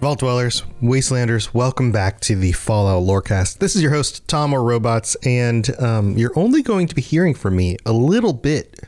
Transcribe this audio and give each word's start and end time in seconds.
Vault 0.00 0.18
Dwellers, 0.18 0.62
Wastelanders, 0.82 1.54
welcome 1.54 1.90
back 1.90 2.20
to 2.20 2.36
the 2.36 2.52
Fallout 2.52 3.02
Lorecast. 3.02 3.58
This 3.58 3.74
is 3.74 3.80
your 3.80 3.92
host, 3.92 4.28
Tom 4.28 4.52
or 4.52 4.62
Robots, 4.62 5.16
and 5.24 5.70
um, 5.80 6.18
you're 6.18 6.38
only 6.38 6.60
going 6.60 6.86
to 6.86 6.94
be 6.94 7.00
hearing 7.00 7.32
from 7.32 7.56
me 7.56 7.78
a 7.86 7.94
little 7.94 8.34
bit 8.34 8.78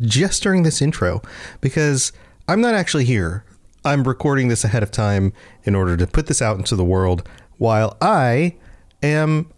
just 0.00 0.40
during 0.40 0.62
this 0.62 0.80
intro 0.80 1.20
because 1.60 2.12
I'm 2.46 2.60
not 2.60 2.74
actually 2.74 3.04
here. 3.04 3.44
I'm 3.84 4.04
recording 4.04 4.46
this 4.46 4.62
ahead 4.62 4.84
of 4.84 4.92
time 4.92 5.32
in 5.64 5.74
order 5.74 5.96
to 5.96 6.06
put 6.06 6.28
this 6.28 6.40
out 6.40 6.58
into 6.58 6.76
the 6.76 6.84
world 6.84 7.28
while 7.58 7.96
I 8.00 8.54
am 9.02 9.50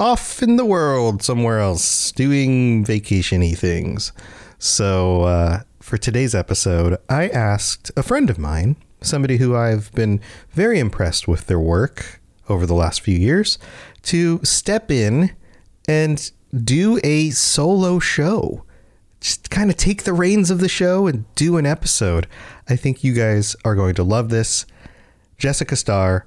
off 0.00 0.42
in 0.42 0.56
the 0.56 0.64
world 0.64 1.22
somewhere 1.22 1.58
else 1.58 2.10
doing 2.12 2.86
vacationy 2.86 3.56
things. 3.56 4.12
So, 4.58 5.22
uh, 5.24 5.60
for 5.80 5.98
today's 5.98 6.34
episode, 6.34 6.96
I 7.10 7.28
asked 7.28 7.90
a 7.96 8.02
friend 8.02 8.30
of 8.30 8.38
mine 8.38 8.76
somebody 9.00 9.36
who 9.36 9.54
I've 9.54 9.92
been 9.92 10.20
very 10.50 10.78
impressed 10.78 11.28
with 11.28 11.46
their 11.46 11.60
work 11.60 12.20
over 12.48 12.66
the 12.66 12.74
last 12.74 13.00
few 13.00 13.16
years, 13.16 13.58
to 14.02 14.40
step 14.42 14.90
in 14.90 15.34
and 15.86 16.30
do 16.64 16.98
a 17.04 17.30
solo 17.30 17.98
show. 17.98 18.64
Just 19.20 19.50
kind 19.50 19.70
of 19.70 19.76
take 19.76 20.04
the 20.04 20.12
reins 20.12 20.50
of 20.50 20.60
the 20.60 20.68
show 20.68 21.06
and 21.06 21.32
do 21.34 21.56
an 21.56 21.66
episode. 21.66 22.26
I 22.68 22.76
think 22.76 23.02
you 23.02 23.12
guys 23.12 23.56
are 23.64 23.74
going 23.74 23.94
to 23.96 24.02
love 24.02 24.28
this. 24.30 24.64
Jessica 25.36 25.76
Starr 25.76 26.26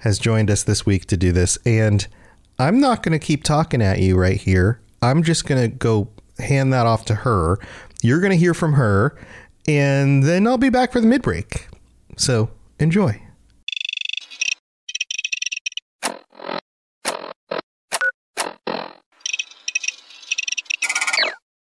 has 0.00 0.18
joined 0.18 0.50
us 0.50 0.62
this 0.62 0.86
week 0.86 1.04
to 1.06 1.16
do 1.16 1.32
this, 1.32 1.58
and 1.64 2.06
I'm 2.58 2.80
not 2.80 3.02
going 3.02 3.18
to 3.18 3.24
keep 3.24 3.44
talking 3.44 3.82
at 3.82 4.00
you 4.00 4.16
right 4.16 4.40
here. 4.40 4.80
I'm 5.02 5.22
just 5.22 5.46
going 5.46 5.62
to 5.62 5.68
go 5.76 6.08
hand 6.38 6.72
that 6.72 6.86
off 6.86 7.04
to 7.06 7.14
her. 7.16 7.58
You're 8.02 8.20
going 8.20 8.32
to 8.32 8.36
hear 8.36 8.54
from 8.54 8.74
her, 8.74 9.16
and 9.68 10.22
then 10.22 10.46
I'll 10.46 10.58
be 10.58 10.70
back 10.70 10.92
for 10.92 11.00
the 11.00 11.06
mid 11.06 11.22
break. 11.22 11.68
So 12.20 12.50
enjoy. 12.78 13.22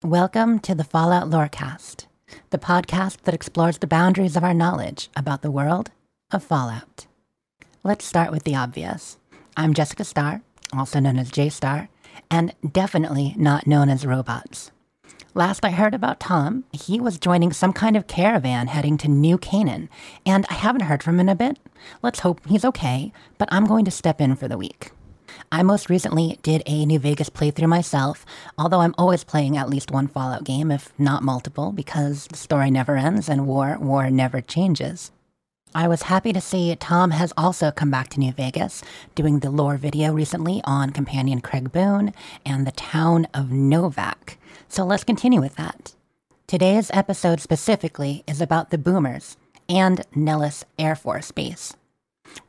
Welcome 0.04 0.58
to 0.62 0.74
the 0.74 0.84
Fallout 0.84 1.30
Lorecast, 1.30 2.08
the 2.50 2.58
podcast 2.58 3.18
that 3.26 3.36
explores 3.36 3.78
the 3.78 3.86
boundaries 3.86 4.36
of 4.36 4.44
our 4.44 4.56
knowledge 4.56 5.10
about 5.16 5.44
the 5.44 5.52
world 5.52 5.92
of 6.32 6.44
Fallout. 6.44 7.06
Let's 7.84 8.06
start 8.06 8.32
with 8.32 8.44
the 8.44 8.56
obvious. 8.56 9.20
I'm 9.56 9.76
Jessica 9.76 10.06
Starr, 10.06 10.42
also 10.74 11.00
known 11.00 11.20
as 11.20 11.30
J 11.30 11.50
Star, 11.50 11.88
and 12.32 12.56
definitely 12.68 13.36
not 13.38 13.68
known 13.68 13.90
as 13.90 14.08
robots. 14.08 14.72
Last 15.38 15.64
I 15.64 15.70
heard 15.70 15.94
about 15.94 16.20
Tom, 16.20 16.64
he 16.72 17.00
was 17.00 17.20
joining 17.20 17.54
some 17.54 17.72
kind 17.72 17.96
of 17.96 18.08
caravan 18.08 18.66
heading 18.66 18.98
to 18.98 19.08
New 19.08 19.38
Canaan, 19.38 19.88
and 20.26 20.48
I 20.50 20.56
haven't 20.56 20.82
heard 20.82 21.04
from 21.04 21.20
him 21.20 21.20
in 21.20 21.30
a 21.30 21.36
bit. 21.36 21.60
Let's 22.02 22.22
hope 22.22 22.42
he's 22.48 22.66
okay, 22.66 23.14
but 23.38 23.48
I'm 23.52 23.68
going 23.68 23.86
to 23.86 23.92
step 23.92 24.20
in 24.20 24.36
for 24.36 24.48
the 24.48 24.58
week. 24.58 24.90
I 25.52 25.62
most 25.62 25.92
recently 25.92 26.40
did 26.42 26.64
a 26.66 26.88
New 26.88 26.98
Vegas 26.98 27.30
playthrough 27.30 27.70
myself, 27.70 28.26
although 28.58 28.80
I'm 28.80 28.96
always 28.98 29.24
playing 29.24 29.58
at 29.58 29.70
least 29.70 29.92
one 29.92 30.08
Fallout 30.08 30.44
game, 30.44 30.72
if 30.72 30.92
not 30.98 31.22
multiple, 31.22 31.72
because 31.72 32.26
the 32.32 32.36
story 32.36 32.72
never 32.72 32.98
ends 32.98 33.30
and 33.30 33.46
war, 33.46 33.78
war 33.80 34.10
never 34.10 34.42
changes. 34.42 35.12
I 35.78 35.88
was 35.88 36.02
happy 36.02 36.34
to 36.34 36.42
see 36.42 36.76
Tom 36.76 37.12
has 37.12 37.32
also 37.38 37.70
come 37.70 37.92
back 37.92 38.10
to 38.10 38.20
New 38.20 38.32
Vegas, 38.32 38.82
doing 39.14 39.42
the 39.42 39.52
lore 39.52 39.78
video 39.78 40.12
recently 40.12 40.60
on 40.64 40.90
companion 40.90 41.40
Craig 41.40 41.72
Boone 41.72 42.16
and 42.44 42.66
the 42.66 42.72
town 42.72 43.28
of 43.32 43.50
Novac. 43.50 44.38
So 44.68 44.84
let's 44.84 45.04
continue 45.04 45.40
with 45.40 45.56
that. 45.58 45.94
Today's 46.48 46.90
episode 46.96 47.42
specifically 47.42 48.24
is 48.26 48.42
about 48.42 48.72
the 48.72 48.80
Boomers 48.80 49.38
and 49.70 50.04
Nellis 50.16 50.66
Air 50.80 50.96
Force 50.96 51.30
Base. 51.32 51.76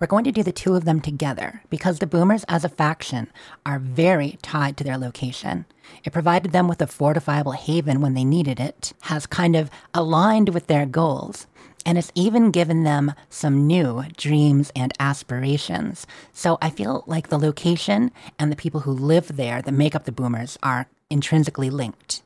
We're 0.00 0.06
going 0.06 0.24
to 0.24 0.32
do 0.32 0.42
the 0.42 0.50
two 0.50 0.74
of 0.74 0.86
them 0.86 1.00
together 1.00 1.62
because 1.68 1.98
the 1.98 2.06
Boomers 2.06 2.44
as 2.48 2.64
a 2.64 2.70
faction 2.70 3.30
are 3.66 3.78
very 3.78 4.38
tied 4.40 4.78
to 4.78 4.84
their 4.84 4.96
location. 4.96 5.66
It 6.02 6.14
provided 6.14 6.52
them 6.52 6.66
with 6.66 6.80
a 6.80 6.86
fortifiable 6.86 7.52
haven 7.52 8.00
when 8.00 8.14
they 8.14 8.24
needed 8.24 8.58
it, 8.58 8.94
has 9.02 9.26
kind 9.26 9.54
of 9.54 9.70
aligned 9.92 10.48
with 10.50 10.66
their 10.66 10.86
goals, 10.86 11.46
and 11.88 11.96
it's 11.96 12.12
even 12.14 12.50
given 12.50 12.82
them 12.82 13.14
some 13.30 13.66
new 13.66 14.04
dreams 14.14 14.70
and 14.76 14.92
aspirations. 15.00 16.06
So 16.34 16.58
I 16.60 16.68
feel 16.68 17.02
like 17.06 17.28
the 17.28 17.38
location 17.38 18.12
and 18.38 18.52
the 18.52 18.56
people 18.56 18.80
who 18.80 18.92
live 18.92 19.38
there 19.38 19.62
that 19.62 19.72
make 19.72 19.94
up 19.94 20.04
the 20.04 20.12
Boomers 20.12 20.58
are 20.62 20.86
intrinsically 21.08 21.70
linked. 21.70 22.20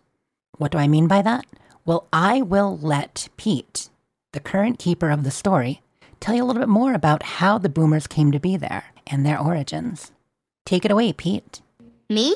What 0.58 0.72
do 0.72 0.78
I 0.78 0.88
mean 0.88 1.06
by 1.06 1.22
that? 1.22 1.46
Well, 1.84 2.08
I 2.12 2.42
will 2.42 2.76
let 2.76 3.28
Pete, 3.36 3.88
the 4.32 4.40
current 4.40 4.80
keeper 4.80 5.10
of 5.10 5.22
the 5.22 5.30
story, 5.30 5.80
tell 6.18 6.34
you 6.34 6.42
a 6.42 6.46
little 6.46 6.60
bit 6.60 6.68
more 6.68 6.92
about 6.92 7.22
how 7.22 7.56
the 7.56 7.68
boomers 7.68 8.08
came 8.08 8.32
to 8.32 8.40
be 8.40 8.56
there 8.56 8.86
and 9.06 9.24
their 9.24 9.38
origins. 9.38 10.10
Take 10.66 10.84
it 10.84 10.90
away, 10.90 11.12
Pete. 11.12 11.62
Me? 12.10 12.34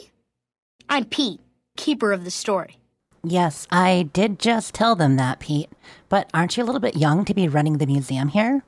I'm 0.89 1.07
Pete, 1.07 1.41
keeper 1.77 2.13
of 2.13 2.23
the 2.23 2.31
story. 2.31 2.79
Yes, 3.25 3.67
I 3.71 4.09
did 4.13 4.39
just 4.39 4.75
tell 4.75 4.95
them 4.95 5.17
that, 5.17 5.41
Pete. 5.41 5.71
But 6.09 6.31
aren't 6.33 6.57
you 6.57 6.63
a 6.63 6.67
little 6.67 6.81
bit 6.81 6.97
young 6.97 7.25
to 7.25 7.35
be 7.35 7.49
running 7.49 7.79
the 7.79 7.87
museum 7.87 8.29
here? 8.29 8.63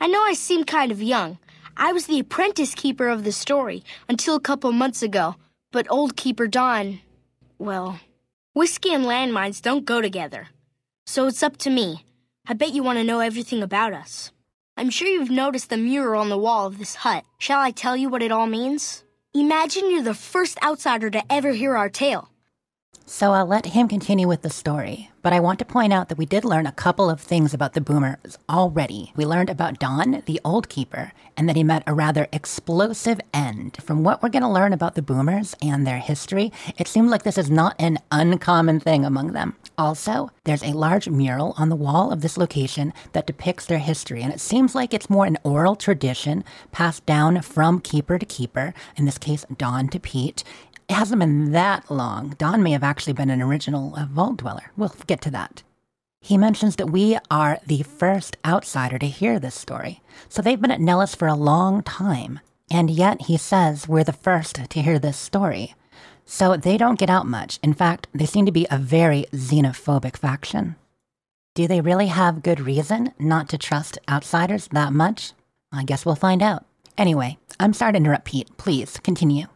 I 0.00 0.06
know 0.06 0.22
I 0.22 0.34
seem 0.34 0.64
kind 0.64 0.90
of 0.90 1.02
young. 1.02 1.38
I 1.76 1.92
was 1.92 2.06
the 2.06 2.20
apprentice 2.20 2.74
keeper 2.74 3.08
of 3.08 3.24
the 3.24 3.32
story 3.32 3.84
until 4.08 4.36
a 4.36 4.40
couple 4.40 4.70
months 4.72 5.02
ago, 5.02 5.36
but 5.72 5.90
old 5.90 6.16
keeper 6.16 6.46
Don, 6.46 7.00
well, 7.58 7.98
whiskey 8.52 8.94
and 8.94 9.04
landmines 9.04 9.60
don't 9.60 9.84
go 9.84 10.00
together. 10.00 10.48
So 11.06 11.26
it's 11.26 11.42
up 11.42 11.56
to 11.58 11.70
me. 11.70 12.04
I 12.46 12.54
bet 12.54 12.72
you 12.72 12.82
want 12.82 12.98
to 12.98 13.04
know 13.04 13.20
everything 13.20 13.62
about 13.62 13.92
us. 13.92 14.30
I'm 14.76 14.90
sure 14.90 15.08
you've 15.08 15.30
noticed 15.30 15.70
the 15.70 15.76
mural 15.76 16.20
on 16.20 16.28
the 16.28 16.38
wall 16.38 16.66
of 16.66 16.78
this 16.78 16.96
hut. 16.96 17.24
Shall 17.38 17.60
I 17.60 17.70
tell 17.70 17.96
you 17.96 18.08
what 18.08 18.22
it 18.22 18.32
all 18.32 18.46
means? 18.46 19.04
Imagine 19.34 19.90
you're 19.90 20.02
the 20.02 20.14
first 20.14 20.58
outsider 20.62 21.10
to 21.10 21.32
ever 21.32 21.52
hear 21.52 21.76
our 21.76 21.88
tale. 21.88 22.30
So 23.06 23.32
I'll 23.32 23.44
let 23.44 23.66
him 23.66 23.86
continue 23.86 24.26
with 24.26 24.40
the 24.40 24.48
story, 24.48 25.10
but 25.20 25.34
I 25.34 25.38
want 25.38 25.58
to 25.58 25.66
point 25.66 25.92
out 25.92 26.08
that 26.08 26.16
we 26.16 26.24
did 26.24 26.42
learn 26.42 26.66
a 26.66 26.72
couple 26.72 27.10
of 27.10 27.20
things 27.20 27.52
about 27.52 27.74
the 27.74 27.82
boomers 27.82 28.38
already. 28.48 29.12
We 29.14 29.26
learned 29.26 29.50
about 29.50 29.78
Don, 29.78 30.22
the 30.24 30.40
old 30.42 30.70
keeper, 30.70 31.12
and 31.36 31.46
that 31.46 31.54
he 31.54 31.62
met 31.62 31.82
a 31.86 31.92
rather 31.92 32.28
explosive 32.32 33.20
end. 33.34 33.76
From 33.82 34.04
what 34.04 34.22
we're 34.22 34.30
going 34.30 34.42
to 34.42 34.48
learn 34.48 34.72
about 34.72 34.94
the 34.94 35.02
boomers 35.02 35.54
and 35.60 35.86
their 35.86 35.98
history, 35.98 36.50
it 36.78 36.88
seems 36.88 37.10
like 37.10 37.24
this 37.24 37.36
is 37.36 37.50
not 37.50 37.76
an 37.78 37.98
uncommon 38.10 38.80
thing 38.80 39.04
among 39.04 39.32
them. 39.32 39.54
Also, 39.76 40.30
there's 40.44 40.62
a 40.62 40.72
large 40.72 41.06
mural 41.06 41.54
on 41.58 41.68
the 41.68 41.76
wall 41.76 42.10
of 42.10 42.22
this 42.22 42.38
location 42.38 42.94
that 43.12 43.26
depicts 43.26 43.66
their 43.66 43.80
history, 43.80 44.22
and 44.22 44.32
it 44.32 44.40
seems 44.40 44.74
like 44.74 44.94
it's 44.94 45.10
more 45.10 45.26
an 45.26 45.36
oral 45.44 45.76
tradition 45.76 46.42
passed 46.72 47.04
down 47.04 47.42
from 47.42 47.80
keeper 47.80 48.18
to 48.18 48.24
keeper, 48.24 48.72
in 48.96 49.04
this 49.04 49.18
case, 49.18 49.44
Don 49.58 49.88
to 49.88 50.00
Pete, 50.00 50.42
it 50.88 50.94
hasn't 50.94 51.20
been 51.20 51.52
that 51.52 51.90
long. 51.90 52.34
Don 52.38 52.62
may 52.62 52.72
have 52.72 52.82
actually 52.82 53.14
been 53.14 53.30
an 53.30 53.42
original 53.42 53.94
uh, 53.96 54.06
vault 54.06 54.38
dweller. 54.38 54.70
We'll 54.76 54.94
get 55.06 55.20
to 55.22 55.30
that. 55.30 55.62
He 56.20 56.38
mentions 56.38 56.76
that 56.76 56.90
we 56.90 57.18
are 57.30 57.58
the 57.66 57.82
first 57.82 58.36
outsider 58.44 58.98
to 58.98 59.06
hear 59.06 59.38
this 59.38 59.54
story. 59.54 60.00
So 60.28 60.40
they've 60.40 60.60
been 60.60 60.70
at 60.70 60.80
Nellis 60.80 61.14
for 61.14 61.28
a 61.28 61.34
long 61.34 61.82
time. 61.82 62.40
And 62.70 62.90
yet 62.90 63.22
he 63.22 63.36
says 63.36 63.86
we're 63.86 64.04
the 64.04 64.12
first 64.12 64.56
to 64.70 64.82
hear 64.82 64.98
this 64.98 65.18
story. 65.18 65.74
So 66.24 66.56
they 66.56 66.78
don't 66.78 66.98
get 66.98 67.10
out 67.10 67.26
much. 67.26 67.58
In 67.62 67.74
fact, 67.74 68.06
they 68.14 68.24
seem 68.24 68.46
to 68.46 68.52
be 68.52 68.66
a 68.70 68.78
very 68.78 69.26
xenophobic 69.32 70.16
faction. 70.16 70.76
Do 71.54 71.68
they 71.68 71.80
really 71.80 72.06
have 72.06 72.42
good 72.42 72.60
reason 72.60 73.12
not 73.18 73.48
to 73.50 73.58
trust 73.58 73.98
outsiders 74.08 74.68
that 74.68 74.92
much? 74.92 75.32
I 75.70 75.84
guess 75.84 76.06
we'll 76.06 76.14
find 76.14 76.42
out. 76.42 76.64
Anyway, 76.96 77.38
I'm 77.60 77.74
sorry 77.74 77.92
to 77.92 77.98
interrupt 77.98 78.24
Pete. 78.24 78.56
Please 78.56 78.98
continue. 79.02 79.46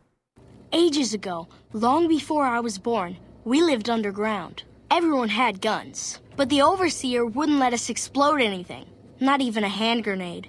Ages 0.72 1.14
ago, 1.14 1.48
long 1.72 2.08
before 2.08 2.44
I 2.44 2.60
was 2.60 2.76
born, 2.76 3.16
we 3.42 3.62
lived 3.62 3.88
underground. 3.88 4.64
Everyone 4.90 5.30
had 5.30 5.62
guns, 5.62 6.20
but 6.36 6.50
the 6.50 6.60
overseer 6.60 7.24
wouldn't 7.24 7.58
let 7.58 7.72
us 7.72 7.88
explode 7.88 8.42
anything, 8.42 8.84
not 9.18 9.40
even 9.40 9.64
a 9.64 9.68
hand 9.68 10.04
grenade. 10.04 10.48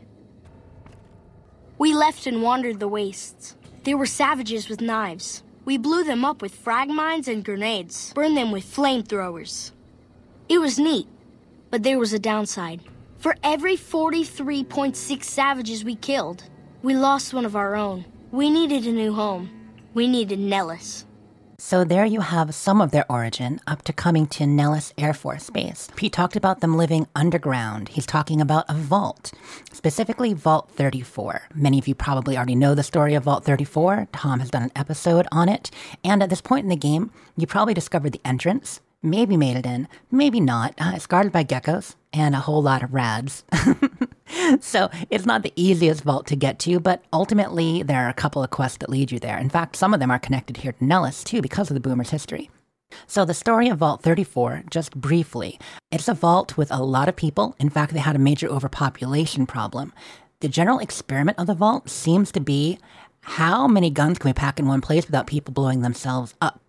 We 1.78 1.94
left 1.94 2.28
and 2.28 2.42
wandered 2.42 2.82
the 2.82 2.90
wastes. 2.90 3.56
There 3.86 3.98
were 3.98 4.06
savages 4.06 4.68
with 4.68 4.82
knives. 4.82 5.42
We 5.64 5.78
blew 5.78 6.04
them 6.04 6.26
up 6.26 6.42
with 6.42 6.54
frag 6.54 6.90
mines 6.90 7.30
and 7.30 7.46
grenades, 7.46 8.12
burned 8.14 8.36
them 8.36 8.52
with 8.52 8.66
flamethrowers. 8.66 9.72
It 10.50 10.58
was 10.58 10.78
neat, 10.78 11.08
but 11.72 11.84
there 11.84 11.98
was 11.98 12.12
a 12.12 12.20
downside. 12.20 12.82
For 13.20 13.38
every 13.42 13.78
43.6 13.78 15.24
savages 15.24 15.86
we 15.86 15.96
killed, 15.96 16.44
we 16.84 16.94
lost 16.94 17.34
one 17.34 17.46
of 17.46 17.56
our 17.56 17.76
own. 17.76 18.04
We 18.32 18.50
needed 18.50 18.86
a 18.86 18.92
new 18.92 19.14
home. 19.14 19.59
We 19.94 20.08
needed 20.08 20.40
Nellis. 20.40 21.06
So 21.58 21.84
there 21.84 22.06
you 22.06 22.22
have 22.22 22.56
some 22.56 22.80
of 22.80 22.92
their 22.92 23.12
origin 23.12 23.60
up 23.68 23.82
to 23.84 23.92
coming 23.92 24.28
to 24.28 24.46
Nellis 24.46 24.94
Air 24.98 25.14
Force 25.14 25.50
Base. 25.50 25.90
He 26.00 26.10
talked 26.10 26.36
about 26.36 26.62
them 26.62 26.78
living 26.78 27.08
underground. 27.16 27.90
He's 27.90 28.06
talking 28.06 28.40
about 28.40 28.66
a 28.70 28.76
vault, 28.76 29.34
specifically 29.74 30.34
Vault 30.34 30.70
34. 30.72 31.50
Many 31.54 31.80
of 31.80 31.88
you 31.88 31.96
probably 31.96 32.38
already 32.38 32.56
know 32.56 32.76
the 32.76 32.84
story 32.84 33.14
of 33.14 33.24
Vault 33.24 33.44
34. 33.44 34.08
Tom 34.14 34.40
has 34.40 34.52
done 34.52 34.64
an 34.64 34.72
episode 34.76 35.28
on 35.32 35.50
it. 35.50 35.70
And 36.04 36.24
at 36.24 36.30
this 36.30 36.40
point 36.40 36.64
in 36.64 36.70
the 36.70 36.76
game, 36.78 37.12
you 37.36 37.46
probably 37.46 37.74
discovered 37.74 38.14
the 38.14 38.22
entrance, 38.24 38.80
maybe 39.02 39.36
made 39.36 39.58
it 39.58 39.66
in, 39.66 39.88
maybe 40.12 40.40
not. 40.40 40.76
Uh, 40.80 40.94
it's 40.96 41.08
guarded 41.08 41.34
by 41.34 41.44
geckos 41.44 41.96
and 42.14 42.36
a 42.36 42.40
whole 42.40 42.62
lot 42.62 42.84
of 42.84 42.94
rads. 42.94 43.44
so 44.60 44.90
it's 45.10 45.26
not 45.26 45.44
the 45.44 45.54
easiest 45.56 46.04
vault 46.04 46.28
to 46.28 46.36
get 46.36 46.60
to, 46.60 46.80
but 46.80 47.04
ultimately 47.12 47.84
there 47.84 48.06
are 48.06 48.10
a 48.10 48.14
couple 48.14 48.44
of 48.44 48.50
quests 48.50 48.78
that 48.78 48.90
lead 48.90 49.12
you 49.12 49.20
there. 49.20 49.38
In 49.38 49.50
fact, 49.50 49.76
some 49.76 49.94
of 49.94 50.00
them 50.00 50.12
are 50.12 50.20
connected 50.20 50.58
here 50.58 50.74
to 50.74 50.86
Nellis 50.86 51.24
too 51.24 51.42
because 51.42 51.70
of 51.70 51.76
the 51.76 51.80
Boomer's 51.80 52.10
history. 52.10 52.50
So, 53.06 53.24
the 53.24 53.36
story 53.36 53.70
of 53.70 53.78
Vault 53.78 54.02
34, 54.02 54.64
just 54.72 54.96
briefly, 54.96 55.60
it's 55.92 56.08
a 56.08 56.16
vault 56.16 56.58
with 56.58 56.72
a 56.72 56.84
lot 56.84 57.08
of 57.08 57.16
people. 57.16 57.56
In 57.60 57.70
fact, 57.70 57.94
they 57.94 58.00
had 58.00 58.16
a 58.16 58.20
major 58.20 58.48
overpopulation 58.48 59.46
problem. 59.46 59.94
The 60.40 60.48
general 60.48 60.80
experiment 60.80 61.38
of 61.38 61.46
the 61.46 61.54
vault 61.54 61.90
seems 61.90 62.32
to 62.32 62.40
be 62.40 62.80
how 63.22 63.68
many 63.68 63.92
guns 63.92 64.18
can 64.18 64.30
we 64.30 64.34
pack 64.34 64.60
in 64.60 64.68
one 64.68 64.82
place 64.82 65.06
without 65.06 65.28
people 65.28 65.54
blowing 65.54 65.82
themselves 65.82 66.34
up? 66.42 66.62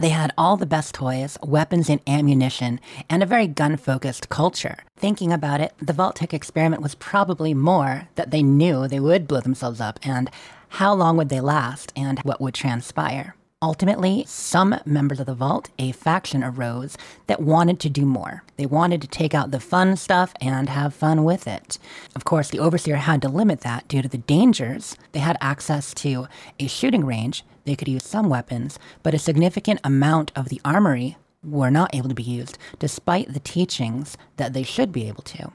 They 0.00 0.08
had 0.08 0.32
all 0.38 0.56
the 0.56 0.64
best 0.64 0.94
toys, 0.94 1.36
weapons 1.42 1.90
and 1.90 2.00
ammunition, 2.06 2.80
and 3.10 3.22
a 3.22 3.26
very 3.26 3.46
gun 3.46 3.76
focused 3.76 4.30
culture. 4.30 4.78
Thinking 4.96 5.30
about 5.30 5.60
it, 5.60 5.74
the 5.78 5.92
Vault-Tec 5.92 6.32
experiment 6.32 6.80
was 6.80 6.94
probably 6.94 7.52
more 7.52 8.08
that 8.14 8.30
they 8.30 8.42
knew 8.42 8.88
they 8.88 8.98
would 8.98 9.28
blow 9.28 9.40
themselves 9.40 9.78
up 9.78 10.00
and 10.02 10.30
how 10.70 10.94
long 10.94 11.18
would 11.18 11.28
they 11.28 11.42
last 11.42 11.92
and 11.94 12.18
what 12.20 12.40
would 12.40 12.54
transpire. 12.54 13.34
Ultimately, 13.62 14.24
some 14.26 14.80
members 14.86 15.20
of 15.20 15.26
the 15.26 15.34
Vault, 15.34 15.68
a 15.78 15.92
faction 15.92 16.42
arose 16.42 16.96
that 17.26 17.42
wanted 17.42 17.78
to 17.80 17.90
do 17.90 18.06
more. 18.06 18.42
They 18.56 18.64
wanted 18.64 19.02
to 19.02 19.06
take 19.06 19.34
out 19.34 19.50
the 19.50 19.60
fun 19.60 19.96
stuff 19.96 20.32
and 20.40 20.70
have 20.70 20.94
fun 20.94 21.24
with 21.24 21.46
it. 21.46 21.78
Of 22.16 22.24
course, 22.24 22.48
the 22.48 22.58
Overseer 22.58 22.96
had 22.96 23.20
to 23.20 23.28
limit 23.28 23.60
that 23.60 23.86
due 23.86 24.00
to 24.00 24.08
the 24.08 24.16
dangers. 24.16 24.96
They 25.12 25.20
had 25.20 25.36
access 25.42 25.92
to 25.96 26.26
a 26.58 26.68
shooting 26.68 27.04
range, 27.04 27.44
they 27.64 27.76
could 27.76 27.88
use 27.88 28.04
some 28.04 28.30
weapons, 28.30 28.78
but 29.02 29.12
a 29.12 29.18
significant 29.18 29.80
amount 29.84 30.32
of 30.34 30.48
the 30.48 30.62
armory 30.64 31.18
were 31.44 31.70
not 31.70 31.94
able 31.94 32.08
to 32.08 32.14
be 32.14 32.22
used, 32.22 32.56
despite 32.78 33.34
the 33.34 33.40
teachings 33.40 34.16
that 34.38 34.54
they 34.54 34.62
should 34.62 34.90
be 34.90 35.06
able 35.06 35.22
to. 35.24 35.52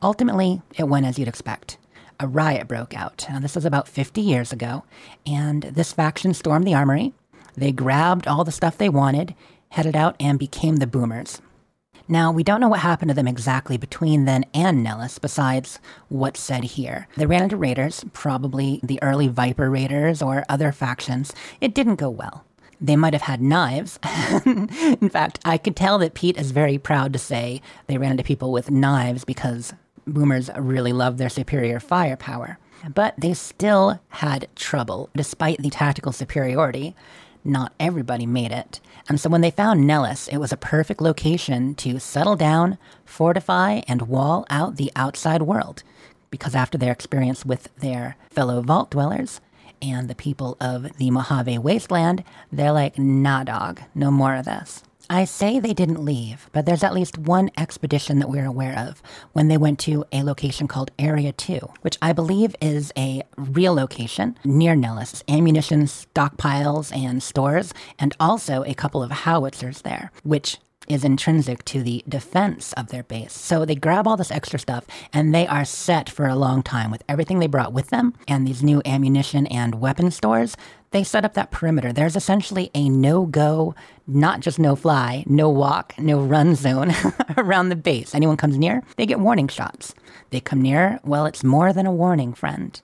Ultimately, 0.00 0.62
it 0.78 0.88
went 0.88 1.04
as 1.04 1.18
you'd 1.18 1.28
expect 1.28 1.76
a 2.18 2.26
riot 2.26 2.68
broke 2.68 2.96
out. 2.96 3.26
Now, 3.28 3.40
this 3.40 3.56
was 3.56 3.64
about 3.64 3.88
50 3.88 4.20
years 4.20 4.52
ago, 4.52 4.84
and 5.26 5.64
this 5.64 5.92
faction 5.92 6.32
stormed 6.32 6.66
the 6.66 6.74
armory. 6.74 7.12
They 7.56 7.72
grabbed 7.72 8.26
all 8.26 8.44
the 8.44 8.52
stuff 8.52 8.78
they 8.78 8.88
wanted, 8.88 9.34
headed 9.70 9.96
out, 9.96 10.16
and 10.18 10.38
became 10.38 10.76
the 10.76 10.86
Boomers. 10.86 11.40
Now, 12.08 12.32
we 12.32 12.42
don't 12.42 12.60
know 12.60 12.68
what 12.68 12.80
happened 12.80 13.10
to 13.10 13.14
them 13.14 13.28
exactly 13.28 13.76
between 13.76 14.24
then 14.24 14.44
and 14.52 14.82
Nellis, 14.82 15.18
besides 15.18 15.78
what's 16.08 16.40
said 16.40 16.64
here. 16.64 17.06
They 17.16 17.26
ran 17.26 17.44
into 17.44 17.56
raiders, 17.56 18.04
probably 18.12 18.80
the 18.82 19.02
early 19.02 19.28
Viper 19.28 19.70
raiders 19.70 20.20
or 20.20 20.44
other 20.48 20.72
factions. 20.72 21.32
It 21.60 21.74
didn't 21.74 21.96
go 21.96 22.10
well. 22.10 22.44
They 22.80 22.96
might 22.96 23.12
have 23.12 23.22
had 23.22 23.40
knives. 23.40 24.00
In 24.44 25.08
fact, 25.08 25.38
I 25.44 25.56
could 25.56 25.76
tell 25.76 25.98
that 25.98 26.14
Pete 26.14 26.36
is 26.36 26.50
very 26.50 26.78
proud 26.78 27.12
to 27.12 27.18
say 27.18 27.62
they 27.86 27.96
ran 27.96 28.10
into 28.10 28.24
people 28.24 28.50
with 28.50 28.70
knives 28.70 29.24
because 29.24 29.72
boomers 30.04 30.50
really 30.58 30.92
love 30.92 31.16
their 31.16 31.28
superior 31.28 31.78
firepower. 31.78 32.58
But 32.92 33.14
they 33.16 33.34
still 33.34 34.00
had 34.08 34.48
trouble, 34.56 35.10
despite 35.14 35.62
the 35.62 35.70
tactical 35.70 36.10
superiority 36.10 36.96
not 37.44 37.72
everybody 37.80 38.26
made 38.26 38.52
it. 38.52 38.80
And 39.08 39.20
so 39.20 39.28
when 39.28 39.40
they 39.40 39.50
found 39.50 39.86
Nellis, 39.86 40.28
it 40.28 40.38
was 40.38 40.52
a 40.52 40.56
perfect 40.56 41.00
location 41.00 41.74
to 41.76 41.98
settle 41.98 42.36
down, 42.36 42.78
fortify, 43.04 43.82
and 43.88 44.08
wall 44.08 44.46
out 44.48 44.76
the 44.76 44.92
outside 44.94 45.42
world. 45.42 45.82
Because 46.30 46.54
after 46.54 46.78
their 46.78 46.92
experience 46.92 47.44
with 47.44 47.68
their 47.76 48.16
fellow 48.30 48.62
vault 48.62 48.90
dwellers 48.90 49.40
and 49.82 50.08
the 50.08 50.14
people 50.14 50.56
of 50.60 50.96
the 50.96 51.10
Mojave 51.10 51.58
Wasteland, 51.58 52.24
they're 52.50 52.72
like, 52.72 52.98
nah, 52.98 53.44
dog, 53.44 53.82
no 53.94 54.10
more 54.10 54.36
of 54.36 54.44
this. 54.44 54.82
I 55.12 55.26
say 55.26 55.60
they 55.60 55.74
didn't 55.74 56.02
leave, 56.02 56.48
but 56.52 56.64
there's 56.64 56.82
at 56.82 56.94
least 56.94 57.18
one 57.18 57.50
expedition 57.58 58.18
that 58.20 58.30
we're 58.30 58.46
aware 58.46 58.78
of 58.78 59.02
when 59.34 59.48
they 59.48 59.58
went 59.58 59.78
to 59.80 60.06
a 60.10 60.22
location 60.22 60.66
called 60.66 60.90
Area 60.98 61.32
2, 61.32 61.58
which 61.82 61.98
I 62.00 62.14
believe 62.14 62.56
is 62.62 62.94
a 62.96 63.22
real 63.36 63.74
location 63.74 64.38
near 64.42 64.74
Nellis, 64.74 65.22
ammunition 65.28 65.82
stockpiles 65.82 66.96
and 66.96 67.22
stores, 67.22 67.74
and 67.98 68.16
also 68.18 68.64
a 68.64 68.72
couple 68.72 69.02
of 69.02 69.10
howitzers 69.10 69.82
there, 69.82 70.12
which 70.22 70.56
is 70.88 71.04
intrinsic 71.04 71.62
to 71.66 71.82
the 71.82 72.02
defense 72.08 72.72
of 72.72 72.88
their 72.88 73.02
base. 73.02 73.34
So 73.34 73.66
they 73.66 73.74
grab 73.74 74.06
all 74.06 74.16
this 74.16 74.30
extra 74.30 74.58
stuff 74.58 74.86
and 75.12 75.34
they 75.34 75.46
are 75.46 75.66
set 75.66 76.08
for 76.08 76.26
a 76.26 76.36
long 76.36 76.62
time 76.62 76.90
with 76.90 77.04
everything 77.06 77.38
they 77.38 77.46
brought 77.46 77.74
with 77.74 77.90
them 77.90 78.14
and 78.26 78.46
these 78.46 78.62
new 78.62 78.80
ammunition 78.86 79.46
and 79.48 79.74
weapon 79.74 80.10
stores. 80.10 80.56
They 80.92 81.04
set 81.04 81.24
up 81.24 81.34
that 81.34 81.50
perimeter. 81.50 81.92
There's 81.92 82.16
essentially 82.16 82.70
a 82.74 82.88
no 82.88 83.24
go, 83.24 83.74
not 84.06 84.40
just 84.40 84.58
no 84.58 84.76
fly, 84.76 85.24
no 85.26 85.48
walk, 85.48 85.94
no 85.98 86.20
run 86.20 86.54
zone 86.66 86.92
around 87.36 87.70
the 87.70 87.76
base. 87.76 88.14
Anyone 88.14 88.36
comes 88.36 88.58
near, 88.58 88.82
they 88.96 89.06
get 89.06 89.18
warning 89.18 89.48
shots. 89.48 89.94
They 90.30 90.40
come 90.40 90.62
near, 90.62 91.00
well, 91.02 91.26
it's 91.26 91.42
more 91.42 91.72
than 91.72 91.86
a 91.86 91.92
warning, 91.92 92.34
friend. 92.34 92.80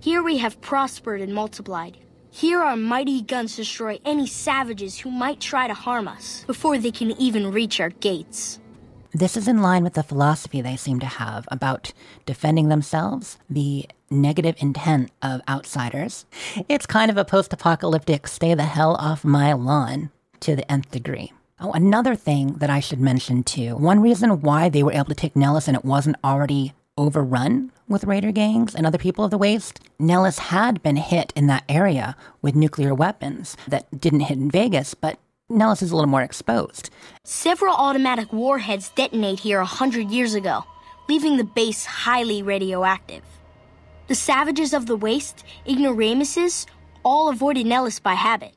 Here 0.00 0.22
we 0.22 0.38
have 0.38 0.60
prospered 0.60 1.20
and 1.20 1.34
multiplied. 1.34 1.98
Here 2.30 2.60
our 2.62 2.76
mighty 2.76 3.22
guns 3.22 3.56
destroy 3.56 3.98
any 4.04 4.26
savages 4.26 4.98
who 4.98 5.10
might 5.10 5.38
try 5.38 5.68
to 5.68 5.74
harm 5.74 6.08
us 6.08 6.44
before 6.46 6.78
they 6.78 6.90
can 6.90 7.12
even 7.12 7.52
reach 7.52 7.78
our 7.78 7.90
gates. 7.90 8.58
This 9.14 9.36
is 9.36 9.46
in 9.46 9.60
line 9.60 9.84
with 9.84 9.92
the 9.92 10.02
philosophy 10.02 10.62
they 10.62 10.76
seem 10.76 10.98
to 11.00 11.06
have 11.06 11.46
about 11.48 11.92
defending 12.24 12.68
themselves, 12.68 13.36
the 13.50 13.86
negative 14.10 14.56
intent 14.58 15.10
of 15.20 15.42
outsiders. 15.46 16.24
It's 16.66 16.86
kind 16.86 17.10
of 17.10 17.18
a 17.18 17.24
post 17.24 17.52
apocalyptic 17.52 18.26
stay 18.26 18.54
the 18.54 18.62
hell 18.62 18.94
off 18.94 19.22
my 19.22 19.52
lawn 19.52 20.10
to 20.40 20.56
the 20.56 20.70
nth 20.72 20.90
degree. 20.90 21.30
Oh, 21.60 21.72
another 21.72 22.14
thing 22.14 22.54
that 22.54 22.70
I 22.70 22.80
should 22.80 23.00
mention 23.00 23.42
too 23.42 23.76
one 23.76 24.00
reason 24.00 24.40
why 24.40 24.70
they 24.70 24.82
were 24.82 24.92
able 24.92 25.04
to 25.06 25.14
take 25.14 25.36
Nellis 25.36 25.68
and 25.68 25.76
it 25.76 25.84
wasn't 25.84 26.16
already 26.24 26.72
overrun 26.96 27.70
with 27.88 28.04
raider 28.04 28.32
gangs 28.32 28.74
and 28.74 28.86
other 28.86 28.98
people 28.98 29.26
of 29.26 29.30
the 29.30 29.38
Waste. 29.38 29.78
Nellis 29.98 30.38
had 30.38 30.82
been 30.82 30.96
hit 30.96 31.34
in 31.36 31.48
that 31.48 31.64
area 31.68 32.16
with 32.40 32.54
nuclear 32.54 32.94
weapons 32.94 33.58
that 33.68 34.00
didn't 34.00 34.20
hit 34.20 34.38
in 34.38 34.50
Vegas, 34.50 34.94
but 34.94 35.18
Nellis 35.52 35.82
is 35.82 35.90
a 35.90 35.94
little 35.94 36.08
more 36.08 36.22
exposed. 36.22 36.90
Several 37.24 37.74
automatic 37.74 38.32
warheads 38.32 38.90
detonate 38.90 39.40
here 39.40 39.60
a 39.60 39.66
hundred 39.66 40.10
years 40.10 40.34
ago, 40.34 40.64
leaving 41.08 41.36
the 41.36 41.44
base 41.44 41.84
highly 41.84 42.42
radioactive. 42.42 43.22
The 44.08 44.14
savages 44.14 44.72
of 44.72 44.86
the 44.86 44.96
Waste, 44.96 45.44
ignoramuses, 45.66 46.66
all 47.04 47.28
avoided 47.28 47.66
Nellis 47.66 48.00
by 48.00 48.14
habit. 48.14 48.54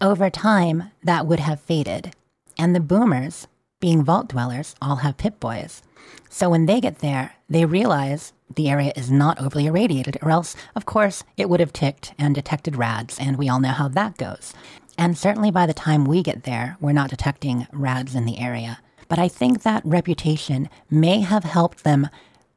Over 0.00 0.30
time, 0.30 0.92
that 1.02 1.26
would 1.26 1.40
have 1.40 1.60
faded, 1.60 2.14
and 2.58 2.74
the 2.74 2.80
boomers, 2.80 3.46
being 3.80 4.04
vault 4.04 4.28
dwellers, 4.28 4.74
all 4.80 4.96
have 4.96 5.16
Pip 5.16 5.40
Boys. 5.40 5.82
So 6.28 6.48
when 6.48 6.66
they 6.66 6.80
get 6.80 7.00
there, 7.00 7.34
they 7.48 7.64
realize 7.64 8.32
the 8.54 8.70
area 8.70 8.92
is 8.96 9.10
not 9.10 9.40
overly 9.40 9.66
irradiated, 9.66 10.18
or 10.22 10.30
else, 10.30 10.56
of 10.74 10.86
course, 10.86 11.22
it 11.36 11.48
would 11.48 11.60
have 11.60 11.72
ticked 11.72 12.14
and 12.18 12.34
detected 12.34 12.76
rads, 12.76 13.18
and 13.18 13.36
we 13.36 13.48
all 13.48 13.60
know 13.60 13.68
how 13.68 13.88
that 13.88 14.16
goes. 14.16 14.54
And 15.00 15.16
certainly 15.16 15.50
by 15.50 15.64
the 15.64 15.72
time 15.72 16.04
we 16.04 16.22
get 16.22 16.42
there, 16.42 16.76
we're 16.78 16.92
not 16.92 17.08
detecting 17.08 17.66
rads 17.72 18.14
in 18.14 18.26
the 18.26 18.38
area. 18.38 18.80
But 19.08 19.18
I 19.18 19.28
think 19.28 19.62
that 19.62 19.80
reputation 19.82 20.68
may 20.90 21.22
have 21.22 21.42
helped 21.42 21.84
them 21.84 22.10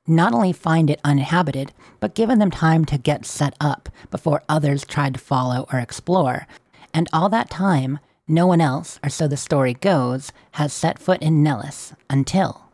not 0.05 0.33
only 0.33 0.51
find 0.51 0.89
it 0.89 0.99
uninhabited, 1.05 1.71
but 2.01 2.15
given 2.15 2.39
them 2.39 2.51
time 2.51 2.83
to 2.83 2.97
get 2.97 3.25
set 3.25 3.55
up 3.61 3.87
before 4.11 4.43
others 4.49 4.83
tried 4.83 5.13
to 5.13 5.21
follow 5.21 5.65
or 5.71 5.79
explore. 5.79 6.45
And 6.93 7.07
all 7.13 7.29
that 7.29 7.49
time, 7.49 7.99
no 8.27 8.45
one 8.45 8.59
else, 8.59 8.99
or 9.01 9.09
so 9.09 9.25
the 9.25 9.37
story 9.37 9.75
goes, 9.75 10.33
has 10.51 10.73
set 10.73 10.99
foot 10.99 11.21
in 11.21 11.43
Nellis 11.43 11.93
until. 12.09 12.65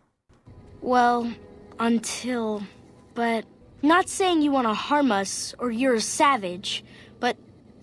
Well, 0.82 1.32
until. 1.80 2.64
But 3.14 3.46
not 3.84 4.10
saying 4.10 4.42
you 4.42 4.52
want 4.52 4.66
to 4.66 4.74
harm 4.74 5.12
us 5.12 5.54
or 5.60 5.70
you're 5.70 5.94
a 5.94 6.02
savage, 6.02 6.84
but 7.20 7.38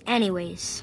anyways. 0.04 0.82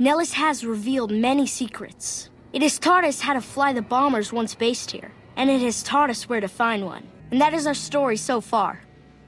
Nellis 0.00 0.32
has 0.32 0.64
revealed 0.64 1.12
many 1.12 1.46
secrets. 1.46 2.30
It 2.54 2.62
has 2.62 2.78
taught 2.78 3.04
us 3.04 3.20
how 3.20 3.34
to 3.34 3.42
fly 3.42 3.74
the 3.74 3.82
bombers 3.82 4.32
once 4.32 4.54
based 4.54 4.92
here, 4.92 5.12
and 5.36 5.50
it 5.50 5.60
has 5.60 5.82
taught 5.82 6.08
us 6.08 6.26
where 6.26 6.40
to 6.40 6.48
find 6.48 6.86
one. 6.86 7.06
And 7.30 7.38
that 7.38 7.52
is 7.52 7.66
our 7.66 7.74
story 7.74 8.16
so 8.16 8.40
far. 8.40 8.80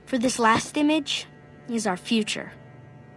For 0.07 0.17
this 0.17 0.39
last 0.39 0.79
image 0.79 1.27
is 1.69 1.87
our 1.87 1.99
future. 1.99 2.53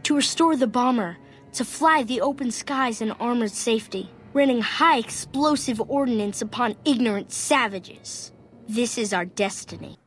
To 0.03 0.17
restore 0.17 0.57
the 0.57 0.67
bomber, 0.67 1.15
to 1.53 1.63
fly 1.63 2.03
the 2.03 2.19
open 2.19 2.51
skies 2.51 2.99
in 2.99 3.11
armored 3.11 3.51
safety, 3.51 4.09
raining 4.33 4.61
high 4.61 4.97
explosive 4.97 5.79
ordnance 5.89 6.41
upon 6.41 6.75
ignorant 6.83 7.31
savages. 7.31 8.33
This 8.67 8.97
is 8.97 9.13
our 9.13 9.23
destiny. 9.23 9.97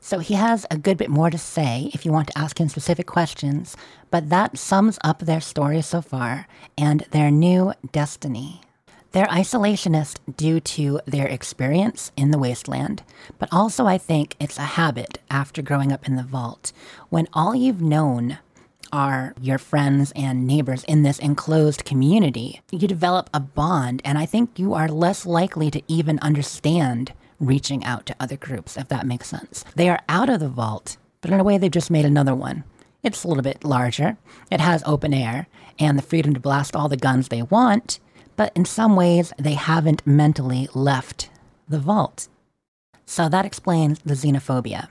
So 0.00 0.20
he 0.20 0.34
has 0.34 0.64
a 0.70 0.78
good 0.78 0.96
bit 0.96 1.10
more 1.10 1.30
to 1.30 1.38
say 1.38 1.90
if 1.92 2.06
you 2.06 2.12
want 2.12 2.28
to 2.28 2.38
ask 2.38 2.60
him 2.60 2.68
specific 2.68 3.06
questions, 3.06 3.76
but 4.10 4.30
that 4.30 4.56
sums 4.56 4.98
up 5.04 5.20
their 5.20 5.40
story 5.40 5.82
so 5.82 6.00
far 6.00 6.46
and 6.76 7.04
their 7.10 7.30
new 7.30 7.72
destiny. 7.92 8.62
They're 9.12 9.26
isolationist 9.26 10.18
due 10.36 10.60
to 10.60 11.00
their 11.06 11.26
experience 11.26 12.12
in 12.16 12.30
the 12.30 12.38
wasteland, 12.38 13.02
but 13.38 13.48
also 13.50 13.86
I 13.86 13.98
think 13.98 14.36
it's 14.38 14.58
a 14.58 14.62
habit 14.76 15.18
after 15.30 15.62
growing 15.62 15.92
up 15.92 16.06
in 16.06 16.16
the 16.16 16.22
vault. 16.22 16.72
When 17.08 17.26
all 17.32 17.54
you've 17.54 17.80
known 17.80 18.38
are 18.92 19.34
your 19.40 19.58
friends 19.58 20.12
and 20.14 20.46
neighbors 20.46 20.84
in 20.84 21.02
this 21.02 21.18
enclosed 21.18 21.84
community, 21.84 22.60
you 22.70 22.86
develop 22.86 23.30
a 23.32 23.40
bond, 23.40 24.02
and 24.04 24.18
I 24.18 24.26
think 24.26 24.58
you 24.58 24.74
are 24.74 24.88
less 24.88 25.26
likely 25.26 25.70
to 25.70 25.82
even 25.88 26.18
understand 26.20 27.12
reaching 27.40 27.84
out 27.84 28.06
to 28.06 28.16
other 28.18 28.36
groups, 28.36 28.76
if 28.76 28.88
that 28.88 29.06
makes 29.06 29.28
sense. 29.28 29.64
They 29.74 29.88
are 29.88 30.00
out 30.08 30.28
of 30.28 30.40
the 30.40 30.48
vault, 30.48 30.96
but 31.20 31.30
in 31.30 31.40
a 31.40 31.44
way, 31.44 31.58
they've 31.58 31.70
just 31.70 31.90
made 31.90 32.04
another 32.04 32.34
one. 32.34 32.64
It's 33.02 33.24
a 33.24 33.28
little 33.28 33.42
bit 33.42 33.64
larger, 33.64 34.16
it 34.50 34.60
has 34.60 34.82
open 34.84 35.14
air, 35.14 35.46
and 35.78 35.96
the 35.96 36.02
freedom 36.02 36.34
to 36.34 36.40
blast 36.40 36.74
all 36.74 36.88
the 36.88 36.96
guns 36.96 37.28
they 37.28 37.42
want, 37.42 38.00
but 38.36 38.52
in 38.54 38.64
some 38.64 38.96
ways, 38.96 39.32
they 39.38 39.54
haven't 39.54 40.06
mentally 40.06 40.68
left 40.74 41.30
the 41.68 41.78
vault. 41.78 42.28
So 43.06 43.28
that 43.28 43.44
explains 43.44 44.00
the 44.00 44.14
xenophobia. 44.14 44.88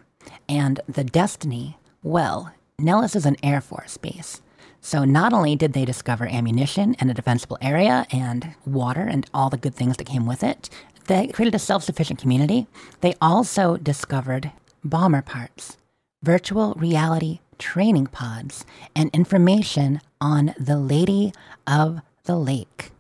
And 0.50 0.82
the 0.88 1.04
destiny, 1.04 1.78
well, 2.04 2.54
Nellis 2.80 3.16
is 3.16 3.26
an 3.26 3.38
Air 3.44 3.62
Force 3.62 3.98
base. 3.98 4.42
So 4.82 5.04
not 5.04 5.34
only 5.34 5.56
did 5.56 5.74
they 5.74 5.86
discover 5.86 6.28
ammunition 6.28 6.96
and 7.00 7.12
a 7.12 7.14
defensible 7.14 7.58
area 7.62 8.06
and 8.12 8.56
water 8.66 9.02
and 9.02 9.30
all 9.34 9.50
the 9.50 9.58
good 9.58 9.76
things 9.76 9.98
that 9.98 10.08
came 10.08 10.26
with 10.26 10.44
it, 10.44 10.70
they 11.08 11.28
created 11.28 11.56
a 11.56 11.60
self 11.60 11.84
sufficient 11.84 12.20
community. 12.20 12.68
They 13.02 13.16
also 13.22 13.78
discovered 13.78 14.52
bomber 14.84 15.22
parts, 15.22 15.78
virtual 16.22 16.74
reality 16.76 17.40
training 17.58 18.08
pods, 18.08 18.66
and 18.96 19.10
information 19.14 20.00
on 20.22 20.54
the 20.60 20.78
Lady 20.78 21.34
of 21.66 22.02
the 22.26 22.36
Lake. 22.36 22.92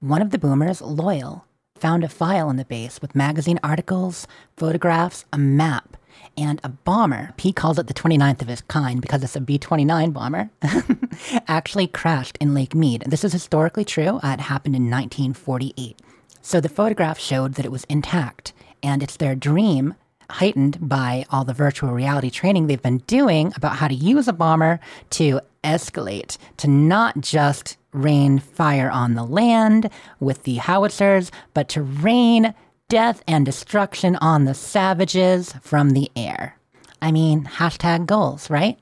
One 0.00 0.22
of 0.22 0.30
the 0.30 0.38
boomers, 0.38 0.80
Loyal, 0.80 1.44
found 1.76 2.04
a 2.04 2.08
file 2.08 2.50
in 2.50 2.56
the 2.56 2.64
base 2.64 3.00
with 3.00 3.14
magazine 3.14 3.60
articles, 3.62 4.26
photographs, 4.56 5.24
a 5.32 5.38
map, 5.38 5.96
and 6.36 6.60
a 6.64 6.68
bomber. 6.68 7.34
He 7.38 7.52
calls 7.52 7.78
it 7.78 7.86
the 7.86 7.94
29th 7.94 8.42
of 8.42 8.48
his 8.48 8.62
kind 8.62 9.00
because 9.00 9.22
it's 9.22 9.36
a 9.36 9.40
B 9.40 9.58
29 9.58 10.10
bomber, 10.10 10.50
actually 11.48 11.86
crashed 11.86 12.38
in 12.40 12.54
Lake 12.54 12.74
Mead. 12.74 13.04
This 13.06 13.24
is 13.24 13.32
historically 13.32 13.84
true. 13.84 14.20
Uh, 14.22 14.36
it 14.38 14.40
happened 14.40 14.74
in 14.76 14.90
1948. 14.90 16.00
So 16.42 16.60
the 16.60 16.68
photograph 16.68 17.18
showed 17.18 17.54
that 17.54 17.64
it 17.64 17.72
was 17.72 17.84
intact, 17.84 18.52
and 18.82 19.02
it's 19.02 19.16
their 19.16 19.34
dream 19.34 19.94
heightened 20.30 20.88
by 20.88 21.24
all 21.30 21.44
the 21.44 21.54
virtual 21.54 21.92
reality 21.92 22.30
training 22.30 22.66
they've 22.66 22.82
been 22.82 22.98
doing 23.06 23.52
about 23.56 23.76
how 23.76 23.88
to 23.88 23.94
use 23.94 24.28
a 24.28 24.32
bomber 24.32 24.78
to 25.10 25.40
escalate, 25.64 26.36
to 26.58 26.68
not 26.68 27.20
just 27.20 27.76
rain 27.92 28.38
fire 28.38 28.90
on 28.90 29.14
the 29.14 29.24
land 29.24 29.90
with 30.20 30.42
the 30.44 30.56
howitzers, 30.56 31.30
but 31.54 31.68
to 31.70 31.82
rain 31.82 32.54
death 32.88 33.22
and 33.26 33.44
destruction 33.44 34.16
on 34.16 34.44
the 34.44 34.54
savages 34.54 35.54
from 35.62 35.90
the 35.90 36.10
air. 36.14 36.56
I 37.00 37.12
mean, 37.12 37.44
hashtag 37.44 38.06
goals, 38.06 38.50
right? 38.50 38.78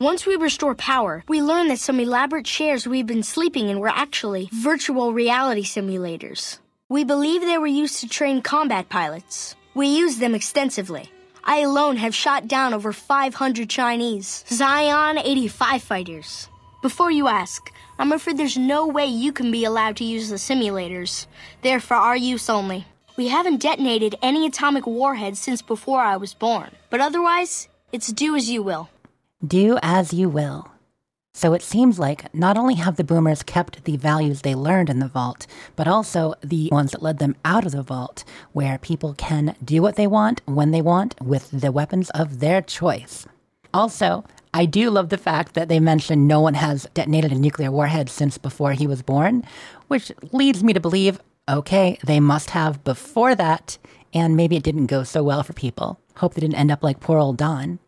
Once 0.00 0.26
we 0.26 0.34
restore 0.34 0.74
power, 0.74 1.22
we 1.28 1.40
learn 1.40 1.68
that 1.68 1.78
some 1.78 2.00
elaborate 2.00 2.44
chairs 2.44 2.84
we've 2.84 3.06
been 3.06 3.22
sleeping 3.22 3.68
in 3.68 3.78
were 3.78 3.88
actually 3.88 4.48
virtual 4.52 5.12
reality 5.12 5.62
simulators. 5.62 6.58
We 6.88 7.04
believe 7.04 7.42
they 7.42 7.58
were 7.58 7.68
used 7.68 8.00
to 8.00 8.08
train 8.08 8.42
combat 8.42 8.88
pilots. 8.88 9.54
We 9.72 9.86
use 9.86 10.18
them 10.18 10.34
extensively. 10.34 11.10
I 11.44 11.58
alone 11.58 11.96
have 11.98 12.12
shot 12.12 12.48
down 12.48 12.74
over 12.74 12.92
500 12.92 13.70
Chinese 13.70 14.44
Zion 14.48 15.16
85 15.18 15.82
fighters. 15.82 16.48
Before 16.82 17.12
you 17.12 17.28
ask, 17.28 17.70
I'm 17.96 18.10
afraid 18.10 18.36
there's 18.36 18.58
no 18.58 18.88
way 18.88 19.06
you 19.06 19.32
can 19.32 19.52
be 19.52 19.64
allowed 19.64 19.96
to 19.98 20.04
use 20.04 20.28
the 20.28 20.36
simulators. 20.36 21.28
They're 21.62 21.78
for 21.78 21.94
our 21.94 22.16
use 22.16 22.50
only. 22.50 22.84
We 23.16 23.28
haven't 23.28 23.62
detonated 23.62 24.16
any 24.22 24.44
atomic 24.46 24.88
warheads 24.88 25.38
since 25.38 25.62
before 25.62 26.00
I 26.00 26.16
was 26.16 26.34
born. 26.34 26.72
But 26.90 27.00
otherwise, 27.00 27.68
it's 27.92 28.08
do 28.08 28.34
as 28.34 28.50
you 28.50 28.60
will. 28.60 28.88
Do 29.42 29.78
as 29.82 30.12
you 30.12 30.28
will. 30.28 30.68
So 31.36 31.52
it 31.52 31.62
seems 31.62 31.98
like 31.98 32.32
not 32.32 32.56
only 32.56 32.74
have 32.76 32.96
the 32.96 33.04
boomers 33.04 33.42
kept 33.42 33.84
the 33.84 33.96
values 33.96 34.42
they 34.42 34.54
learned 34.54 34.88
in 34.88 35.00
the 35.00 35.08
vault, 35.08 35.46
but 35.74 35.88
also 35.88 36.34
the 36.42 36.68
ones 36.70 36.92
that 36.92 37.02
led 37.02 37.18
them 37.18 37.34
out 37.44 37.66
of 37.66 37.72
the 37.72 37.82
vault, 37.82 38.24
where 38.52 38.78
people 38.78 39.14
can 39.14 39.56
do 39.62 39.82
what 39.82 39.96
they 39.96 40.06
want 40.06 40.40
when 40.46 40.70
they 40.70 40.80
want 40.80 41.20
with 41.20 41.50
the 41.50 41.72
weapons 41.72 42.08
of 42.10 42.38
their 42.38 42.62
choice. 42.62 43.26
Also, 43.74 44.24
I 44.54 44.64
do 44.66 44.88
love 44.88 45.08
the 45.08 45.18
fact 45.18 45.54
that 45.54 45.68
they 45.68 45.80
mention 45.80 46.28
no 46.28 46.40
one 46.40 46.54
has 46.54 46.86
detonated 46.94 47.32
a 47.32 47.34
nuclear 47.34 47.72
warhead 47.72 48.08
since 48.08 48.38
before 48.38 48.72
he 48.72 48.86
was 48.86 49.02
born, 49.02 49.42
which 49.88 50.12
leads 50.30 50.62
me 50.62 50.72
to 50.72 50.80
believe 50.80 51.18
okay, 51.48 51.98
they 52.06 52.20
must 52.20 52.50
have 52.50 52.82
before 52.84 53.34
that, 53.34 53.76
and 54.14 54.36
maybe 54.36 54.56
it 54.56 54.62
didn't 54.62 54.86
go 54.86 55.02
so 55.02 55.22
well 55.22 55.42
for 55.42 55.52
people. 55.52 56.00
Hope 56.16 56.34
they 56.34 56.40
didn't 56.40 56.54
end 56.54 56.70
up 56.70 56.82
like 56.82 57.00
poor 57.00 57.18
old 57.18 57.36
Don. 57.36 57.80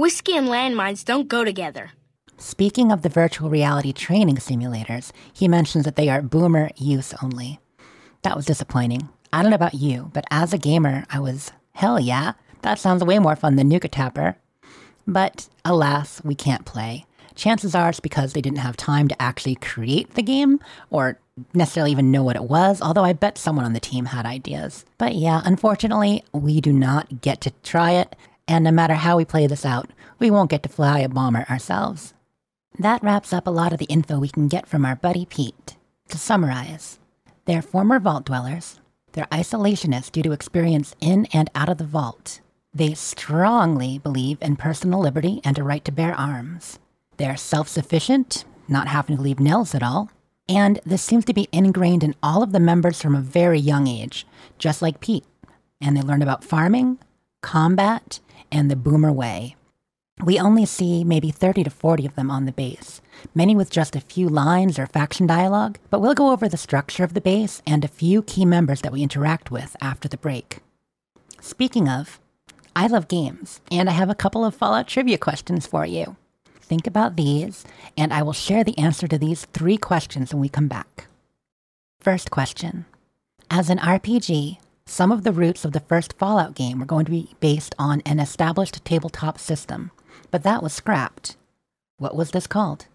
Whiskey 0.00 0.36
and 0.36 0.46
landmines 0.46 1.04
don't 1.04 1.26
go 1.26 1.42
together. 1.42 1.90
Speaking 2.36 2.92
of 2.92 3.02
the 3.02 3.08
virtual 3.08 3.50
reality 3.50 3.92
training 3.92 4.36
simulators, 4.36 5.10
he 5.32 5.48
mentions 5.48 5.84
that 5.86 5.96
they 5.96 6.08
are 6.08 6.22
boomer 6.22 6.70
use 6.76 7.12
only. 7.20 7.58
That 8.22 8.36
was 8.36 8.46
disappointing. 8.46 9.08
I 9.32 9.42
don't 9.42 9.50
know 9.50 9.56
about 9.56 9.74
you, 9.74 10.12
but 10.14 10.24
as 10.30 10.52
a 10.52 10.56
gamer, 10.56 11.04
I 11.10 11.18
was, 11.18 11.50
hell 11.72 11.98
yeah, 11.98 12.34
that 12.62 12.78
sounds 12.78 13.02
way 13.02 13.18
more 13.18 13.34
fun 13.34 13.56
than 13.56 13.68
Nuka 13.68 13.88
Tapper. 13.88 14.36
But 15.04 15.48
alas, 15.64 16.22
we 16.22 16.36
can't 16.36 16.64
play. 16.64 17.04
Chances 17.34 17.74
are 17.74 17.88
it's 17.88 17.98
because 17.98 18.34
they 18.34 18.40
didn't 18.40 18.58
have 18.58 18.76
time 18.76 19.08
to 19.08 19.20
actually 19.20 19.56
create 19.56 20.14
the 20.14 20.22
game 20.22 20.60
or 20.90 21.18
necessarily 21.54 21.90
even 21.90 22.12
know 22.12 22.22
what 22.22 22.36
it 22.36 22.44
was, 22.44 22.80
although 22.80 23.02
I 23.02 23.14
bet 23.14 23.36
someone 23.36 23.64
on 23.64 23.72
the 23.72 23.80
team 23.80 24.04
had 24.04 24.26
ideas. 24.26 24.84
But 24.96 25.16
yeah, 25.16 25.42
unfortunately, 25.44 26.22
we 26.30 26.60
do 26.60 26.72
not 26.72 27.20
get 27.20 27.40
to 27.40 27.50
try 27.64 27.94
it, 27.94 28.14
and 28.48 28.64
no 28.64 28.72
matter 28.72 28.94
how 28.94 29.16
we 29.16 29.24
play 29.24 29.46
this 29.46 29.64
out, 29.66 29.90
we 30.18 30.30
won't 30.30 30.50
get 30.50 30.62
to 30.64 30.68
fly 30.68 31.00
a 31.00 31.08
bomber 31.08 31.44
ourselves. 31.48 32.14
That 32.78 33.02
wraps 33.02 33.32
up 33.32 33.46
a 33.46 33.50
lot 33.50 33.72
of 33.72 33.78
the 33.78 33.84
info 33.86 34.18
we 34.18 34.28
can 34.28 34.48
get 34.48 34.66
from 34.66 34.84
our 34.84 34.96
buddy 34.96 35.26
Pete. 35.26 35.76
To 36.08 36.18
summarize, 36.18 36.98
they're 37.44 37.62
former 37.62 38.00
vault 38.00 38.24
dwellers, 38.24 38.80
they're 39.12 39.26
isolationists 39.26 40.10
due 40.10 40.22
to 40.22 40.32
experience 40.32 40.94
in 41.00 41.26
and 41.32 41.50
out 41.54 41.68
of 41.68 41.78
the 41.78 41.84
vault, 41.84 42.40
They 42.74 42.94
strongly 42.94 43.98
believe 43.98 44.38
in 44.40 44.56
personal 44.56 45.00
liberty 45.00 45.40
and 45.44 45.58
a 45.58 45.62
right 45.62 45.84
to 45.84 45.92
bear 45.92 46.14
arms. 46.14 46.78
They're 47.16 47.36
self 47.36 47.68
sufficient, 47.68 48.44
not 48.68 48.88
having 48.88 49.16
to 49.16 49.22
leave 49.22 49.40
Nellis 49.40 49.74
at 49.74 49.82
all, 49.82 50.10
and 50.48 50.80
this 50.84 51.02
seems 51.02 51.24
to 51.26 51.34
be 51.34 51.48
ingrained 51.52 52.04
in 52.04 52.14
all 52.22 52.42
of 52.42 52.52
the 52.52 52.60
members 52.60 53.02
from 53.02 53.14
a 53.14 53.20
very 53.20 53.58
young 53.58 53.86
age, 53.86 54.26
just 54.58 54.82
like 54.82 55.00
Pete. 55.00 55.24
And 55.80 55.96
they 55.96 56.02
learn 56.02 56.22
about 56.22 56.44
farming, 56.44 56.98
combat, 57.42 58.20
and 58.50 58.70
the 58.70 58.76
boomer 58.76 59.12
way. 59.12 59.56
We 60.24 60.38
only 60.38 60.66
see 60.66 61.04
maybe 61.04 61.30
30 61.30 61.64
to 61.64 61.70
40 61.70 62.06
of 62.06 62.14
them 62.16 62.30
on 62.30 62.44
the 62.44 62.52
base, 62.52 63.00
many 63.34 63.54
with 63.54 63.70
just 63.70 63.94
a 63.94 64.00
few 64.00 64.28
lines 64.28 64.78
or 64.78 64.86
faction 64.86 65.26
dialogue, 65.26 65.78
but 65.90 66.00
we'll 66.00 66.14
go 66.14 66.30
over 66.30 66.48
the 66.48 66.56
structure 66.56 67.04
of 67.04 67.14
the 67.14 67.20
base 67.20 67.62
and 67.66 67.84
a 67.84 67.88
few 67.88 68.22
key 68.22 68.44
members 68.44 68.80
that 68.80 68.92
we 68.92 69.02
interact 69.02 69.50
with 69.50 69.76
after 69.80 70.08
the 70.08 70.16
break. 70.16 70.58
Speaking 71.40 71.88
of, 71.88 72.18
I 72.74 72.88
love 72.88 73.08
games, 73.08 73.60
and 73.70 73.88
I 73.88 73.92
have 73.92 74.10
a 74.10 74.14
couple 74.14 74.44
of 74.44 74.54
Fallout 74.54 74.88
trivia 74.88 75.18
questions 75.18 75.66
for 75.66 75.86
you. 75.86 76.16
Think 76.60 76.86
about 76.86 77.16
these, 77.16 77.64
and 77.96 78.12
I 78.12 78.22
will 78.22 78.32
share 78.32 78.64
the 78.64 78.76
answer 78.76 79.08
to 79.08 79.18
these 79.18 79.46
three 79.46 79.76
questions 79.76 80.34
when 80.34 80.40
we 80.40 80.48
come 80.48 80.68
back. 80.68 81.06
First 82.00 82.30
question 82.30 82.86
As 83.50 83.70
an 83.70 83.78
RPG, 83.78 84.58
some 84.88 85.12
of 85.12 85.22
the 85.22 85.32
roots 85.32 85.64
of 85.64 85.72
the 85.72 85.80
first 85.80 86.14
Fallout 86.14 86.54
game 86.54 86.80
were 86.80 86.86
going 86.86 87.04
to 87.04 87.10
be 87.10 87.34
based 87.40 87.74
on 87.78 88.00
an 88.06 88.18
established 88.18 88.84
tabletop 88.84 89.38
system, 89.38 89.90
but 90.30 90.42
that 90.42 90.62
was 90.62 90.72
scrapped. 90.72 91.36
What 91.98 92.16
was 92.16 92.30
this 92.30 92.46
called? 92.46 92.86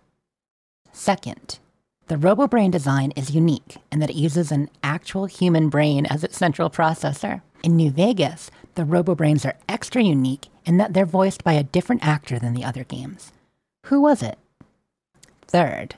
Second, 0.91 1.59
the 2.07 2.15
RoboBrain 2.15 2.71
design 2.71 3.11
is 3.11 3.31
unique 3.31 3.77
in 3.91 3.99
that 3.99 4.09
it 4.09 4.15
uses 4.15 4.51
an 4.51 4.69
actual 4.83 5.25
human 5.25 5.69
brain 5.69 6.05
as 6.07 6.23
its 6.23 6.37
central 6.37 6.69
processor. 6.69 7.41
In 7.63 7.75
New 7.75 7.91
Vegas, 7.91 8.49
the 8.75 8.83
RoboBrains 8.83 9.45
are 9.45 9.57
extra 9.69 10.01
unique 10.01 10.47
in 10.65 10.77
that 10.77 10.93
they're 10.93 11.05
voiced 11.05 11.43
by 11.43 11.53
a 11.53 11.63
different 11.63 12.05
actor 12.05 12.39
than 12.39 12.53
the 12.53 12.65
other 12.65 12.83
games. 12.83 13.31
Who 13.85 14.01
was 14.01 14.23
it? 14.23 14.39
Third, 15.47 15.95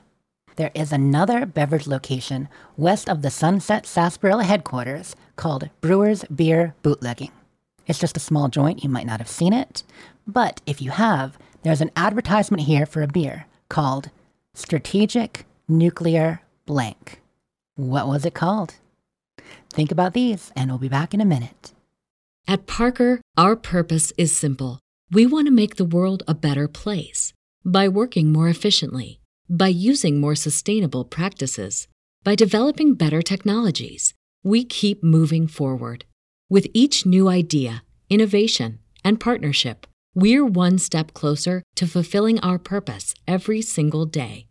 there 0.56 0.72
is 0.74 0.92
another 0.92 1.46
beverage 1.46 1.86
location 1.86 2.48
west 2.76 3.08
of 3.08 3.22
the 3.22 3.30
Sunset 3.30 3.86
Sarsaparilla 3.86 4.44
headquarters 4.44 5.16
called 5.36 5.70
Brewer's 5.80 6.24
Beer 6.24 6.74
Bootlegging. 6.82 7.32
It's 7.86 7.98
just 7.98 8.16
a 8.16 8.20
small 8.20 8.48
joint, 8.48 8.82
you 8.82 8.90
might 8.90 9.06
not 9.06 9.20
have 9.20 9.28
seen 9.28 9.52
it, 9.52 9.82
but 10.26 10.60
if 10.66 10.82
you 10.82 10.90
have, 10.90 11.38
there's 11.62 11.80
an 11.80 11.92
advertisement 11.94 12.64
here 12.64 12.86
for 12.86 13.02
a 13.02 13.06
beer 13.08 13.46
called 13.68 14.10
Strategic 14.54 15.46
Nuclear 15.68 16.42
Blank. 16.64 17.20
What 17.76 18.08
was 18.08 18.24
it 18.24 18.34
called? 18.34 18.76
Think 19.72 19.92
about 19.92 20.14
these, 20.14 20.50
and 20.56 20.70
we'll 20.70 20.78
be 20.78 20.88
back 20.88 21.12
in 21.12 21.20
a 21.20 21.24
minute. 21.26 21.72
At 22.48 22.66
Parker, 22.66 23.20
our 23.36 23.56
purpose 23.56 24.12
is 24.16 24.34
simple. 24.34 24.80
We 25.10 25.26
want 25.26 25.46
to 25.46 25.52
make 25.52 25.76
the 25.76 25.84
world 25.84 26.22
a 26.26 26.34
better 26.34 26.66
place 26.68 27.32
by 27.64 27.88
working 27.88 28.32
more 28.32 28.48
efficiently, 28.48 29.20
by 29.48 29.68
using 29.68 30.20
more 30.20 30.34
sustainable 30.34 31.04
practices, 31.04 31.86
by 32.24 32.34
developing 32.34 32.94
better 32.94 33.22
technologies. 33.22 34.14
We 34.46 34.64
keep 34.64 35.02
moving 35.02 35.48
forward. 35.48 36.04
With 36.48 36.68
each 36.72 37.04
new 37.04 37.28
idea, 37.28 37.82
innovation, 38.08 38.78
and 39.02 39.18
partnership, 39.18 39.88
we're 40.14 40.46
one 40.46 40.78
step 40.78 41.12
closer 41.14 41.64
to 41.74 41.88
fulfilling 41.88 42.38
our 42.38 42.56
purpose 42.56 43.12
every 43.26 43.60
single 43.60 44.06
day. 44.06 44.46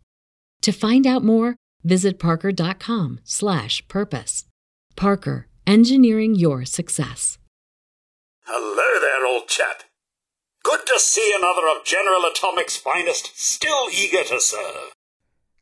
To 0.60 0.70
find 0.70 1.06
out 1.06 1.24
more, 1.24 1.56
visit 1.82 2.18
parker.com/purpose. 2.18 4.44
Parker, 4.96 5.48
engineering 5.66 6.34
your 6.34 6.66
success. 6.66 7.38
Hello 8.42 9.00
there, 9.00 9.24
old 9.26 9.48
chap. 9.48 9.84
Good 10.62 10.84
to 10.88 11.00
see 11.00 11.32
another 11.34 11.66
of 11.74 11.86
General 11.86 12.30
Atomic's 12.30 12.76
finest, 12.76 13.30
still 13.34 13.88
eager 13.90 14.24
to 14.24 14.42
serve. 14.42 14.92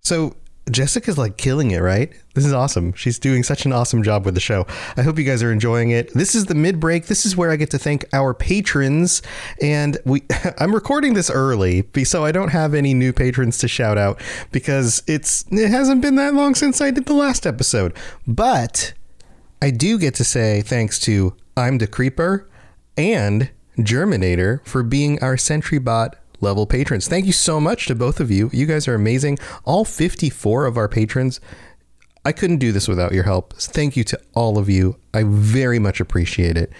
So 0.00 0.34
Jessica's 0.70 1.18
like 1.18 1.36
killing 1.36 1.72
it, 1.72 1.80
right? 1.80 2.10
This 2.34 2.46
is 2.46 2.52
awesome. 2.52 2.94
She's 2.94 3.18
doing 3.18 3.42
such 3.42 3.66
an 3.66 3.72
awesome 3.72 4.02
job 4.02 4.24
with 4.24 4.34
the 4.34 4.40
show. 4.40 4.66
I 4.96 5.02
hope 5.02 5.18
you 5.18 5.24
guys 5.24 5.42
are 5.42 5.52
enjoying 5.52 5.90
it. 5.90 6.12
This 6.14 6.34
is 6.34 6.46
the 6.46 6.54
mid 6.54 6.80
break. 6.80 7.06
This 7.06 7.26
is 7.26 7.36
where 7.36 7.50
I 7.50 7.56
get 7.56 7.70
to 7.72 7.78
thank 7.78 8.06
our 8.12 8.32
patrons, 8.32 9.20
and 9.60 9.98
we 10.04 10.22
I'm 10.58 10.74
recording 10.74 11.14
this 11.14 11.30
early, 11.30 11.86
so 12.04 12.24
I 12.24 12.32
don't 12.32 12.48
have 12.48 12.72
any 12.72 12.94
new 12.94 13.12
patrons 13.12 13.58
to 13.58 13.68
shout 13.68 13.98
out 13.98 14.20
because 14.52 15.02
it's 15.06 15.44
it 15.50 15.70
hasn't 15.70 16.00
been 16.00 16.14
that 16.16 16.34
long 16.34 16.54
since 16.54 16.80
I 16.80 16.90
did 16.90 17.06
the 17.06 17.14
last 17.14 17.46
episode. 17.46 17.94
But 18.26 18.94
I 19.60 19.70
do 19.70 19.98
get 19.98 20.14
to 20.16 20.24
say 20.24 20.62
thanks 20.62 20.98
to 21.00 21.36
I'm 21.56 21.78
the 21.78 21.86
Creeper 21.86 22.48
and 22.96 23.50
Germinator 23.78 24.66
for 24.66 24.82
being 24.82 25.22
our 25.22 25.36
SentryBot 25.36 26.14
level 26.44 26.66
patrons. 26.66 27.08
Thank 27.08 27.26
you 27.26 27.32
so 27.32 27.58
much 27.58 27.86
to 27.86 27.96
both 27.96 28.20
of 28.20 28.30
you. 28.30 28.50
You 28.52 28.66
guys 28.66 28.86
are 28.86 28.94
amazing. 28.94 29.38
All 29.64 29.84
54 29.84 30.66
of 30.66 30.76
our 30.76 30.88
patrons. 30.88 31.40
I 32.24 32.32
couldn't 32.32 32.58
do 32.58 32.70
this 32.70 32.86
without 32.86 33.12
your 33.12 33.24
help. 33.24 33.54
Thank 33.54 33.96
you 33.96 34.04
to 34.04 34.20
all 34.34 34.56
of 34.56 34.68
you. 34.68 34.96
I 35.12 35.24
very 35.24 35.78
much 35.80 36.00
appreciate 36.00 36.56
it. 36.56 36.72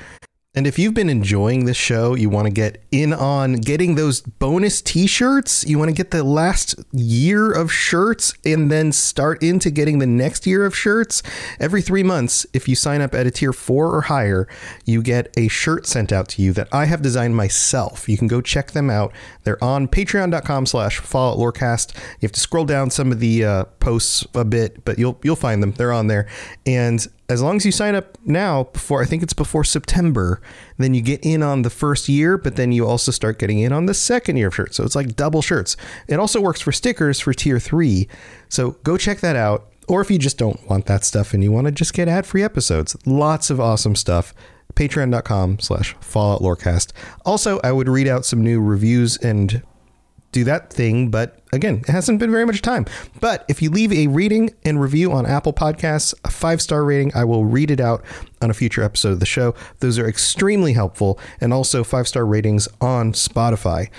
And 0.57 0.69
if 0.69 0.79
you've 0.79 0.95
been 0.95 1.11
enjoying 1.11 1.65
this 1.65 1.77
show, 1.77 2.15
you 2.15 2.31
want 2.31 2.47
to 2.47 2.53
get 2.53 2.81
in 2.93 3.13
on 3.13 3.55
getting 3.55 3.97
those 3.97 4.21
bonus 4.21 4.81
t 4.81 5.09
shirts, 5.09 5.65
you 5.67 5.81
want 5.81 5.89
to 5.89 5.95
get 5.95 6.13
the 6.13 6.23
last 6.23 6.77
year 6.93 7.51
of 7.51 7.73
shirts 7.73 8.35
and 8.45 8.71
then 8.71 8.93
start 8.93 9.43
into 9.43 9.71
getting 9.71 9.99
the 9.99 10.07
next 10.07 10.47
year 10.47 10.65
of 10.65 10.77
shirts. 10.77 11.25
Every 11.59 11.83
three 11.83 12.05
months, 12.05 12.47
if 12.53 12.69
you 12.69 12.77
sign 12.77 13.01
up 13.01 13.15
at 13.15 13.27
a 13.27 13.33
tier 13.33 13.53
four 13.53 13.93
or 13.93 14.03
higher, 14.03 14.47
you 14.85 15.03
get 15.03 15.35
a 15.37 15.49
shirt 15.49 15.89
sent 15.89 16.13
out 16.13 16.29
to 16.29 16.43
you 16.43 16.53
that 16.53 16.69
I 16.71 16.85
have 16.85 17.03
designed 17.03 17.35
myself. 17.35 18.09
You 18.09 18.17
can 18.17 18.29
go 18.29 18.41
check 18.41 18.71
them 18.71 18.91
out. 18.91 19.13
They're 19.43 19.63
on 19.63 19.89
patreon.com 19.89 20.67
slash 20.67 21.01
Fallout 21.01 21.37
Lorecast. 21.37 21.97
You 21.97 22.27
have 22.27 22.33
to 22.33 22.41
scroll 22.41 22.65
down 22.65 22.91
some 22.91 23.11
of 23.11 23.19
the 23.19 23.45
uh, 23.45 23.65
posts 23.81 24.25
a 24.35 24.45
bit, 24.45 24.85
but 24.85 25.01
you'll 25.01 25.19
you'll 25.25 25.35
find 25.35 25.61
them. 25.63 25.73
They're 25.73 25.93
on 25.93 26.07
there. 26.07 26.29
And 26.65 27.05
as 27.29 27.43
long 27.43 27.57
as 27.57 27.65
you 27.65 27.73
sign 27.73 27.95
up 27.95 28.19
now 28.25 28.65
before 28.65 29.03
I 29.03 29.07
think 29.07 29.23
it's 29.23 29.33
before 29.33 29.65
September, 29.65 30.43
then 30.77 30.93
you 30.93 31.01
get 31.01 31.25
in 31.25 31.43
on 31.43 31.63
the 31.63 31.71
first 31.71 32.09
year, 32.09 32.37
but 32.37 32.57
then 32.57 32.71
you 32.71 32.87
also 32.87 33.11
start 33.13 33.39
getting 33.39 33.61
in 33.61 33.73
on 33.73 33.87
the 33.87 33.95
second 33.95 34.37
year 34.37 34.49
of 34.49 34.55
shirts. 34.55 34.77
So 34.77 34.85
it's 34.85 34.95
like 34.95 35.17
double 35.17 35.41
shirts. 35.41 35.77
It 36.07 36.19
also 36.21 36.41
works 36.41 36.61
for 36.61 36.73
stickers 36.73 37.21
for 37.21 37.33
tier 37.33 37.59
three. 37.59 38.09
So 38.49 38.73
go 38.85 38.97
check 38.97 39.21
that 39.21 39.37
out. 39.37 39.71
Or 39.89 40.01
if 40.01 40.11
you 40.11 40.19
just 40.19 40.39
don't 40.39 40.67
want 40.69 40.87
that 40.87 41.05
stuff 41.05 41.35
and 41.35 41.43
you 41.43 41.53
want 41.53 41.67
to 41.67 41.71
just 41.71 41.93
get 41.95 42.09
ad 42.09 42.27
free 42.27 42.43
episodes, 42.43 42.97
lots 43.07 43.51
of 43.51 43.61
awesome 43.61 43.97
stuff. 43.97 44.35
Patreon.com 44.75 45.61
slash 45.61 45.95
Fallout 46.01 46.41
Lorecast. 46.41 46.93
Also, 47.25 47.61
I 47.63 47.71
would 47.71 47.89
read 47.89 48.09
out 48.09 48.25
some 48.25 48.43
new 48.43 48.61
reviews 48.61 49.17
and 49.19 49.63
do 50.33 50.43
that 50.45 50.73
thing, 50.73 51.11
but 51.11 51.39
again, 51.55 51.77
it 51.77 51.89
hasn't 51.89 52.19
been 52.19 52.31
very 52.31 52.45
much 52.45 52.63
time. 52.63 52.85
But 53.21 53.45
if 53.49 53.63
you 53.63 53.71
leave 53.71 53.93
a 53.93 54.07
rating 54.09 54.55
and 54.65 54.81
review 54.81 55.13
on 55.13 55.27
Apple 55.27 55.53
Podcasts, 55.53 56.15
a 56.25 56.31
five 56.31 56.61
star 56.61 56.85
rating, 56.85 57.13
I 57.15 57.25
will 57.25 57.45
read 57.45 57.71
it 57.71 57.81
out 57.81 58.05
on 58.43 58.51
a 58.51 58.55
future 58.55 58.83
episode 58.83 59.13
of 59.13 59.21
the 59.21 59.27
show. 59.27 59.55
Those 59.81 59.99
are 59.99 60.09
extremely 60.09 60.73
helpful, 60.73 61.19
and 61.41 61.53
also 61.53 61.85
five 61.85 62.09
star 62.09 62.27
ratings 62.27 62.69
on 62.81 63.13
Spotify. 63.13 63.91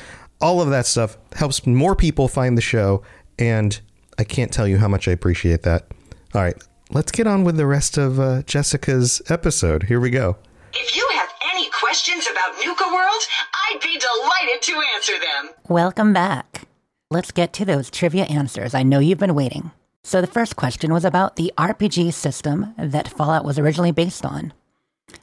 All 0.42 0.62
of 0.62 0.70
that 0.70 0.86
stuff 0.86 1.18
helps 1.34 1.66
more 1.66 1.96
people 1.96 2.28
find 2.28 2.58
the 2.58 2.62
show, 2.62 3.02
and 3.40 3.80
I 4.20 4.24
can't 4.24 4.52
tell 4.52 4.68
you 4.68 4.78
how 4.78 4.88
much 4.88 5.08
I 5.08 5.12
appreciate 5.12 5.64
that. 5.64 5.88
All 6.34 6.42
right, 6.42 6.62
let's 6.92 7.12
get 7.12 7.28
on 7.28 7.44
with 7.44 7.58
the 7.58 7.66
rest 7.66 7.98
of 7.98 8.20
uh, 8.20 8.42
Jessica's 8.44 9.22
episode. 9.30 9.84
Here 9.84 10.00
we 10.00 10.10
go. 10.10 10.38
If 10.74 10.96
you 10.96 11.08
have 11.14 11.30
any 11.54 11.70
questions 11.70 12.28
about 12.30 12.56
Nuka 12.66 12.86
World, 12.94 13.22
I'd 13.70 13.80
be 13.82 13.98
delighted 13.98 14.62
to 14.64 14.82
answer 14.96 15.14
them. 15.14 15.54
Welcome 15.70 16.12
back. 16.12 16.65
Let's 17.12 17.32
get 17.32 17.54
to 17.54 17.66
those 17.66 17.92
trivia 17.92 18.24
answers. 18.24 18.74
I 18.74 18.82
know 18.82 18.98
you've 18.98 19.20
been 19.20 19.36
waiting. 19.36 19.70
So, 20.04 20.22
the 20.22 20.28
first 20.28 20.56
question 20.56 20.92
was 20.92 21.06
about 21.06 21.36
the 21.36 21.54
RPG 21.56 22.12
system 22.14 22.74
that 22.80 23.08
Fallout 23.08 23.46
was 23.46 23.60
originally 23.60 23.92
based 23.92 24.26
on. 24.26 24.54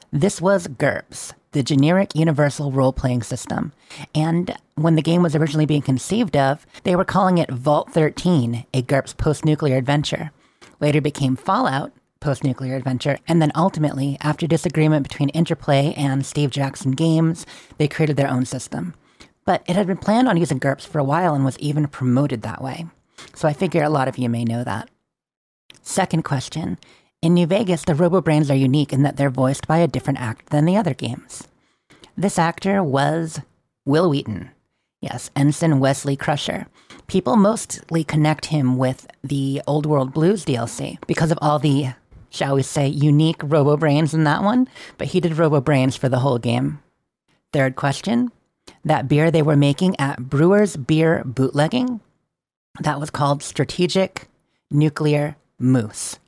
This 0.09 0.39
was 0.39 0.69
GURPS, 0.69 1.33
the 1.51 1.61
Generic 1.61 2.15
Universal 2.15 2.71
Role 2.71 2.93
Playing 2.93 3.21
System. 3.21 3.73
And 4.15 4.55
when 4.75 4.95
the 4.95 5.01
game 5.01 5.21
was 5.21 5.35
originally 5.35 5.65
being 5.65 5.81
conceived 5.81 6.37
of, 6.37 6.65
they 6.83 6.95
were 6.95 7.03
calling 7.03 7.37
it 7.37 7.51
Vault 7.51 7.91
13, 7.91 8.65
a 8.73 8.81
GURPS 8.81 9.17
post 9.17 9.43
nuclear 9.43 9.75
adventure. 9.75 10.31
Later 10.79 11.01
became 11.01 11.35
Fallout, 11.35 11.91
post 12.21 12.45
nuclear 12.45 12.77
adventure. 12.77 13.17
And 13.27 13.41
then 13.41 13.51
ultimately, 13.55 14.17
after 14.21 14.47
disagreement 14.47 15.09
between 15.09 15.29
Interplay 15.29 15.93
and 15.97 16.25
Steve 16.25 16.49
Jackson 16.49 16.91
Games, 16.91 17.45
they 17.77 17.89
created 17.89 18.15
their 18.15 18.31
own 18.31 18.45
system. 18.45 18.93
But 19.45 19.63
it 19.67 19.75
had 19.75 19.87
been 19.87 19.97
planned 19.97 20.27
on 20.27 20.37
using 20.37 20.59
GURPS 20.59 20.85
for 20.85 20.99
a 20.99 21.03
while 21.03 21.33
and 21.33 21.43
was 21.43 21.59
even 21.59 21.87
promoted 21.87 22.41
that 22.41 22.61
way. 22.61 22.85
So 23.35 23.47
I 23.47 23.53
figure 23.53 23.83
a 23.83 23.89
lot 23.89 24.07
of 24.07 24.17
you 24.17 24.29
may 24.29 24.43
know 24.43 24.63
that. 24.63 24.89
Second 25.81 26.23
question 26.23 26.77
In 27.21 27.33
New 27.33 27.47
Vegas, 27.47 27.83
the 27.83 27.93
RoboBrains 27.93 28.49
are 28.49 28.55
unique 28.55 28.93
in 28.93 29.03
that 29.03 29.17
they're 29.17 29.29
voiced 29.29 29.67
by 29.67 29.79
a 29.79 29.87
different 29.87 30.19
actor 30.19 30.45
than 30.49 30.65
the 30.65 30.77
other 30.77 30.93
games. 30.93 31.47
This 32.15 32.39
actor 32.39 32.83
was 32.83 33.41
Wil 33.85 34.09
Wheaton. 34.09 34.51
Yes, 35.01 35.29
Ensign 35.35 35.79
Wesley 35.79 36.15
Crusher. 36.15 36.67
People 37.07 37.35
mostly 37.35 38.03
connect 38.03 38.45
him 38.45 38.77
with 38.77 39.07
the 39.21 39.61
Old 39.67 39.85
World 39.85 40.13
Blues 40.13 40.45
DLC 40.45 40.97
because 41.05 41.31
of 41.31 41.39
all 41.41 41.59
the 41.59 41.93
shall 42.33 42.55
we 42.55 42.63
say, 42.63 42.87
unique 42.87 43.39
Robo 43.43 43.77
Brains 43.77 44.13
in 44.13 44.23
that 44.23 44.43
one, 44.43 44.67
but 44.97 45.07
he 45.07 45.19
did 45.19 45.37
Robo 45.37 45.61
Brains 45.61 45.95
for 45.95 46.09
the 46.09 46.19
whole 46.19 46.39
game. 46.39 46.79
Third 47.53 47.75
question 47.75 48.31
that 48.85 49.07
beer 49.07 49.31
they 49.31 49.41
were 49.41 49.55
making 49.55 49.99
at 49.99 50.29
Brewer's 50.29 50.75
Beer 50.75 51.23
Bootlegging, 51.25 51.99
that 52.79 52.99
was 52.99 53.09
called 53.09 53.43
Strategic 53.43 54.27
Nuclear 54.71 55.35
Moose. 55.59 56.19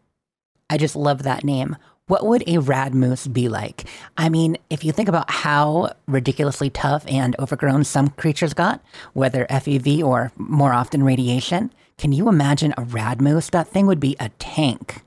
I 0.70 0.78
just 0.78 0.96
love 0.96 1.24
that 1.24 1.44
name. 1.44 1.76
What 2.08 2.26
would 2.26 2.48
a 2.48 2.60
rad 2.60 2.94
moose 2.94 3.26
be 3.26 3.50
like? 3.50 3.86
I 4.16 4.30
mean, 4.30 4.58
if 4.70 4.84
you 4.84 4.92
think 4.92 5.10
about 5.10 5.32
how 5.32 5.94
ridiculously 6.08 6.70
tough 6.70 7.04
and 7.08 7.36
overgrown 7.40 7.84
some 7.84 8.10
creatures 8.10 8.54
got, 8.54 8.84
whether 9.14 9.48
FEV 9.48 10.04
or 10.04 10.32
more 10.38 10.72
often 10.72 11.02
radiation, 11.02 11.74
can 11.98 12.12
you 12.12 12.30
imagine 12.30 12.76
a 12.78 12.84
rad 12.84 13.22
moose? 13.22 13.50
That 13.50 13.68
thing 13.68 13.88
would 13.88 14.00
be 14.00 14.16
a 14.20 14.30
tank. 14.38 15.02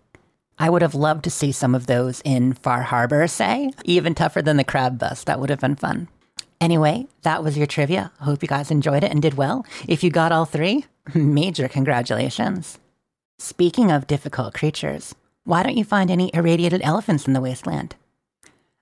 I 0.59 0.71
would 0.71 0.83
have 0.83 0.97
loved 0.97 1.23
to 1.25 1.31
see 1.31 1.53
some 1.53 1.75
of 1.75 1.87
those 1.87 2.21
in 2.25 2.53
Far 2.55 2.83
Harbor, 2.83 3.29
say. 3.29 3.71
Even 3.85 4.15
tougher 4.15 4.43
than 4.43 4.57
the 4.57 4.65
crab 4.65 4.99
bus. 4.99 5.23
That 5.23 5.39
would 5.39 5.51
have 5.51 5.61
been 5.61 5.77
fun. 5.77 6.09
Anyway, 6.61 7.07
that 7.23 7.45
was 7.45 7.57
your 7.57 7.67
trivia. 7.67 8.11
Hope 8.21 8.43
you 8.43 8.49
guys 8.49 8.71
enjoyed 8.71 9.05
it 9.05 9.13
and 9.13 9.23
did 9.23 9.35
well. 9.35 9.65
If 9.87 10.03
you 10.03 10.11
got 10.11 10.33
all 10.33 10.45
three, 10.45 10.87
major 11.15 11.69
congratulations. 11.69 12.79
Speaking 13.39 13.93
of 13.93 14.09
difficult 14.09 14.55
creatures, 14.55 15.15
why 15.45 15.63
don't 15.63 15.77
you 15.77 15.85
find 15.85 16.11
any 16.11 16.31
irradiated 16.35 16.83
elephants 16.83 17.27
in 17.27 17.33
the 17.33 17.41
wasteland? 17.41 17.95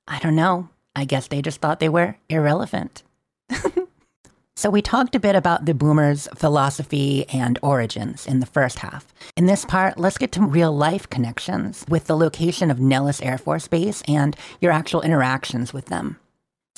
I 0.09 0.19
don't 0.21 0.35
know. 0.35 0.71
I 0.95 1.05
guess 1.05 1.29
they 1.29 1.43
just 1.43 1.61
thought 1.61 1.79
they 1.79 1.91
were 1.91 2.17
irrelevant. 2.31 3.03
so, 4.57 4.71
we 4.71 4.81
talked 4.81 5.15
a 5.15 5.21
bit 5.21 5.37
about 5.37 5.67
the 5.67 5.75
boomers' 5.75 6.27
philosophy 6.35 7.29
and 7.29 7.59
origins 7.63 8.27
in 8.27 8.41
the 8.41 8.47
first 8.47 8.79
half. 8.79 9.13
In 9.37 9.45
this 9.45 9.67
part, 9.67 9.99
let's 9.99 10.17
get 10.17 10.33
to 10.33 10.43
real 10.43 10.75
life 10.75 11.11
connections 11.11 11.85
with 11.89 12.07
the 12.07 12.17
location 12.17 12.71
of 12.71 12.81
Nellis 12.81 13.21
Air 13.21 13.37
Force 13.37 13.69
Base 13.69 14.03
and 14.09 14.35
your 14.61 14.73
actual 14.73 15.03
interactions 15.03 15.75
with 15.75 15.87
them. 15.87 16.19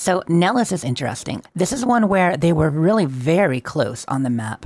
So, 0.01 0.23
Nellis 0.29 0.71
is 0.71 0.85
interesting. 0.85 1.43
This 1.57 1.73
is 1.73 1.85
one 1.85 2.07
where 2.07 2.37
they 2.37 2.53
were 2.53 2.71
really 2.71 3.05
very 3.05 3.61
close 3.61 4.05
on 4.07 4.23
the 4.23 4.31
map. 4.31 4.65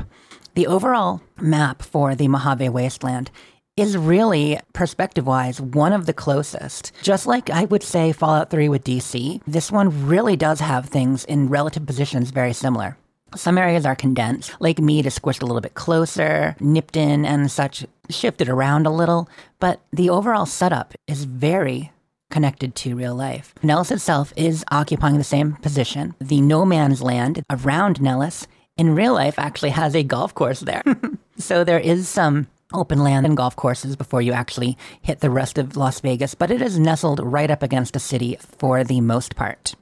The 0.55 0.66
overall 0.66 1.23
map 1.40 1.81
for 1.81 2.14
the 2.14 2.29
Mojave 2.29 2.68
Wasteland 2.68 3.31
is 3.75 3.97
really, 3.97 4.61
perspective 4.75 5.27
wise, 5.27 5.59
one 5.59 5.95
of 5.95 6.05
the 6.05 6.12
closest. 6.12 6.92
Just 7.01 7.27
like 7.27 7.49
I 7.49 7.64
would 7.64 7.83
say 7.83 8.12
Fallout 8.12 8.51
3 8.51 8.68
with 8.68 8.85
DC, 8.85 9.40
this 9.47 9.73
one 9.73 10.07
really 10.07 10.37
does 10.37 10.61
have 10.61 10.90
things 10.90 11.25
in 11.25 11.49
relative 11.49 11.87
positions 11.87 12.31
very 12.31 12.53
similar. 12.53 12.99
Some 13.35 13.57
areas 13.57 13.87
are 13.87 13.97
condensed. 13.97 14.61
Lake 14.61 14.81
Mead 14.81 15.07
is 15.07 15.18
squished 15.18 15.40
a 15.40 15.47
little 15.47 15.62
bit 15.62 15.73
closer, 15.73 16.55
Nipton 16.61 17.25
and 17.25 17.51
such 17.51 17.87
shifted 18.11 18.51
around 18.51 18.87
a 18.87 18.90
little, 18.90 19.31
but 19.61 19.81
the 19.95 20.11
overall 20.11 20.45
setup 20.45 20.92
is 21.07 21.25
very 21.25 21.90
connected 22.33 22.75
to 22.75 22.97
real 22.97 23.14
life. 23.14 23.55
Nellis 23.62 23.92
itself 23.92 24.33
is 24.37 24.64
occupying 24.73 25.18
the 25.18 25.25
same 25.25 25.53
position. 25.57 26.14
The 26.21 26.40
no 26.40 26.64
man's 26.64 27.01
land 27.01 27.45
around 27.49 28.01
Nellis 28.01 28.49
in 28.77 28.97
real 28.97 29.14
life 29.14 29.38
actually 29.38 29.71
has 29.71 29.95
a 29.95 30.03
golf 30.03 30.35
course 30.35 30.61
there. 30.61 30.83
so 31.38 31.62
there 31.62 31.79
is 31.79 32.09
some 32.09 32.49
open 32.75 32.99
land 32.99 33.27
and 33.27 33.37
golf 33.37 33.55
courses 33.55 33.95
before 33.97 34.23
you 34.23 34.33
actually 34.33 34.77
hit 35.03 35.21
the 35.21 35.31
rest 35.31 35.59
of 35.59 35.77
Las 35.77 36.01
Vegas, 36.01 36.35
but 36.35 36.51
it 36.51 36.62
is 36.62 36.79
nestled 36.79 37.21
right 37.23 37.51
up 37.51 37.62
against 37.62 37.95
a 37.95 38.01
city 38.01 38.37
for 38.40 38.83
the 38.83 39.01
most 39.01 39.37
part. 39.37 39.75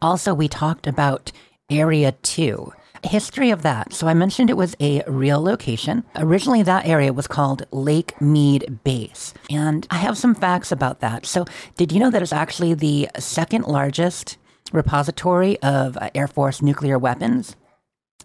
Also, 0.00 0.32
we 0.32 0.48
talked 0.48 0.86
about 0.86 1.32
Area 1.70 2.12
2. 2.22 2.72
History 3.04 3.50
of 3.50 3.62
that. 3.62 3.92
So 3.92 4.06
I 4.06 4.14
mentioned 4.14 4.50
it 4.50 4.56
was 4.56 4.76
a 4.80 5.02
real 5.06 5.40
location. 5.42 6.04
Originally, 6.16 6.62
that 6.62 6.86
area 6.86 7.12
was 7.12 7.26
called 7.26 7.66
Lake 7.70 8.20
Mead 8.20 8.80
Base. 8.84 9.34
And 9.50 9.86
I 9.90 9.96
have 9.96 10.18
some 10.18 10.34
facts 10.34 10.72
about 10.72 11.00
that. 11.00 11.26
So, 11.26 11.44
did 11.76 11.92
you 11.92 12.00
know 12.00 12.10
that 12.10 12.22
it's 12.22 12.32
actually 12.32 12.74
the 12.74 13.08
second 13.18 13.66
largest 13.66 14.36
repository 14.72 15.60
of 15.62 15.96
uh, 15.96 16.10
Air 16.14 16.28
Force 16.28 16.60
nuclear 16.60 16.98
weapons? 16.98 17.56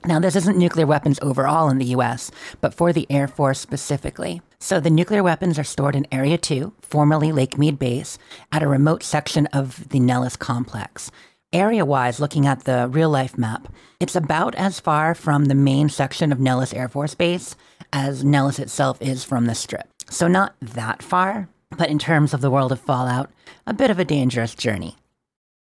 Now, 0.06 0.20
this 0.20 0.36
isn't 0.36 0.58
nuclear 0.58 0.86
weapons 0.86 1.18
overall 1.22 1.70
in 1.70 1.78
the 1.78 1.96
US, 1.98 2.30
but 2.60 2.74
for 2.74 2.92
the 2.92 3.08
Air 3.10 3.28
Force 3.28 3.60
specifically. 3.60 4.42
So, 4.60 4.80
the 4.80 4.90
nuclear 4.90 5.24
weapons 5.24 5.58
are 5.58 5.64
stored 5.64 5.96
in 5.96 6.08
Area 6.12 6.38
2, 6.38 6.74
formerly 6.82 7.32
Lake 7.32 7.58
Mead 7.58 7.80
Base, 7.80 8.18
at 8.52 8.64
a 8.64 8.68
remote 8.68 9.04
section 9.04 9.46
of 9.48 9.88
the 9.90 10.00
Nellis 10.00 10.36
complex. 10.36 11.10
Area 11.54 11.86
wise, 11.86 12.20
looking 12.20 12.48
at 12.48 12.64
the 12.64 12.88
real 12.90 13.12
life 13.12 13.38
map, 13.38 13.72
it's 14.00 14.16
about 14.16 14.56
as 14.56 14.80
far 14.80 15.14
from 15.14 15.46
the 15.46 15.54
main 15.54 15.88
section 15.88 16.32
of 16.32 16.40
Nellis 16.40 16.74
Air 16.74 16.90
Force 16.90 17.14
Base 17.14 17.56
as 17.94 18.24
Nellis 18.24 18.58
itself 18.58 19.00
is 19.00 19.24
from 19.24 19.46
the 19.46 19.54
strip. 19.54 19.88
So, 20.10 20.28
not 20.28 20.56
that 20.60 21.04
far, 21.04 21.48
but 21.70 21.92
in 21.92 22.00
terms 22.00 22.34
of 22.34 22.42
the 22.42 22.50
world 22.50 22.72
of 22.72 22.80
Fallout, 22.82 23.30
a 23.68 23.74
bit 23.74 23.92
of 23.92 24.00
a 24.00 24.06
dangerous 24.06 24.56
journey. 24.56 24.96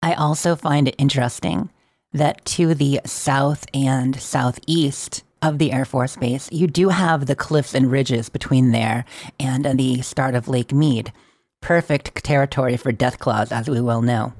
I 0.00 0.14
also 0.14 0.54
find 0.54 0.86
it 0.86 0.94
interesting 0.96 1.70
that 2.12 2.44
to 2.44 2.72
the 2.72 3.00
south 3.04 3.66
and 3.74 4.20
southeast 4.20 5.24
of 5.42 5.58
the 5.58 5.72
Air 5.72 5.84
Force 5.84 6.14
Base, 6.14 6.48
you 6.52 6.68
do 6.68 6.90
have 6.90 7.26
the 7.26 7.34
cliffs 7.34 7.74
and 7.74 7.90
ridges 7.90 8.28
between 8.28 8.70
there 8.70 9.04
and 9.40 9.64
the 9.64 10.02
start 10.02 10.36
of 10.36 10.46
Lake 10.46 10.72
Mead. 10.72 11.12
Perfect 11.60 12.22
territory 12.22 12.76
for 12.76 12.92
Deathclaws, 12.92 13.50
as 13.50 13.68
we 13.68 13.80
well 13.80 14.02
know. 14.02 14.34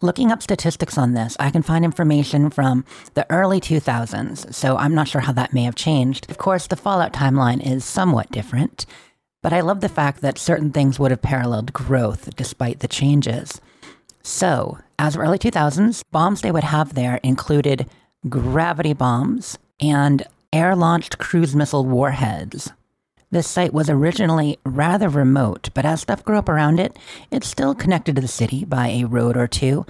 Looking 0.00 0.30
up 0.30 0.42
statistics 0.42 0.98
on 0.98 1.14
this, 1.14 1.36
I 1.40 1.50
can 1.50 1.62
find 1.62 1.84
information 1.84 2.50
from 2.50 2.84
the 3.14 3.26
early 3.30 3.60
2000s, 3.60 4.52
so 4.52 4.76
I'm 4.76 4.94
not 4.94 5.08
sure 5.08 5.22
how 5.22 5.32
that 5.32 5.52
may 5.52 5.62
have 5.62 5.74
changed. 5.74 6.30
Of 6.30 6.38
course, 6.38 6.66
the 6.66 6.76
Fallout 6.76 7.12
timeline 7.12 7.64
is 7.64 7.84
somewhat 7.84 8.30
different, 8.30 8.86
but 9.42 9.52
I 9.52 9.60
love 9.60 9.80
the 9.80 9.88
fact 9.88 10.20
that 10.20 10.38
certain 10.38 10.72
things 10.72 10.98
would 10.98 11.10
have 11.10 11.22
paralleled 11.22 11.72
growth 11.72 12.34
despite 12.36 12.80
the 12.80 12.88
changes. 12.88 13.60
So, 14.22 14.78
as 14.98 15.14
of 15.14 15.20
early 15.20 15.38
2000s, 15.38 16.02
bombs 16.10 16.40
they 16.40 16.50
would 16.50 16.64
have 16.64 16.94
there 16.94 17.20
included 17.22 17.86
gravity 18.28 18.94
bombs 18.94 19.58
and 19.80 20.22
air 20.52 20.74
launched 20.74 21.18
cruise 21.18 21.54
missile 21.54 21.84
warheads. 21.84 22.72
This 23.34 23.48
site 23.48 23.74
was 23.74 23.90
originally 23.90 24.60
rather 24.64 25.08
remote, 25.08 25.70
but 25.74 25.84
as 25.84 26.02
stuff 26.02 26.24
grew 26.24 26.38
up 26.38 26.48
around 26.48 26.78
it, 26.78 26.96
it's 27.32 27.48
still 27.48 27.74
connected 27.74 28.14
to 28.14 28.22
the 28.22 28.28
city 28.28 28.64
by 28.64 28.90
a 28.90 29.06
road 29.06 29.36
or 29.36 29.48
two. 29.48 29.84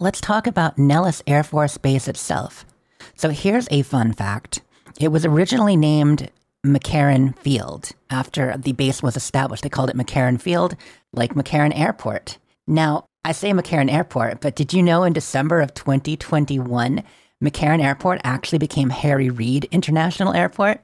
Let's 0.00 0.20
talk 0.20 0.48
about 0.48 0.76
Nellis 0.76 1.22
Air 1.28 1.44
Force 1.44 1.78
Base 1.78 2.08
itself. 2.08 2.66
So 3.14 3.28
here's 3.28 3.68
a 3.70 3.82
fun 3.82 4.12
fact 4.12 4.62
it 4.98 5.12
was 5.12 5.24
originally 5.24 5.76
named 5.76 6.32
McCarran 6.66 7.38
Field. 7.38 7.92
After 8.10 8.56
the 8.56 8.72
base 8.72 9.00
was 9.00 9.16
established, 9.16 9.62
they 9.62 9.68
called 9.68 9.90
it 9.90 9.96
McCarran 9.96 10.40
Field, 10.40 10.74
like 11.12 11.34
McCarran 11.34 11.78
Airport. 11.78 12.38
Now, 12.66 13.04
I 13.24 13.30
say 13.30 13.52
McCarran 13.52 13.92
Airport, 13.92 14.40
but 14.40 14.56
did 14.56 14.72
you 14.72 14.82
know 14.82 15.04
in 15.04 15.12
December 15.12 15.60
of 15.60 15.72
2021, 15.74 17.04
McCarran 17.40 17.80
Airport 17.80 18.20
actually 18.24 18.58
became 18.58 18.90
Harry 18.90 19.30
Reid 19.30 19.68
International 19.70 20.34
Airport? 20.34 20.80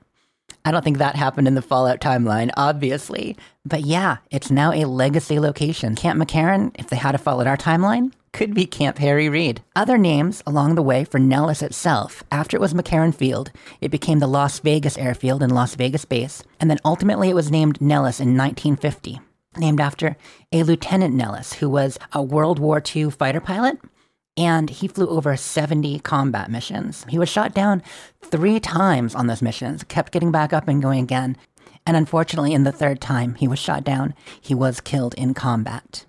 I 0.64 0.70
don't 0.70 0.84
think 0.84 0.98
that 0.98 1.16
happened 1.16 1.48
in 1.48 1.54
the 1.54 1.62
Fallout 1.62 2.00
timeline, 2.00 2.50
obviously. 2.56 3.36
But 3.64 3.82
yeah, 3.82 4.18
it's 4.30 4.50
now 4.50 4.72
a 4.72 4.84
legacy 4.84 5.38
location. 5.38 5.94
Camp 5.96 6.20
McCarran, 6.20 6.70
if 6.78 6.88
they 6.88 6.96
had 6.96 7.20
followed 7.20 7.46
our 7.46 7.56
timeline, 7.56 8.12
could 8.32 8.54
be 8.54 8.64
Camp 8.66 8.98
Harry 8.98 9.28
Reid. 9.28 9.62
Other 9.76 9.98
names 9.98 10.42
along 10.46 10.74
the 10.74 10.82
way 10.82 11.04
for 11.04 11.18
Nellis 11.18 11.62
itself. 11.62 12.22
After 12.30 12.56
it 12.56 12.60
was 12.60 12.74
McCarran 12.74 13.14
Field, 13.14 13.50
it 13.80 13.90
became 13.90 14.20
the 14.20 14.26
Las 14.26 14.60
Vegas 14.60 14.96
Airfield 14.96 15.42
and 15.42 15.54
Las 15.54 15.74
Vegas 15.74 16.04
Base, 16.04 16.42
and 16.58 16.70
then 16.70 16.78
ultimately 16.84 17.28
it 17.28 17.34
was 17.34 17.50
named 17.50 17.80
Nellis 17.80 18.20
in 18.20 18.36
1950 18.36 19.20
named 19.58 19.80
after 19.80 20.16
a 20.50 20.62
Lieutenant 20.62 21.14
Nellis, 21.14 21.54
who 21.54 21.68
was 21.68 21.98
a 22.12 22.22
World 22.22 22.58
War 22.58 22.82
II 22.94 23.10
fighter 23.10 23.40
pilot. 23.40 23.78
And 24.36 24.70
he 24.70 24.88
flew 24.88 25.08
over 25.08 25.36
70 25.36 26.00
combat 26.00 26.50
missions. 26.50 27.04
He 27.08 27.18
was 27.18 27.28
shot 27.28 27.54
down 27.54 27.82
three 28.22 28.60
times 28.60 29.14
on 29.14 29.26
those 29.26 29.42
missions, 29.42 29.84
kept 29.84 30.12
getting 30.12 30.32
back 30.32 30.52
up 30.52 30.68
and 30.68 30.82
going 30.82 31.04
again. 31.04 31.36
And 31.86 31.96
unfortunately, 31.96 32.54
in 32.54 32.64
the 32.64 32.72
third 32.72 33.00
time 33.00 33.34
he 33.34 33.48
was 33.48 33.58
shot 33.58 33.84
down, 33.84 34.14
he 34.40 34.54
was 34.54 34.80
killed 34.80 35.14
in 35.14 35.34
combat. 35.34 36.06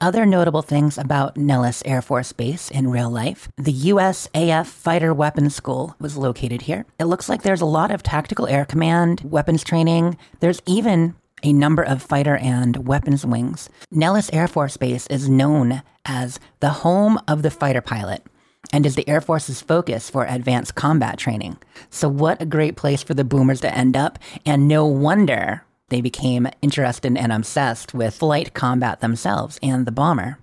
Other 0.00 0.24
notable 0.24 0.62
things 0.62 0.96
about 0.96 1.36
Nellis 1.36 1.82
Air 1.84 2.00
Force 2.00 2.32
Base 2.32 2.70
in 2.70 2.88
real 2.88 3.10
life 3.10 3.50
the 3.58 3.72
USAF 3.72 4.64
Fighter 4.64 5.12
Weapons 5.12 5.54
School 5.54 5.94
was 6.00 6.16
located 6.16 6.62
here. 6.62 6.86
It 6.98 7.04
looks 7.04 7.28
like 7.28 7.42
there's 7.42 7.60
a 7.60 7.66
lot 7.66 7.90
of 7.90 8.02
tactical 8.02 8.46
air 8.46 8.64
command, 8.64 9.20
weapons 9.22 9.62
training. 9.62 10.16
There's 10.40 10.62
even 10.64 11.16
a 11.42 11.52
number 11.52 11.82
of 11.82 12.02
fighter 12.02 12.36
and 12.36 12.86
weapons 12.86 13.24
wings. 13.24 13.68
Nellis 13.90 14.30
Air 14.32 14.48
Force 14.48 14.76
Base 14.76 15.06
is 15.08 15.28
known 15.28 15.82
as 16.04 16.40
the 16.60 16.70
home 16.70 17.18
of 17.28 17.42
the 17.42 17.50
fighter 17.50 17.80
pilot 17.80 18.24
and 18.72 18.86
is 18.86 18.94
the 18.94 19.08
Air 19.08 19.20
Force's 19.20 19.60
focus 19.60 20.10
for 20.10 20.24
advanced 20.24 20.74
combat 20.74 21.18
training. 21.18 21.56
So, 21.90 22.08
what 22.08 22.40
a 22.40 22.46
great 22.46 22.76
place 22.76 23.02
for 23.02 23.14
the 23.14 23.24
boomers 23.24 23.60
to 23.62 23.74
end 23.74 23.96
up, 23.96 24.18
and 24.46 24.68
no 24.68 24.86
wonder 24.86 25.64
they 25.88 26.00
became 26.00 26.48
interested 26.62 27.16
and 27.16 27.32
obsessed 27.32 27.94
with 27.94 28.14
flight 28.14 28.54
combat 28.54 29.00
themselves 29.00 29.58
and 29.62 29.86
the 29.86 29.92
bomber. 29.92 30.38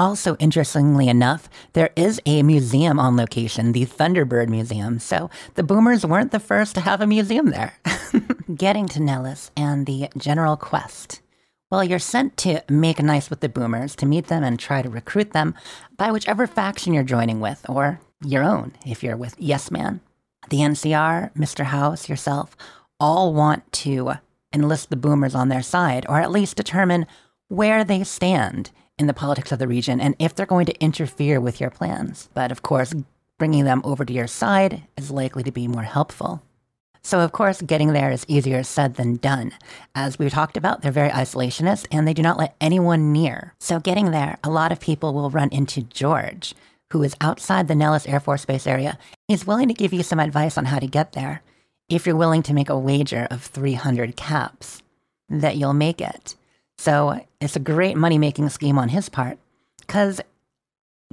Also, 0.00 0.34
interestingly 0.36 1.08
enough, 1.08 1.50
there 1.74 1.90
is 1.94 2.22
a 2.24 2.42
museum 2.42 2.98
on 2.98 3.18
location, 3.18 3.72
the 3.72 3.84
Thunderbird 3.84 4.48
Museum, 4.48 4.98
so 4.98 5.28
the 5.56 5.62
boomers 5.62 6.06
weren't 6.06 6.32
the 6.32 6.40
first 6.40 6.74
to 6.74 6.80
have 6.80 7.02
a 7.02 7.06
museum 7.06 7.50
there. 7.50 7.74
Getting 8.56 8.88
to 8.88 9.02
Nellis 9.02 9.50
and 9.58 9.84
the 9.84 10.08
general 10.16 10.56
quest. 10.56 11.20
Well, 11.70 11.84
you're 11.84 11.98
sent 11.98 12.38
to 12.38 12.64
make 12.70 12.98
nice 13.02 13.28
with 13.28 13.40
the 13.40 13.50
boomers, 13.50 13.94
to 13.96 14.06
meet 14.06 14.28
them 14.28 14.42
and 14.42 14.58
try 14.58 14.80
to 14.80 14.88
recruit 14.88 15.32
them 15.32 15.54
by 15.98 16.10
whichever 16.10 16.46
faction 16.46 16.94
you're 16.94 17.02
joining 17.02 17.40
with, 17.40 17.66
or 17.68 18.00
your 18.24 18.42
own 18.42 18.72
if 18.86 19.02
you're 19.02 19.18
with 19.18 19.34
Yes 19.38 19.70
Man. 19.70 20.00
The 20.48 20.60
NCR, 20.60 21.34
Mr. 21.34 21.64
House, 21.64 22.08
yourself, 22.08 22.56
all 22.98 23.34
want 23.34 23.70
to 23.72 24.12
enlist 24.54 24.88
the 24.88 24.96
boomers 24.96 25.34
on 25.34 25.50
their 25.50 25.62
side, 25.62 26.06
or 26.08 26.18
at 26.22 26.30
least 26.30 26.56
determine 26.56 27.06
where 27.50 27.82
they 27.82 28.04
stand 28.04 28.70
in 28.96 29.08
the 29.08 29.12
politics 29.12 29.50
of 29.50 29.58
the 29.58 29.66
region 29.66 30.00
and 30.00 30.14
if 30.20 30.34
they're 30.34 30.46
going 30.46 30.66
to 30.66 30.80
interfere 30.80 31.40
with 31.40 31.60
your 31.60 31.70
plans. 31.70 32.28
But 32.32 32.52
of 32.52 32.62
course, 32.62 32.94
bringing 33.38 33.64
them 33.64 33.82
over 33.84 34.04
to 34.04 34.12
your 34.12 34.28
side 34.28 34.84
is 34.96 35.10
likely 35.10 35.42
to 35.42 35.50
be 35.50 35.66
more 35.66 35.82
helpful. 35.82 36.42
So, 37.02 37.20
of 37.20 37.32
course, 37.32 37.60
getting 37.62 37.92
there 37.92 38.12
is 38.12 38.26
easier 38.28 38.62
said 38.62 38.94
than 38.94 39.16
done. 39.16 39.52
As 39.94 40.18
we 40.18 40.28
talked 40.30 40.56
about, 40.56 40.82
they're 40.82 40.92
very 40.92 41.08
isolationist 41.08 41.86
and 41.90 42.06
they 42.06 42.14
do 42.14 42.22
not 42.22 42.38
let 42.38 42.54
anyone 42.60 43.10
near. 43.10 43.54
So, 43.58 43.80
getting 43.80 44.12
there, 44.12 44.38
a 44.44 44.50
lot 44.50 44.70
of 44.70 44.78
people 44.78 45.12
will 45.12 45.30
run 45.30 45.48
into 45.50 45.82
George, 45.82 46.54
who 46.92 47.02
is 47.02 47.16
outside 47.20 47.66
the 47.66 47.74
Nellis 47.74 48.06
Air 48.06 48.20
Force 48.20 48.44
Base 48.44 48.66
area. 48.66 48.96
He's 49.26 49.46
willing 49.46 49.66
to 49.68 49.74
give 49.74 49.92
you 49.92 50.02
some 50.02 50.20
advice 50.20 50.56
on 50.56 50.66
how 50.66 50.78
to 50.78 50.86
get 50.86 51.12
there 51.12 51.42
if 51.88 52.06
you're 52.06 52.14
willing 52.14 52.44
to 52.44 52.54
make 52.54 52.68
a 52.68 52.78
wager 52.78 53.26
of 53.30 53.42
300 53.42 54.14
caps 54.14 54.82
that 55.28 55.56
you'll 55.56 55.72
make 55.72 56.00
it. 56.00 56.36
So, 56.80 57.20
it's 57.42 57.56
a 57.56 57.60
great 57.60 57.98
money 57.98 58.16
making 58.16 58.48
scheme 58.48 58.78
on 58.78 58.88
his 58.88 59.10
part 59.10 59.36
because 59.80 60.18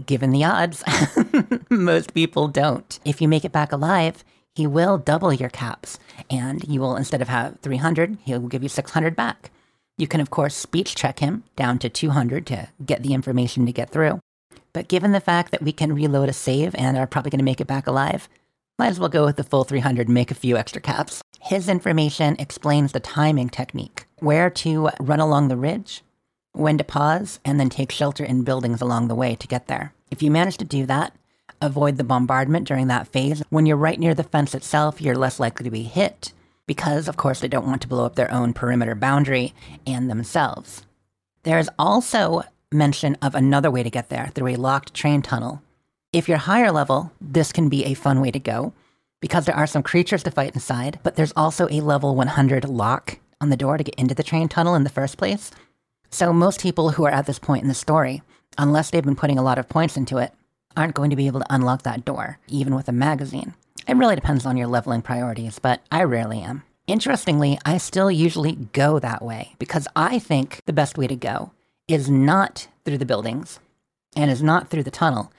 given 0.06 0.32
the 0.32 0.45
odds, 0.45 0.82
most 1.69 2.13
people 2.13 2.47
don't. 2.47 2.97
If 3.03 3.21
you 3.21 3.27
make 3.27 3.43
it 3.43 3.51
back 3.51 3.73
alive, 3.73 4.23
he 4.56 4.65
will 4.65 4.97
double 4.97 5.34
your 5.34 5.49
caps, 5.49 5.99
and 6.30 6.65
you 6.65 6.80
will, 6.80 6.95
instead 6.95 7.21
of 7.21 7.27
have 7.27 7.60
300, 7.60 8.17
he'll 8.23 8.47
give 8.47 8.63
you 8.63 8.69
600 8.69 9.13
back. 9.13 9.51
You 9.97 10.08
can, 10.08 10.21
of 10.21 10.30
course, 10.30 10.56
speech 10.56 10.95
check 10.95 11.19
him 11.19 11.43
down 11.58 11.80
to 11.80 11.89
200 11.89 12.47
to 12.47 12.69
get 12.86 13.03
the 13.03 13.13
information 13.13 13.65
to 13.65 13.73
get 13.73 13.89
through. 13.89 14.21
But 14.71 14.88
given 14.88 15.12
the 15.12 15.19
fact 15.19 15.51
that 15.51 15.63
we 15.63 15.73
can 15.73 15.93
reload 15.93 16.30
a 16.30 16.34
save 16.34 16.75
and 16.75 16.97
are 16.97 17.08
probably 17.08 17.32
going 17.32 17.39
to 17.39 17.43
make 17.43 17.60
it 17.60 17.67
back 17.67 17.88
alive, 17.88 18.30
might 18.80 18.88
as 18.88 19.01
well 19.01 19.10
go 19.10 19.25
with 19.25 19.36
the 19.36 19.43
full 19.43 19.65
300 19.65 20.08
and 20.08 20.13
make 20.13 20.32
a 20.32 20.34
few 20.34 20.56
extra 20.56 20.82
caps. 20.82 21.21
His 21.48 21.70
information 21.70 22.36
explains 22.40 22.92
the 22.92 23.00
timing 23.00 23.48
technique 23.48 24.06
where 24.20 24.50
to 24.50 24.90
run 25.00 25.22
along 25.22 25.48
the 25.48 25.56
ridge, 25.56 26.04
when 26.52 26.78
to 26.78 26.84
pause, 26.84 27.40
and 27.46 27.58
then 27.58 27.70
take 27.70 27.90
shelter 27.90 28.26
in 28.26 28.44
buildings 28.44 28.82
along 28.82 29.08
the 29.08 29.16
way 29.16 29.34
to 29.36 29.48
get 29.48 29.68
there. 29.68 29.94
If 30.12 30.22
you 30.22 30.30
manage 30.30 30.58
to 30.58 30.66
do 30.66 30.86
that, 30.88 31.14
avoid 31.62 31.96
the 31.96 32.04
bombardment 32.04 32.68
during 32.68 32.88
that 32.88 33.08
phase. 33.08 33.44
When 33.50 33.66
you're 33.66 33.78
right 33.78 33.98
near 33.98 34.14
the 34.14 34.24
fence 34.24 34.54
itself, 34.54 35.00
you're 35.00 35.16
less 35.16 35.40
likely 35.40 35.64
to 35.64 35.72
be 35.72 35.84
hit 35.84 36.34
because, 36.66 37.08
of 37.08 37.16
course, 37.16 37.40
they 37.40 37.48
don't 37.48 37.66
want 37.66 37.82
to 37.84 37.88
blow 37.88 38.06
up 38.06 38.16
their 38.16 38.30
own 38.30 38.52
perimeter 38.52 38.94
boundary 38.94 39.54
and 39.86 40.10
themselves. 40.10 40.86
There's 41.44 41.70
also 41.80 42.44
mention 42.74 43.16
of 43.22 43.36
another 43.36 43.72
way 43.72 43.84
to 43.84 43.90
get 43.90 44.10
there 44.10 44.32
through 44.36 44.50
a 44.50 44.58
locked 44.58 44.94
train 44.94 45.22
tunnel. 45.22 45.62
If 46.12 46.28
you're 46.28 46.40
higher 46.40 46.74
level, 46.74 47.14
this 47.22 47.54
can 47.54 47.70
be 47.70 47.86
a 47.86 47.94
fun 47.94 48.20
way 48.20 48.32
to 48.32 48.40
go 48.40 48.74
because 49.19 49.45
there 49.45 49.56
are 49.56 49.67
some 49.67 49.84
creatures 49.84 50.23
to 50.23 50.32
fight 50.32 50.53
inside, 50.53 50.99
but 51.03 51.15
there's 51.15 51.34
also 51.36 51.67
a 51.69 51.82
level 51.82 52.15
100 52.15 52.65
lock 52.65 53.19
on 53.41 53.49
the 53.49 53.58
door 53.58 53.77
to 53.77 53.84
get 53.84 53.95
into 53.95 54.15
the 54.15 54.23
train 54.23 54.47
tunnel 54.47 54.75
in 54.75 54.84
the 54.84 54.89
first 54.89 55.17
place. 55.17 55.51
So 56.10 56.32
most 56.32 56.62
people 56.62 56.91
who 56.91 57.06
are 57.06 57.12
at 57.12 57.25
this 57.25 57.39
point 57.39 57.63
in 57.63 57.67
the 57.67 57.73
story, 57.73 58.21
unless 58.58 58.89
they've 58.89 59.03
been 59.03 59.15
putting 59.15 59.38
a 59.38 59.43
lot 59.43 59.58
of 59.58 59.69
points 59.69 59.97
into 59.97 60.17
it, 60.17 60.34
aren't 60.75 60.93
going 60.93 61.10
to 61.10 61.15
be 61.15 61.27
able 61.27 61.39
to 61.39 61.53
unlock 61.53 61.84
that 61.84 62.06
door, 62.06 62.39
even 62.47 62.75
with 62.75 62.88
a 62.88 62.93
magazine. 62.93 63.56
It 63.88 63.97
really 63.97 64.15
depends 64.15 64.45
on 64.45 64.58
your 64.58 64.67
leveling 64.67 65.01
priorities, 65.01 65.60
but 65.60 65.82
I 65.91 66.03
rarely 66.03 66.39
am. 66.41 66.63
Interestingly, 66.88 67.60
I 67.65 67.77
still 67.77 68.10
usually 68.10 68.53
go 68.73 68.99
that 68.99 69.21
way 69.21 69.56
because 69.60 69.88
I 69.95 70.19
think 70.19 70.62
the 70.65 70.73
best 70.73 70.97
way 70.97 71.08
to 71.08 71.15
go 71.15 71.51
is 71.88 72.10
not 72.10 72.67
through 72.86 72.97
the 72.97 73.06
buildings 73.06 73.60
and 74.15 74.32
is 74.32 74.43
not 74.43 74.69
through 74.69 74.84
the 74.84 74.91
tunnel. 74.91 75.32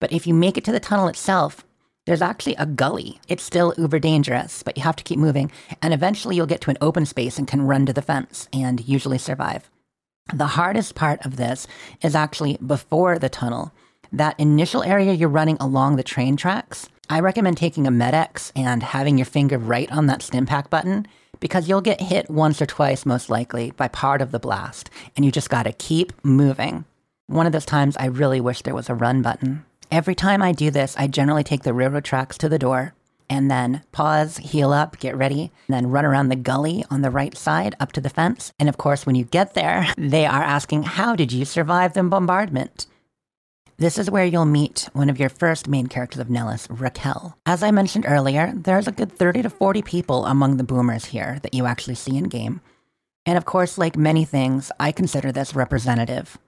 But 0.00 0.12
if 0.12 0.26
you 0.26 0.34
make 0.34 0.56
it 0.56 0.64
to 0.64 0.72
the 0.72 0.80
tunnel 0.80 1.08
itself, 1.08 1.64
there's 2.08 2.22
actually 2.22 2.54
a 2.56 2.64
gully. 2.64 3.20
It's 3.28 3.42
still 3.42 3.74
uber 3.76 3.98
dangerous, 3.98 4.62
but 4.62 4.78
you 4.78 4.82
have 4.82 4.96
to 4.96 5.04
keep 5.04 5.18
moving, 5.18 5.52
and 5.82 5.92
eventually 5.92 6.36
you'll 6.36 6.46
get 6.46 6.62
to 6.62 6.70
an 6.70 6.78
open 6.80 7.04
space 7.04 7.38
and 7.38 7.46
can 7.46 7.66
run 7.66 7.84
to 7.84 7.92
the 7.92 8.02
fence 8.02 8.48
and 8.50 8.86
usually 8.88 9.18
survive. 9.18 9.70
The 10.32 10.46
hardest 10.46 10.94
part 10.94 11.24
of 11.26 11.36
this 11.36 11.66
is 12.02 12.14
actually 12.14 12.56
before 12.64 13.18
the 13.18 13.28
tunnel 13.28 13.72
that 14.10 14.40
initial 14.40 14.82
area 14.82 15.12
you're 15.12 15.28
running 15.28 15.58
along 15.60 15.96
the 15.96 16.02
train 16.02 16.36
tracks, 16.36 16.88
I 17.10 17.20
recommend 17.20 17.58
taking 17.58 17.86
a 17.86 17.90
Med-X 17.90 18.52
and 18.56 18.82
having 18.82 19.18
your 19.18 19.26
finger 19.26 19.58
right 19.58 19.90
on 19.92 20.06
that 20.06 20.20
Stimpak 20.20 20.70
button 20.70 21.06
because 21.40 21.68
you'll 21.68 21.82
get 21.82 22.00
hit 22.00 22.30
once 22.30 22.62
or 22.62 22.66
twice, 22.66 23.04
most 23.04 23.28
likely, 23.28 23.70
by 23.72 23.88
part 23.88 24.22
of 24.22 24.32
the 24.32 24.38
blast, 24.38 24.88
and 25.14 25.26
you 25.26 25.30
just 25.30 25.50
gotta 25.50 25.72
keep 25.72 26.12
moving. 26.24 26.86
One 27.26 27.46
of 27.46 27.52
those 27.52 27.66
times 27.66 27.98
I 27.98 28.06
really 28.06 28.40
wish 28.40 28.62
there 28.62 28.74
was 28.74 28.88
a 28.88 28.94
run 28.94 29.20
button. 29.20 29.64
Every 29.90 30.14
time 30.14 30.42
I 30.42 30.52
do 30.52 30.70
this, 30.70 30.94
I 30.98 31.06
generally 31.06 31.42
take 31.42 31.62
the 31.62 31.72
railroad 31.72 32.04
tracks 32.04 32.36
to 32.38 32.48
the 32.48 32.58
door 32.58 32.94
and 33.30 33.50
then 33.50 33.82
pause, 33.90 34.36
heal 34.36 34.70
up, 34.70 34.98
get 34.98 35.16
ready, 35.16 35.50
and 35.66 35.74
then 35.74 35.90
run 35.90 36.04
around 36.04 36.28
the 36.28 36.36
gully 36.36 36.84
on 36.90 37.00
the 37.00 37.10
right 37.10 37.36
side 37.36 37.74
up 37.80 37.92
to 37.92 38.00
the 38.00 38.10
fence. 38.10 38.52
And 38.58 38.68
of 38.68 38.76
course, 38.76 39.06
when 39.06 39.14
you 39.14 39.24
get 39.24 39.54
there, 39.54 39.86
they 39.98 40.26
are 40.26 40.42
asking, 40.42 40.82
How 40.82 41.16
did 41.16 41.32
you 41.32 41.46
survive 41.46 41.94
the 41.94 42.02
bombardment? 42.02 42.86
This 43.78 43.96
is 43.96 44.10
where 44.10 44.26
you'll 44.26 44.44
meet 44.44 44.88
one 44.92 45.08
of 45.08 45.20
your 45.20 45.28
first 45.30 45.68
main 45.68 45.86
characters 45.86 46.20
of 46.20 46.28
Nellis, 46.28 46.66
Raquel. 46.68 47.38
As 47.46 47.62
I 47.62 47.70
mentioned 47.70 48.04
earlier, 48.08 48.52
there's 48.54 48.88
a 48.88 48.92
good 48.92 49.12
30 49.12 49.42
to 49.42 49.50
40 49.50 49.82
people 49.82 50.26
among 50.26 50.56
the 50.56 50.64
boomers 50.64 51.06
here 51.06 51.38
that 51.42 51.54
you 51.54 51.64
actually 51.64 51.94
see 51.94 52.16
in 52.16 52.24
game. 52.24 52.60
And 53.24 53.38
of 53.38 53.44
course, 53.44 53.78
like 53.78 53.96
many 53.96 54.24
things, 54.24 54.72
I 54.80 54.90
consider 54.90 55.30
this 55.30 55.54
representative. 55.54 56.38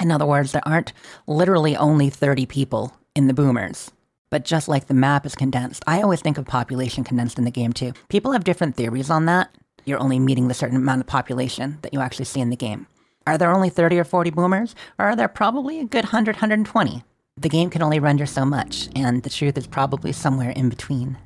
In 0.00 0.10
other 0.10 0.26
words, 0.26 0.52
there 0.52 0.66
aren't 0.66 0.92
literally 1.26 1.76
only 1.76 2.10
30 2.10 2.46
people 2.46 2.96
in 3.14 3.26
the 3.26 3.34
boomers. 3.34 3.90
But 4.30 4.44
just 4.44 4.68
like 4.68 4.86
the 4.86 4.94
map 4.94 5.26
is 5.26 5.34
condensed, 5.34 5.82
I 5.86 6.00
always 6.00 6.20
think 6.22 6.38
of 6.38 6.46
population 6.46 7.04
condensed 7.04 7.38
in 7.38 7.44
the 7.44 7.50
game 7.50 7.72
too. 7.72 7.92
People 8.08 8.32
have 8.32 8.44
different 8.44 8.76
theories 8.76 9.10
on 9.10 9.26
that. 9.26 9.54
You're 9.84 10.00
only 10.00 10.18
meeting 10.18 10.48
the 10.48 10.54
certain 10.54 10.76
amount 10.76 11.00
of 11.00 11.06
population 11.06 11.78
that 11.82 11.92
you 11.92 12.00
actually 12.00 12.26
see 12.26 12.40
in 12.40 12.50
the 12.50 12.56
game. 12.56 12.86
Are 13.26 13.36
there 13.36 13.52
only 13.52 13.70
30 13.70 13.98
or 13.98 14.04
40 14.04 14.30
boomers, 14.30 14.74
or 14.98 15.06
are 15.06 15.16
there 15.16 15.28
probably 15.28 15.80
a 15.80 15.84
good 15.84 16.04
100, 16.04 16.36
120? 16.36 17.02
The 17.36 17.48
game 17.48 17.70
can 17.70 17.82
only 17.82 18.00
render 18.00 18.26
so 18.26 18.44
much, 18.44 18.88
and 18.94 19.22
the 19.22 19.30
truth 19.30 19.58
is 19.58 19.66
probably 19.66 20.12
somewhere 20.12 20.50
in 20.50 20.68
between. 20.68 21.18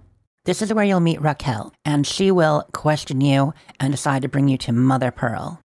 This 0.44 0.60
is 0.60 0.72
where 0.72 0.84
you'll 0.84 1.00
meet 1.00 1.20
Raquel, 1.20 1.72
and 1.84 2.06
she 2.06 2.30
will 2.30 2.68
question 2.72 3.20
you 3.20 3.54
and 3.80 3.92
decide 3.92 4.22
to 4.22 4.28
bring 4.28 4.48
you 4.48 4.58
to 4.58 4.72
Mother 4.72 5.10
Pearl. 5.10 5.60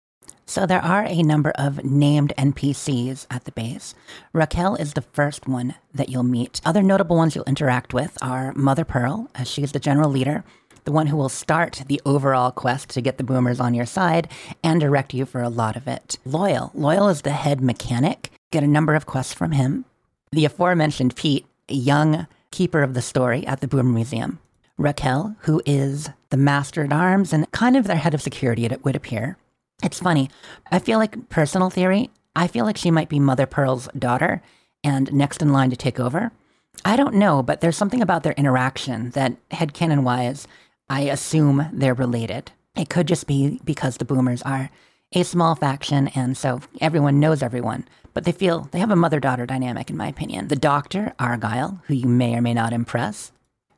So 0.48 0.68
there 0.68 0.84
are 0.84 1.06
a 1.06 1.24
number 1.24 1.52
of 1.56 1.84
named 1.84 2.32
NPCs 2.38 3.26
at 3.32 3.46
the 3.46 3.52
base. 3.52 3.96
Raquel 4.32 4.76
is 4.76 4.94
the 4.94 5.02
first 5.02 5.48
one 5.48 5.74
that 5.92 6.10
you'll 6.10 6.24
meet. 6.24 6.62
Other 6.64 6.84
notable 6.84 7.16
ones 7.16 7.36
you'll 7.36 7.46
interact 7.46 7.96
with 7.96 8.16
are 8.22 8.54
Mother 8.54 8.86
Pearl, 8.86 9.30
as 9.34 9.48
she 9.48 9.64
is 9.64 9.72
the 9.72 9.80
general 9.80 10.10
leader, 10.10 10.44
the 10.84 10.92
one 10.92 11.08
who 11.08 11.18
will 11.18 11.30
start 11.30 11.82
the 11.88 12.00
overall 12.06 12.52
quest 12.52 12.90
to 12.92 13.02
get 13.02 13.18
the 13.18 13.24
boomers 13.24 13.60
on 13.60 13.74
your 13.74 13.88
side 13.88 14.30
and 14.64 14.80
direct 14.80 15.16
you 15.16 15.26
for 15.26 15.42
a 15.42 15.50
lot 15.50 15.76
of 15.76 15.88
it. 15.88 16.20
Loyal. 16.26 16.72
Loyal 16.76 17.10
is 17.10 17.24
the 17.24 17.32
head 17.32 17.60
mechanic. 17.60 18.30
Get 18.52 18.64
a 18.64 18.68
number 18.68 18.94
of 18.94 19.08
quests 19.08 19.34
from 19.34 19.52
him. 19.52 19.86
The 20.32 20.46
aforementioned 20.46 21.16
Pete, 21.16 21.48
a 21.70 21.74
young 21.74 22.28
keeper 22.52 22.84
of 22.84 22.94
the 22.94 23.02
story 23.02 23.48
at 23.48 23.62
the 23.62 23.68
Boomer 23.68 23.92
Museum. 23.92 24.38
Raquel, 24.78 25.36
who 25.42 25.62
is 25.66 26.10
the 26.30 26.38
master 26.38 26.84
at 26.84 26.94
arms 26.94 27.34
and 27.34 27.50
kind 27.52 27.76
of 27.76 27.88
their 27.88 27.96
head 27.96 28.14
of 28.14 28.22
security, 28.22 28.66
it 28.66 28.86
would 28.86 28.96
appear. 28.96 29.38
It's 29.86 30.00
funny. 30.00 30.32
I 30.72 30.80
feel 30.80 30.98
like 30.98 31.30
personal 31.30 31.70
theory, 31.70 32.10
I 32.36 32.48
feel 32.48 32.66
like 32.66 32.76
she 32.76 32.90
might 32.90 33.08
be 33.08 33.20
Mother 33.20 33.46
Pearl's 33.46 33.88
daughter 33.98 34.42
and 34.84 35.14
next 35.14 35.44
in 35.44 35.54
line 35.54 35.70
to 35.70 35.76
take 35.76 36.00
over. 36.00 36.32
I 36.84 36.96
don't 36.96 37.14
know, 37.14 37.44
but 37.44 37.62
there's 37.62 37.78
something 37.78 38.02
about 38.02 38.24
their 38.24 38.34
interaction 38.34 39.12
that, 39.12 39.38
headcanon 39.50 40.02
wise, 40.02 40.48
I 40.90 41.02
assume 41.02 41.70
they're 41.72 41.94
related. 41.94 42.52
It 42.76 42.90
could 42.90 43.08
just 43.08 43.28
be 43.28 43.62
because 43.64 43.98
the 43.98 44.06
boomers 44.06 44.42
are 44.42 44.72
a 45.14 45.24
small 45.24 45.54
faction 45.54 46.08
and 46.10 46.36
so 46.36 46.62
everyone 46.82 47.20
knows 47.20 47.44
everyone, 47.44 47.88
but 48.16 48.24
they 48.24 48.32
feel 48.32 48.68
they 48.72 48.80
have 48.80 48.92
a 48.92 48.96
mother 48.96 49.20
daughter 49.20 49.46
dynamic, 49.46 49.92
in 49.92 49.98
my 49.98 50.08
opinion. 50.08 50.48
The 50.48 50.56
doctor, 50.56 51.14
Argyle, 51.20 51.80
who 51.86 51.94
you 51.94 52.08
may 52.08 52.36
or 52.36 52.42
may 52.42 52.56
not 52.56 52.74
impress. 52.74 53.32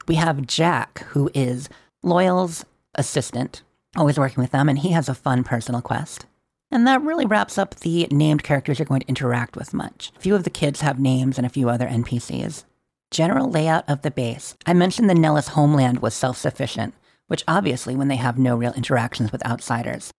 We 0.08 0.16
have 0.16 0.48
Jack, 0.48 1.00
who 1.10 1.30
is 1.34 1.68
Loyal's 2.02 2.66
assistant, 2.96 3.62
always 3.98 4.18
working 4.18 4.42
with 4.42 4.52
them, 4.52 4.70
and 4.70 4.80
he 4.80 4.92
has 4.92 5.10
a 5.10 5.16
fun 5.16 5.44
personal 5.44 5.82
quest. 5.82 6.26
And 6.70 6.86
that 6.86 7.02
really 7.02 7.26
wraps 7.26 7.58
up 7.58 7.76
the 7.76 8.08
named 8.12 8.44
characters 8.44 8.80
you're 8.80 8.86
going 8.86 9.02
to 9.02 9.08
interact 9.08 9.56
with 9.56 9.74
much. 9.74 10.12
A 10.18 10.20
few 10.20 10.36
of 10.36 10.44
the 10.44 10.50
kids 10.50 10.82
have 10.82 11.00
names 11.00 11.38
and 11.38 11.46
a 11.46 11.50
few 11.50 11.70
other 11.70 11.88
NPCs. 11.88 12.66
General 13.10 13.50
layout 13.50 13.90
of 13.90 14.02
the 14.02 14.12
base. 14.12 14.56
I 14.66 14.74
mentioned 14.74 15.10
the 15.10 15.16
Nellis 15.16 15.50
homeland 15.50 16.00
was 16.00 16.14
self 16.14 16.38
sufficient, 16.38 16.94
which 17.28 17.44
obviously 17.48 17.96
when 17.96 18.10
they 18.10 18.18
have 18.18 18.38
no 18.38 18.56
real 18.56 18.74
interactions 18.74 19.32
with 19.32 19.46
outsiders. 19.46 20.12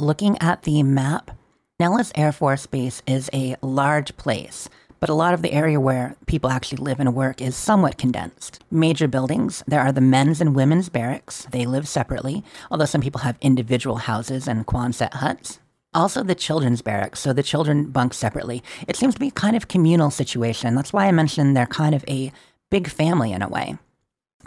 Looking 0.00 0.36
at 0.40 0.62
the 0.62 0.82
map, 0.82 1.30
Nellis 1.78 2.10
Air 2.16 2.32
Force 2.32 2.66
Base 2.66 3.02
is 3.06 3.30
a 3.32 3.56
large 3.62 4.16
place, 4.16 4.68
but 5.02 5.10
a 5.10 5.14
lot 5.14 5.34
of 5.34 5.42
the 5.42 5.52
area 5.52 5.80
where 5.80 6.14
people 6.26 6.48
actually 6.48 6.76
live 6.76 7.00
and 7.00 7.12
work 7.12 7.40
is 7.40 7.56
somewhat 7.56 7.98
condensed. 7.98 8.62
Major 8.70 9.08
buildings, 9.08 9.64
there 9.66 9.80
are 9.80 9.90
the 9.90 10.00
men's 10.00 10.40
and 10.40 10.54
women's 10.54 10.88
barracks. 10.88 11.48
They 11.50 11.66
live 11.66 11.88
separately, 11.88 12.44
although 12.70 12.84
some 12.84 13.00
people 13.00 13.22
have 13.22 13.36
individual 13.40 13.96
houses 13.96 14.46
and 14.46 14.64
Quonset 14.64 15.14
huts. 15.14 15.58
Also, 15.92 16.22
the 16.22 16.36
children's 16.36 16.82
barracks, 16.82 17.18
so 17.18 17.32
the 17.32 17.42
children 17.42 17.86
bunk 17.86 18.14
separately. 18.14 18.62
It 18.86 18.94
seems 18.94 19.14
to 19.14 19.20
be 19.20 19.32
kind 19.32 19.56
of 19.56 19.66
communal 19.66 20.12
situation. 20.12 20.76
That's 20.76 20.92
why 20.92 21.06
I 21.06 21.10
mentioned 21.10 21.56
they're 21.56 21.66
kind 21.66 21.96
of 21.96 22.04
a 22.06 22.30
big 22.70 22.86
family 22.86 23.32
in 23.32 23.42
a 23.42 23.48
way. 23.48 23.78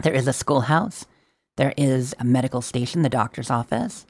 There 0.04 0.14
is 0.14 0.26
a 0.26 0.32
schoolhouse, 0.32 1.04
there 1.56 1.74
is 1.76 2.14
a 2.18 2.24
medical 2.24 2.62
station, 2.62 3.02
the 3.02 3.10
doctor's 3.10 3.50
office, 3.50 4.06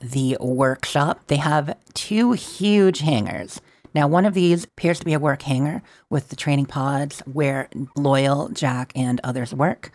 the 0.00 0.38
workshop. 0.40 1.26
They 1.26 1.36
have 1.36 1.76
two 1.92 2.32
huge 2.32 3.00
hangars. 3.00 3.60
Now, 3.94 4.06
one 4.06 4.24
of 4.24 4.34
these 4.34 4.64
appears 4.64 4.98
to 5.00 5.04
be 5.04 5.14
a 5.14 5.18
work 5.18 5.42
hangar 5.42 5.82
with 6.08 6.28
the 6.28 6.36
training 6.36 6.66
pods 6.66 7.20
where 7.20 7.68
Loyal, 7.96 8.48
Jack, 8.50 8.92
and 8.94 9.20
others 9.24 9.52
work. 9.52 9.92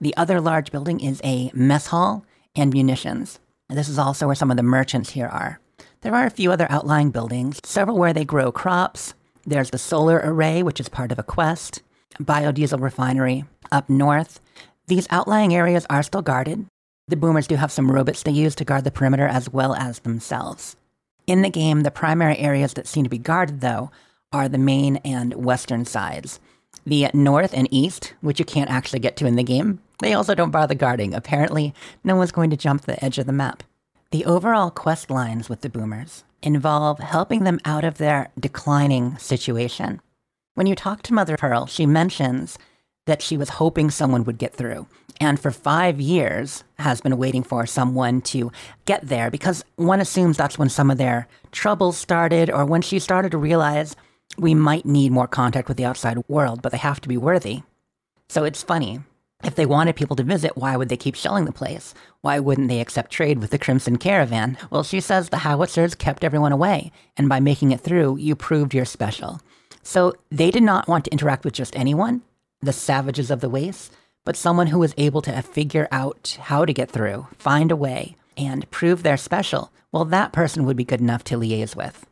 The 0.00 0.16
other 0.16 0.40
large 0.40 0.70
building 0.70 1.00
is 1.00 1.20
a 1.24 1.50
mess 1.52 1.88
hall 1.88 2.24
and 2.54 2.72
munitions. 2.72 3.40
This 3.68 3.88
is 3.88 3.98
also 3.98 4.26
where 4.26 4.34
some 4.34 4.50
of 4.50 4.56
the 4.56 4.62
merchants 4.62 5.10
here 5.10 5.26
are. 5.26 5.60
There 6.02 6.14
are 6.14 6.26
a 6.26 6.30
few 6.30 6.52
other 6.52 6.66
outlying 6.70 7.10
buildings, 7.10 7.60
several 7.64 7.98
where 7.98 8.12
they 8.12 8.24
grow 8.24 8.52
crops. 8.52 9.14
There's 9.44 9.70
the 9.70 9.78
solar 9.78 10.20
array, 10.22 10.62
which 10.62 10.80
is 10.80 10.88
part 10.88 11.12
of 11.12 11.18
a 11.18 11.22
quest, 11.22 11.82
biodiesel 12.20 12.80
refinery 12.80 13.44
up 13.70 13.88
north. 13.88 14.40
These 14.86 15.06
outlying 15.10 15.54
areas 15.54 15.86
are 15.88 16.02
still 16.02 16.22
guarded. 16.22 16.66
The 17.08 17.16
boomers 17.16 17.46
do 17.46 17.56
have 17.56 17.72
some 17.72 17.90
robots 17.90 18.22
they 18.22 18.30
use 18.30 18.54
to 18.56 18.64
guard 18.64 18.84
the 18.84 18.90
perimeter 18.90 19.26
as 19.26 19.50
well 19.50 19.74
as 19.74 20.00
themselves. 20.00 20.76
In 21.26 21.42
the 21.42 21.50
game, 21.50 21.82
the 21.82 21.90
primary 21.90 22.38
areas 22.38 22.74
that 22.74 22.86
seem 22.86 23.04
to 23.04 23.10
be 23.10 23.18
guarded, 23.18 23.60
though, 23.60 23.90
are 24.32 24.48
the 24.48 24.58
main 24.58 24.96
and 24.98 25.34
western 25.34 25.84
sides. 25.84 26.40
The 26.84 27.08
north 27.14 27.54
and 27.54 27.68
east, 27.70 28.14
which 28.20 28.38
you 28.38 28.44
can't 28.44 28.70
actually 28.70 28.98
get 28.98 29.16
to 29.18 29.26
in 29.26 29.36
the 29.36 29.42
game, 29.44 29.80
they 30.00 30.14
also 30.14 30.34
don't 30.34 30.50
bother 30.50 30.74
guarding. 30.74 31.14
Apparently, 31.14 31.74
no 32.02 32.16
one's 32.16 32.32
going 32.32 32.50
to 32.50 32.56
jump 32.56 32.82
the 32.82 33.02
edge 33.04 33.18
of 33.18 33.26
the 33.26 33.32
map. 33.32 33.62
The 34.10 34.24
overall 34.24 34.70
quest 34.70 35.10
lines 35.10 35.48
with 35.48 35.60
the 35.60 35.70
boomers 35.70 36.24
involve 36.42 36.98
helping 36.98 37.44
them 37.44 37.60
out 37.64 37.84
of 37.84 37.98
their 37.98 38.30
declining 38.38 39.16
situation. 39.18 40.00
When 40.54 40.66
you 40.66 40.74
talk 40.74 41.02
to 41.02 41.14
Mother 41.14 41.36
Pearl, 41.36 41.66
she 41.66 41.86
mentions 41.86 42.58
that 43.06 43.22
she 43.22 43.36
was 43.36 43.48
hoping 43.48 43.90
someone 43.90 44.24
would 44.24 44.38
get 44.38 44.54
through, 44.54 44.86
and 45.20 45.38
for 45.38 45.50
five 45.50 46.00
years 46.00 46.64
has 46.78 47.00
been 47.00 47.18
waiting 47.18 47.42
for 47.42 47.66
someone 47.66 48.20
to 48.20 48.50
get 48.84 49.06
there 49.06 49.30
because 49.30 49.64
one 49.76 50.00
assumes 50.00 50.36
that's 50.36 50.58
when 50.58 50.68
some 50.68 50.90
of 50.90 50.98
their 50.98 51.28
troubles 51.50 51.96
started 51.96 52.50
or 52.50 52.64
when 52.64 52.82
she 52.82 52.98
started 52.98 53.32
to 53.32 53.38
realize 53.38 53.96
we 54.38 54.54
might 54.54 54.86
need 54.86 55.12
more 55.12 55.28
contact 55.28 55.68
with 55.68 55.76
the 55.76 55.84
outside 55.84 56.18
world, 56.28 56.62
but 56.62 56.72
they 56.72 56.78
have 56.78 57.00
to 57.00 57.08
be 57.08 57.16
worthy. 57.16 57.62
So 58.28 58.44
it's 58.44 58.62
funny 58.62 59.00
if 59.44 59.56
they 59.56 59.66
wanted 59.66 59.96
people 59.96 60.16
to 60.16 60.22
visit, 60.22 60.56
why 60.56 60.76
would 60.76 60.88
they 60.88 60.96
keep 60.96 61.16
shelling 61.16 61.44
the 61.44 61.52
place? 61.52 61.94
Why 62.20 62.38
wouldn't 62.38 62.68
they 62.68 62.80
accept 62.80 63.10
trade 63.10 63.40
with 63.40 63.50
the 63.50 63.58
Crimson 63.58 63.96
Caravan? 63.98 64.56
Well, 64.70 64.84
she 64.84 65.00
says 65.00 65.28
the 65.28 65.38
howitzers 65.38 65.96
kept 65.96 66.22
everyone 66.22 66.52
away, 66.52 66.92
and 67.16 67.28
by 67.28 67.40
making 67.40 67.72
it 67.72 67.80
through, 67.80 68.16
you 68.18 68.36
proved 68.36 68.72
you're 68.72 68.84
special. 68.84 69.40
So 69.82 70.14
they 70.30 70.52
did 70.52 70.62
not 70.62 70.86
want 70.86 71.04
to 71.06 71.10
interact 71.12 71.44
with 71.44 71.54
just 71.54 71.76
anyone, 71.76 72.22
the 72.62 72.72
savages 72.72 73.30
of 73.30 73.40
the 73.40 73.48
waste, 73.48 73.92
but 74.24 74.36
someone 74.36 74.68
who 74.68 74.78
was 74.78 74.94
able 74.96 75.20
to 75.22 75.42
figure 75.42 75.88
out 75.90 76.38
how 76.42 76.64
to 76.64 76.72
get 76.72 76.90
through, 76.90 77.26
find 77.36 77.70
a 77.70 77.76
way, 77.76 78.16
and 78.36 78.70
prove 78.70 79.02
they're 79.02 79.16
special. 79.16 79.72
Well, 79.90 80.04
that 80.06 80.32
person 80.32 80.64
would 80.64 80.76
be 80.76 80.84
good 80.84 81.00
enough 81.00 81.24
to 81.24 81.36
liaise 81.36 81.76
with. 81.76 82.06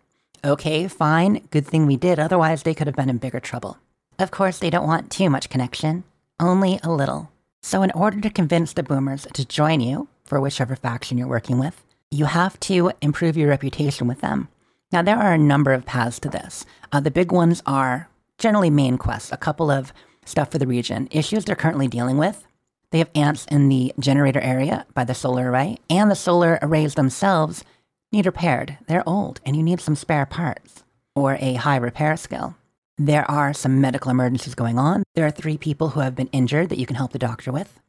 Okay, 0.44 0.88
fine, 0.88 1.46
good 1.50 1.66
thing 1.66 1.86
we 1.86 1.96
did, 1.96 2.18
otherwise, 2.18 2.62
they 2.62 2.74
could 2.74 2.86
have 2.86 2.96
been 2.96 3.10
in 3.10 3.18
bigger 3.18 3.40
trouble. 3.40 3.78
Of 4.18 4.30
course, 4.30 4.58
they 4.58 4.70
don't 4.70 4.86
want 4.86 5.10
too 5.10 5.30
much 5.30 5.48
connection 5.48 6.04
only 6.40 6.80
a 6.82 6.90
little. 6.90 7.30
So, 7.62 7.82
in 7.82 7.90
order 7.92 8.20
to 8.20 8.30
convince 8.30 8.72
the 8.72 8.82
boomers 8.82 9.26
to 9.34 9.44
join 9.44 9.80
you 9.80 10.08
for 10.24 10.40
whichever 10.40 10.74
faction 10.74 11.18
you're 11.18 11.28
working 11.28 11.58
with, 11.58 11.82
you 12.10 12.24
have 12.24 12.58
to 12.60 12.92
improve 13.02 13.36
your 13.36 13.50
reputation 13.50 14.08
with 14.08 14.22
them. 14.22 14.48
Now, 14.90 15.02
there 15.02 15.18
are 15.18 15.34
a 15.34 15.38
number 15.38 15.72
of 15.72 15.86
paths 15.86 16.18
to 16.20 16.28
this. 16.28 16.64
Uh, 16.90 17.00
the 17.00 17.10
big 17.10 17.30
ones 17.30 17.62
are 17.66 18.08
generally 18.38 18.70
main 18.70 18.98
quests, 18.98 19.30
a 19.30 19.36
couple 19.36 19.70
of 19.70 19.92
stuff 20.24 20.50
for 20.50 20.58
the 20.58 20.66
region, 20.66 21.08
issues 21.10 21.44
they're 21.44 21.56
currently 21.56 21.88
dealing 21.88 22.18
with. 22.18 22.46
They 22.90 22.98
have 22.98 23.10
ants 23.14 23.46
in 23.46 23.68
the 23.68 23.92
generator 23.98 24.40
area 24.40 24.86
by 24.94 25.04
the 25.04 25.14
solar 25.14 25.50
array, 25.50 25.78
and 25.88 26.10
the 26.10 26.16
solar 26.16 26.58
arrays 26.60 26.94
themselves 26.94 27.64
need 28.12 28.26
repaired. 28.26 28.78
They're 28.88 29.08
old, 29.08 29.40
and 29.46 29.56
you 29.56 29.62
need 29.62 29.80
some 29.80 29.96
spare 29.96 30.26
parts 30.26 30.82
or 31.14 31.36
a 31.40 31.54
high 31.54 31.76
repair 31.76 32.16
skill. 32.16 32.56
There 32.98 33.28
are 33.30 33.54
some 33.54 33.80
medical 33.80 34.10
emergencies 34.10 34.54
going 34.54 34.78
on. 34.78 35.04
There 35.14 35.26
are 35.26 35.30
three 35.30 35.56
people 35.56 35.90
who 35.90 36.00
have 36.00 36.14
been 36.14 36.28
injured 36.28 36.68
that 36.68 36.78
you 36.78 36.86
can 36.86 36.96
help 36.96 37.12
the 37.12 37.18
doctor 37.18 37.50
with. 37.50 37.80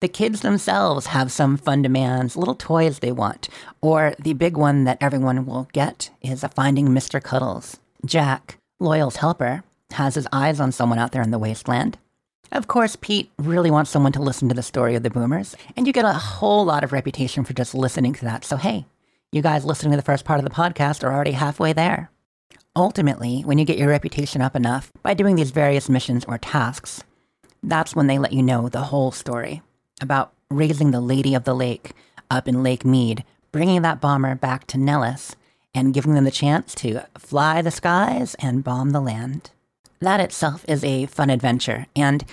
The 0.00 0.08
kids 0.08 0.40
themselves 0.40 1.06
have 1.06 1.32
some 1.32 1.56
fun 1.56 1.82
demands, 1.82 2.36
little 2.36 2.54
toys 2.54 2.98
they 2.98 3.12
want. 3.12 3.48
Or 3.80 4.14
the 4.18 4.34
big 4.34 4.56
one 4.56 4.84
that 4.84 4.98
everyone 5.00 5.46
will 5.46 5.68
get 5.72 6.10
is 6.20 6.44
a 6.44 6.48
finding 6.48 6.88
Mr. 6.88 7.22
Cuddles. 7.22 7.78
Jack, 8.04 8.58
Loyal's 8.78 9.16
helper, 9.16 9.62
has 9.92 10.14
his 10.14 10.28
eyes 10.32 10.60
on 10.60 10.72
someone 10.72 10.98
out 10.98 11.12
there 11.12 11.22
in 11.22 11.30
the 11.30 11.38
wasteland. 11.38 11.98
Of 12.52 12.68
course, 12.68 12.96
Pete 12.96 13.30
really 13.38 13.70
wants 13.70 13.90
someone 13.90 14.12
to 14.12 14.22
listen 14.22 14.48
to 14.48 14.54
the 14.54 14.62
story 14.62 14.94
of 14.94 15.02
the 15.02 15.10
boomers, 15.10 15.56
and 15.76 15.86
you 15.86 15.92
get 15.92 16.04
a 16.04 16.12
whole 16.12 16.64
lot 16.64 16.84
of 16.84 16.92
reputation 16.92 17.44
for 17.44 17.52
just 17.54 17.74
listening 17.74 18.12
to 18.14 18.24
that. 18.24 18.44
So, 18.44 18.56
hey, 18.56 18.86
you 19.32 19.42
guys 19.42 19.64
listening 19.64 19.90
to 19.90 19.96
the 19.96 20.02
first 20.02 20.24
part 20.24 20.38
of 20.38 20.44
the 20.44 20.54
podcast 20.54 21.02
are 21.02 21.12
already 21.12 21.32
halfway 21.32 21.72
there. 21.72 22.10
Ultimately, 22.76 23.42
when 23.42 23.58
you 23.58 23.64
get 23.64 23.78
your 23.78 23.88
reputation 23.88 24.42
up 24.42 24.54
enough 24.54 24.92
by 25.02 25.14
doing 25.14 25.34
these 25.36 25.50
various 25.50 25.88
missions 25.88 26.24
or 26.26 26.38
tasks, 26.38 27.02
that's 27.62 27.96
when 27.96 28.06
they 28.06 28.18
let 28.18 28.32
you 28.32 28.42
know 28.42 28.68
the 28.68 28.82
whole 28.82 29.10
story 29.10 29.62
about 30.00 30.32
raising 30.50 30.90
the 30.90 31.00
Lady 31.00 31.34
of 31.34 31.44
the 31.44 31.54
Lake 31.54 31.92
up 32.30 32.46
in 32.46 32.62
Lake 32.62 32.84
Mead, 32.84 33.24
bringing 33.50 33.82
that 33.82 34.00
bomber 34.00 34.34
back 34.34 34.66
to 34.68 34.78
Nellis, 34.78 35.34
and 35.74 35.94
giving 35.94 36.14
them 36.14 36.24
the 36.24 36.30
chance 36.30 36.74
to 36.76 37.02
fly 37.18 37.60
the 37.60 37.70
skies 37.70 38.34
and 38.36 38.62
bomb 38.62 38.90
the 38.90 39.00
land. 39.00 39.50
That 40.00 40.20
itself 40.20 40.64
is 40.68 40.84
a 40.84 41.06
fun 41.06 41.30
adventure, 41.30 41.86
and 41.96 42.24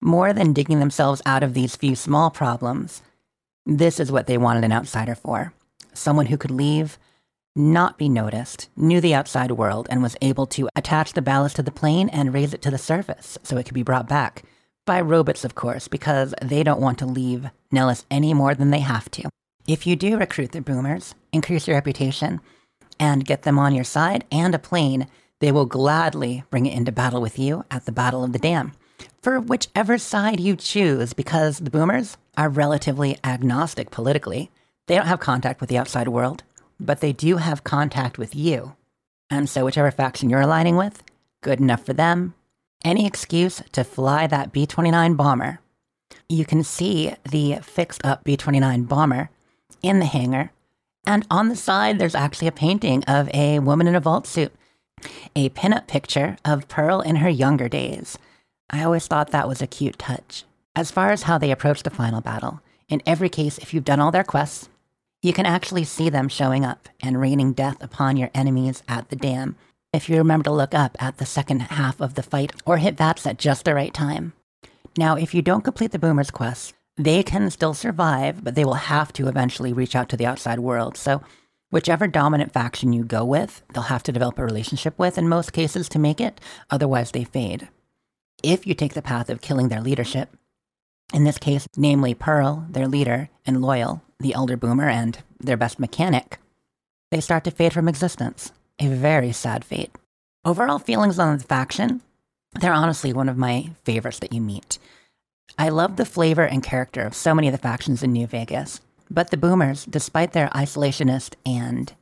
more 0.00 0.32
than 0.32 0.52
digging 0.52 0.80
themselves 0.80 1.22
out 1.24 1.42
of 1.42 1.54
these 1.54 1.76
few 1.76 1.96
small 1.96 2.30
problems, 2.30 3.02
this 3.64 3.98
is 3.98 4.12
what 4.12 4.26
they 4.26 4.38
wanted 4.38 4.64
an 4.64 4.72
outsider 4.72 5.14
for. 5.14 5.52
Someone 5.94 6.26
who 6.26 6.36
could 6.36 6.50
leave 6.50 6.98
not 7.56 7.96
be 7.96 8.08
noticed, 8.08 8.68
knew 8.76 9.00
the 9.00 9.14
outside 9.14 9.50
world, 9.50 9.86
and 9.90 10.02
was 10.02 10.16
able 10.20 10.46
to 10.46 10.68
attach 10.76 11.14
the 11.14 11.22
ballast 11.22 11.56
to 11.56 11.62
the 11.62 11.70
plane 11.70 12.10
and 12.10 12.34
raise 12.34 12.52
it 12.52 12.60
to 12.62 12.70
the 12.70 12.78
surface 12.78 13.38
so 13.42 13.56
it 13.56 13.64
could 13.64 13.74
be 13.74 13.82
brought 13.82 14.06
back. 14.06 14.42
By 14.84 15.00
robots, 15.00 15.44
of 15.44 15.54
course, 15.54 15.88
because 15.88 16.34
they 16.42 16.62
don't 16.62 16.80
want 16.80 16.98
to 16.98 17.06
leave 17.06 17.50
Nellis 17.72 18.04
any 18.10 18.34
more 18.34 18.54
than 18.54 18.70
they 18.70 18.80
have 18.80 19.10
to. 19.12 19.30
If 19.66 19.86
you 19.86 19.96
do 19.96 20.18
recruit 20.18 20.52
the 20.52 20.60
boomers, 20.60 21.14
increase 21.32 21.66
your 21.66 21.76
reputation, 21.76 22.40
and 23.00 23.24
get 23.24 23.42
them 23.42 23.58
on 23.58 23.74
your 23.74 23.84
side 23.84 24.24
and 24.30 24.54
a 24.54 24.58
plane, 24.58 25.08
they 25.40 25.52
will 25.52 25.66
gladly 25.66 26.44
bring 26.50 26.66
it 26.66 26.76
into 26.76 26.92
battle 26.92 27.20
with 27.20 27.38
you 27.38 27.64
at 27.70 27.84
the 27.84 27.92
Battle 27.92 28.24
of 28.24 28.32
the 28.32 28.38
Dam. 28.38 28.72
For 29.22 29.40
whichever 29.40 29.98
side 29.98 30.40
you 30.40 30.56
choose, 30.56 31.12
because 31.12 31.58
the 31.58 31.70
boomers 31.70 32.16
are 32.36 32.48
relatively 32.48 33.18
agnostic 33.24 33.90
politically. 33.90 34.50
They 34.86 34.94
don't 34.96 35.06
have 35.06 35.20
contact 35.20 35.60
with 35.60 35.68
the 35.68 35.78
outside 35.78 36.08
world 36.08 36.42
but 36.78 37.00
they 37.00 37.12
do 37.12 37.36
have 37.36 37.64
contact 37.64 38.18
with 38.18 38.34
you. 38.34 38.74
And 39.30 39.48
so, 39.48 39.64
whichever 39.64 39.90
faction 39.90 40.30
you're 40.30 40.40
aligning 40.40 40.76
with, 40.76 41.02
good 41.42 41.60
enough 41.60 41.84
for 41.84 41.92
them. 41.92 42.34
Any 42.84 43.06
excuse 43.06 43.62
to 43.72 43.84
fly 43.84 44.26
that 44.26 44.52
B 44.52 44.66
29 44.66 45.14
bomber. 45.14 45.60
You 46.28 46.44
can 46.44 46.62
see 46.62 47.14
the 47.28 47.56
fixed 47.62 48.04
up 48.04 48.24
B 48.24 48.36
29 48.36 48.84
bomber 48.84 49.30
in 49.82 49.98
the 49.98 50.06
hangar, 50.06 50.52
and 51.06 51.26
on 51.30 51.48
the 51.48 51.56
side, 51.56 51.98
there's 51.98 52.14
actually 52.14 52.48
a 52.48 52.52
painting 52.52 53.04
of 53.04 53.28
a 53.32 53.58
woman 53.60 53.86
in 53.86 53.94
a 53.94 54.00
vault 54.00 54.26
suit, 54.26 54.52
a 55.36 55.50
pinup 55.50 55.86
picture 55.86 56.38
of 56.44 56.66
Pearl 56.66 57.02
in 57.02 57.16
her 57.16 57.28
younger 57.28 57.68
days. 57.68 58.18
I 58.70 58.82
always 58.82 59.06
thought 59.06 59.30
that 59.30 59.46
was 59.46 59.60
a 59.60 59.66
cute 59.66 59.98
touch. 59.98 60.44
As 60.74 60.90
far 60.90 61.12
as 61.12 61.24
how 61.24 61.36
they 61.38 61.50
approach 61.50 61.82
the 61.82 61.90
final 61.90 62.20
battle, 62.22 62.60
in 62.88 63.02
every 63.06 63.28
case, 63.28 63.58
if 63.58 63.74
you've 63.74 63.84
done 63.84 64.00
all 64.00 64.10
their 64.10 64.24
quests, 64.24 64.68
you 65.22 65.32
can 65.32 65.46
actually 65.46 65.84
see 65.84 66.08
them 66.08 66.28
showing 66.28 66.64
up 66.64 66.88
and 67.02 67.20
raining 67.20 67.52
death 67.52 67.82
upon 67.82 68.16
your 68.16 68.30
enemies 68.34 68.82
at 68.88 69.08
the 69.10 69.16
dam 69.16 69.56
if 69.92 70.08
you 70.08 70.16
remember 70.16 70.44
to 70.44 70.52
look 70.52 70.74
up 70.74 70.96
at 71.00 71.18
the 71.18 71.26
second 71.26 71.60
half 71.60 72.00
of 72.00 72.14
the 72.14 72.22
fight 72.22 72.52
or 72.64 72.78
hit 72.78 72.96
VATS 72.96 73.26
at 73.26 73.38
just 73.38 73.64
the 73.64 73.74
right 73.74 73.92
time. 73.92 74.32
Now, 74.96 75.16
if 75.16 75.34
you 75.34 75.42
don't 75.42 75.64
complete 75.64 75.92
the 75.92 75.98
Boomer's 75.98 76.30
quests, 76.30 76.72
they 76.96 77.22
can 77.22 77.50
still 77.50 77.74
survive, 77.74 78.42
but 78.42 78.54
they 78.54 78.64
will 78.64 78.74
have 78.74 79.12
to 79.14 79.28
eventually 79.28 79.72
reach 79.72 79.94
out 79.94 80.08
to 80.10 80.16
the 80.16 80.26
outside 80.26 80.60
world. 80.60 80.96
So, 80.96 81.22
whichever 81.70 82.06
dominant 82.06 82.52
faction 82.52 82.92
you 82.92 83.04
go 83.04 83.24
with, 83.24 83.62
they'll 83.72 83.84
have 83.84 84.02
to 84.04 84.12
develop 84.12 84.38
a 84.38 84.44
relationship 84.44 84.98
with 84.98 85.18
in 85.18 85.28
most 85.28 85.52
cases 85.52 85.88
to 85.90 85.98
make 85.98 86.20
it, 86.20 86.40
otherwise, 86.70 87.10
they 87.10 87.24
fade. 87.24 87.68
If 88.42 88.66
you 88.66 88.74
take 88.74 88.94
the 88.94 89.02
path 89.02 89.30
of 89.30 89.40
killing 89.40 89.68
their 89.68 89.80
leadership, 89.80 90.36
in 91.12 91.24
this 91.24 91.38
case, 91.38 91.68
namely 91.76 92.14
Pearl, 92.14 92.66
their 92.70 92.88
leader, 92.88 93.30
and 93.44 93.62
Loyal, 93.62 94.02
the 94.18 94.34
elder 94.34 94.56
boomer, 94.56 94.88
and 94.88 95.18
their 95.38 95.56
best 95.56 95.78
mechanic, 95.78 96.38
they 97.10 97.20
start 97.20 97.44
to 97.44 97.50
fade 97.50 97.72
from 97.72 97.88
existence. 97.88 98.52
A 98.78 98.88
very 98.88 99.32
sad 99.32 99.64
fate. 99.64 99.90
Overall 100.44 100.78
feelings 100.78 101.18
on 101.18 101.38
the 101.38 101.44
faction, 101.44 102.02
they're 102.60 102.72
honestly 102.72 103.12
one 103.12 103.28
of 103.28 103.36
my 103.36 103.70
favorites 103.84 104.18
that 104.18 104.32
you 104.32 104.40
meet. 104.40 104.78
I 105.58 105.68
love 105.70 105.96
the 105.96 106.04
flavor 106.04 106.44
and 106.44 106.62
character 106.62 107.02
of 107.02 107.14
so 107.14 107.34
many 107.34 107.48
of 107.48 107.52
the 107.52 107.58
factions 107.58 108.02
in 108.02 108.12
New 108.12 108.26
Vegas, 108.26 108.80
but 109.10 109.30
the 109.30 109.36
boomers, 109.36 109.84
despite 109.84 110.32
their 110.32 110.48
isolationist 110.48 111.34
and 111.44 111.92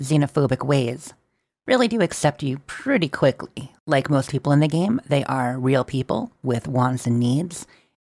xenophobic 0.00 0.64
ways 0.66 1.12
really 1.66 1.88
do 1.88 2.02
accept 2.02 2.42
you 2.42 2.58
pretty 2.66 3.08
quickly. 3.08 3.72
Like 3.86 4.10
most 4.10 4.30
people 4.30 4.52
in 4.52 4.60
the 4.60 4.68
game, 4.68 5.00
they 5.06 5.24
are 5.24 5.58
real 5.58 5.84
people 5.84 6.32
with 6.42 6.68
wants 6.68 7.06
and 7.06 7.18
needs, 7.18 7.66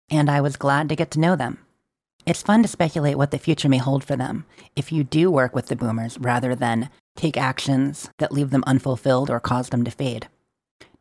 and 0.09 0.31
I 0.31 0.41
was 0.41 0.57
glad 0.57 0.89
to 0.89 0.97
get 0.97 1.11
to 1.13 1.21
know 1.21 1.37
them. 1.37 1.59
It's 2.27 2.43
fun 2.43 2.63
to 2.63 2.69
speculate 2.69 3.17
what 3.17 3.31
the 3.31 3.39
future 3.39 3.69
may 3.69 3.79
hold 3.79 4.05
for 4.05 4.15
them 4.15 4.45
if 4.77 4.93
you 4.93 5.03
do 5.03 5.31
work 5.31 5.55
with 5.55 5.67
the 5.67 5.77
boomers 5.77 6.19
rather 6.19 6.55
than 6.55 6.91
take 7.17 7.37
actions 7.37 8.11
that 8.19 8.33
leave 8.33 8.51
them 8.51 8.65
unfulfilled 8.67 9.31
or 9.31 9.41
cause 9.41 9.71
them 9.71 9.85
to 9.85 9.91
fade. 9.91 10.29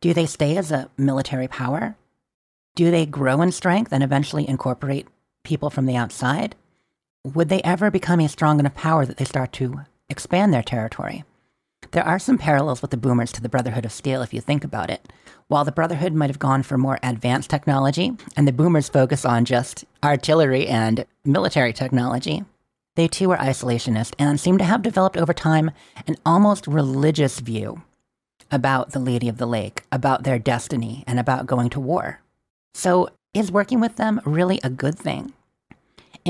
Do 0.00 0.14
they 0.14 0.26
stay 0.26 0.56
as 0.56 0.72
a 0.72 0.90
military 0.96 1.46
power? 1.46 1.96
Do 2.74 2.90
they 2.90 3.04
grow 3.04 3.42
in 3.42 3.52
strength 3.52 3.92
and 3.92 4.02
eventually 4.02 4.48
incorporate 4.48 5.06
people 5.44 5.70
from 5.70 5.86
the 5.86 5.96
outside? 5.96 6.56
Would 7.24 7.50
they 7.50 7.60
ever 7.62 7.90
become 7.90 8.20
a 8.20 8.28
strong 8.30 8.60
enough 8.60 8.74
power 8.74 9.04
that 9.04 9.18
they 9.18 9.26
start 9.26 9.52
to 9.54 9.80
expand 10.08 10.54
their 10.54 10.62
territory? 10.62 11.24
There 11.90 12.02
are 12.02 12.18
some 12.18 12.38
parallels 12.38 12.80
with 12.80 12.92
the 12.92 12.96
boomers 12.96 13.30
to 13.32 13.42
the 13.42 13.48
Brotherhood 13.50 13.84
of 13.84 13.92
Steel 13.92 14.22
if 14.22 14.32
you 14.32 14.40
think 14.40 14.64
about 14.64 14.88
it. 14.88 15.12
While 15.46 15.66
the 15.66 15.72
Brotherhood 15.72 16.14
might 16.14 16.30
have 16.30 16.38
gone 16.38 16.62
for 16.62 16.78
more 16.78 16.98
advanced 17.02 17.50
technology, 17.50 18.12
and 18.38 18.48
the 18.48 18.52
boomers 18.52 18.88
focus 18.88 19.26
on 19.26 19.44
just 19.44 19.84
artillery 20.02 20.66
and 20.66 21.04
military 21.22 21.74
technology, 21.74 22.42
they 22.96 23.06
too 23.06 23.28
were 23.28 23.36
isolationist 23.36 24.14
and 24.18 24.40
seem 24.40 24.56
to 24.56 24.64
have 24.64 24.80
developed 24.80 25.18
over 25.18 25.34
time 25.34 25.72
an 26.06 26.16
almost 26.24 26.66
religious 26.66 27.38
view 27.40 27.82
about 28.50 28.92
the 28.92 28.98
Lady 28.98 29.28
of 29.28 29.36
the 29.36 29.46
Lake, 29.46 29.82
about 29.92 30.22
their 30.22 30.38
destiny, 30.38 31.04
and 31.06 31.18
about 31.18 31.44
going 31.44 31.68
to 31.68 31.80
war. 31.80 32.22
So, 32.72 33.10
is 33.34 33.52
working 33.52 33.78
with 33.78 33.96
them 33.96 34.22
really 34.24 34.58
a 34.64 34.70
good 34.70 34.98
thing? 34.98 35.34